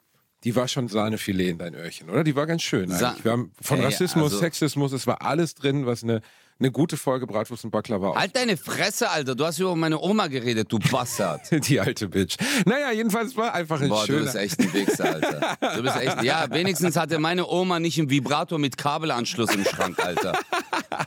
die 0.44 0.54
war 0.56 0.68
schon 0.68 0.88
Sahnefilet 0.88 1.50
in 1.50 1.58
dein 1.58 1.74
Öhrchen, 1.74 2.08
oder? 2.10 2.22
Die 2.24 2.36
war 2.36 2.46
ganz 2.46 2.62
schön 2.62 2.90
Sa- 2.90 3.10
eigentlich. 3.10 3.24
Wir 3.24 3.32
haben 3.32 3.52
von 3.60 3.80
Rassismus, 3.80 4.24
also- 4.32 4.38
Sexismus, 4.38 4.92
es 4.92 5.06
war 5.06 5.22
alles 5.22 5.54
drin, 5.54 5.84
was 5.86 6.02
eine, 6.04 6.20
eine 6.60 6.70
gute 6.72 6.96
Folge 6.96 7.26
Bratwurst 7.26 7.64
und 7.64 7.70
Baklava 7.70 8.14
Halt 8.16 8.34
deine 8.34 8.56
Fresse, 8.56 9.10
Alter. 9.10 9.34
Du 9.36 9.44
hast 9.44 9.58
über 9.60 9.74
meine 9.76 9.98
Oma 10.00 10.26
geredet, 10.26 10.72
du 10.72 10.78
Bastard. 10.78 11.40
Die 11.68 11.78
alte 11.78 12.08
Bitch. 12.08 12.36
Naja, 12.66 12.90
jedenfalls 12.92 13.36
war 13.36 13.54
einfach 13.54 13.80
ein 13.80 13.88
Boah, 13.88 14.00
du 14.06 14.12
schöner... 14.12 14.24
bist 14.24 14.34
echt 14.36 14.58
ein 14.60 14.72
Wichser, 14.72 15.04
Alter. 15.14 15.56
Du 15.76 15.82
bist 15.82 15.96
echt. 15.96 16.22
Ja, 16.24 16.50
wenigstens 16.50 16.96
hatte 16.96 17.18
meine 17.20 17.46
Oma 17.48 17.78
nicht 17.80 17.98
einen 17.98 18.10
Vibrator 18.10 18.58
mit 18.58 18.76
Kabelanschluss 18.76 19.54
im 19.54 19.64
Schrank, 19.64 19.98
Alter. 20.04 20.32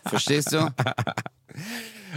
Verstehst 0.05 0.53
du? 0.53 0.69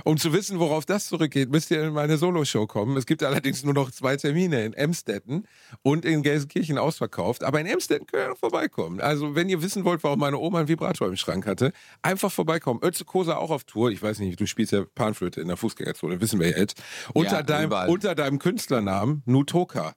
Um 0.03 0.16
zu 0.16 0.32
wissen, 0.32 0.59
worauf 0.59 0.84
das 0.84 1.07
zurückgeht, 1.07 1.51
müsst 1.51 1.70
ihr 1.70 1.84
in 1.84 1.92
meine 1.92 2.16
Soloshow 2.18 2.66
kommen. 2.66 2.97
Es 2.97 3.07
gibt 3.07 3.22
allerdings 3.22 3.62
nur 3.62 3.74
noch 3.74 3.90
zwei 3.92 4.16
Termine 4.16 4.64
in 4.64 4.72
Emstetten 4.72 5.47
und 5.82 6.05
in 6.05 6.22
Gelsenkirchen 6.22 6.78
ausverkauft. 6.78 7.45
Aber 7.45 7.61
in 7.61 7.66
Emstetten 7.66 8.07
könnt 8.07 8.24
ihr 8.24 8.28
noch 8.30 8.38
vorbeikommen. 8.38 9.01
Also, 9.01 9.34
wenn 9.34 9.49
ihr 9.49 9.62
wissen 9.62 9.84
wollt, 9.84 10.03
warum 10.03 10.18
meine 10.18 10.38
Oma 10.38 10.59
einen 10.61 10.68
Vibrator 10.68 11.07
im 11.09 11.16
Schrank 11.16 11.47
hatte, 11.47 11.72
einfach 12.03 12.32
vorbeikommen. 12.32 12.80
Ötze 12.82 13.05
Kosa 13.05 13.36
auch 13.36 13.51
auf 13.51 13.64
Tour. 13.64 13.90
Ich 13.90 14.03
weiß 14.03 14.18
nicht, 14.18 14.40
du 14.40 14.47
spielst 14.47 14.72
ja 14.72 14.84
Panflöte 14.95 15.40
in 15.40 15.49
der 15.49 15.57
Fußgängerzone, 15.57 16.20
wissen 16.20 16.40
wir 16.40 16.49
jetzt. 16.49 16.82
Unter, 17.12 17.36
Ja, 17.36 17.42
deinem, 17.42 17.72
unter 17.88 18.14
deinem 18.14 18.38
Künstlernamen 18.38 19.22
Nutoka. 19.26 19.95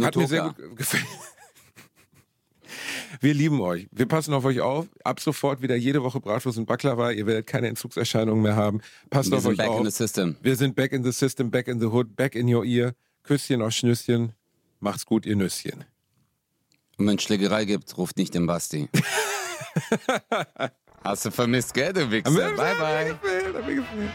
Hat 0.00 0.16
mir 0.16 0.26
sehr 0.26 0.44
Nutoka. 0.44 0.66
gut 0.68 0.76
gefallen. 0.78 1.04
Wir 3.20 3.34
lieben 3.34 3.60
euch. 3.60 3.88
Wir 3.90 4.06
passen 4.06 4.34
auf 4.34 4.44
euch 4.44 4.60
auf. 4.60 4.86
Ab 5.04 5.20
sofort 5.20 5.62
wieder 5.62 5.76
jede 5.76 6.02
Woche 6.02 6.20
Bratwurst 6.20 6.58
und 6.58 6.66
Baklava. 6.66 7.10
Ihr 7.10 7.26
werdet 7.26 7.46
keine 7.46 7.68
Entzugserscheinungen 7.68 8.42
mehr 8.42 8.56
haben. 8.56 8.80
Passt 9.10 9.30
Wir 9.30 9.36
auf 9.36 9.42
sind 9.42 9.52
euch 9.52 9.58
back 9.58 9.68
auf. 9.68 9.80
in 9.80 9.84
the 9.86 9.90
system. 9.90 10.36
Wir 10.42 10.56
sind 10.56 10.74
back 10.76 10.92
in 10.92 11.04
the 11.04 11.12
system, 11.12 11.50
back 11.50 11.68
in 11.68 11.80
the 11.80 11.86
hood, 11.86 12.16
back 12.16 12.34
in 12.34 12.52
your 12.52 12.64
ear. 12.64 12.92
Küsschen 13.22 13.62
aus 13.62 13.74
Schnüsschen. 13.76 14.32
Macht's 14.80 15.06
gut, 15.06 15.26
ihr 15.26 15.36
Nüsschen. 15.36 15.84
Und 16.98 17.06
wenn 17.06 17.16
es 17.16 17.22
Schlägerei 17.22 17.64
gibt, 17.64 17.96
ruft 17.96 18.16
nicht 18.16 18.34
den 18.34 18.46
Basti. 18.46 18.88
Hast 21.04 21.24
du 21.24 21.30
vermisst, 21.30 21.74
gell, 21.74 21.92
du 21.92 22.10
Wichser? 22.10 22.30
Bye, 22.30 22.74
bye. 22.76 23.18
Mir 23.22 23.62
mir 23.62 23.74
gefallen. 23.76 24.12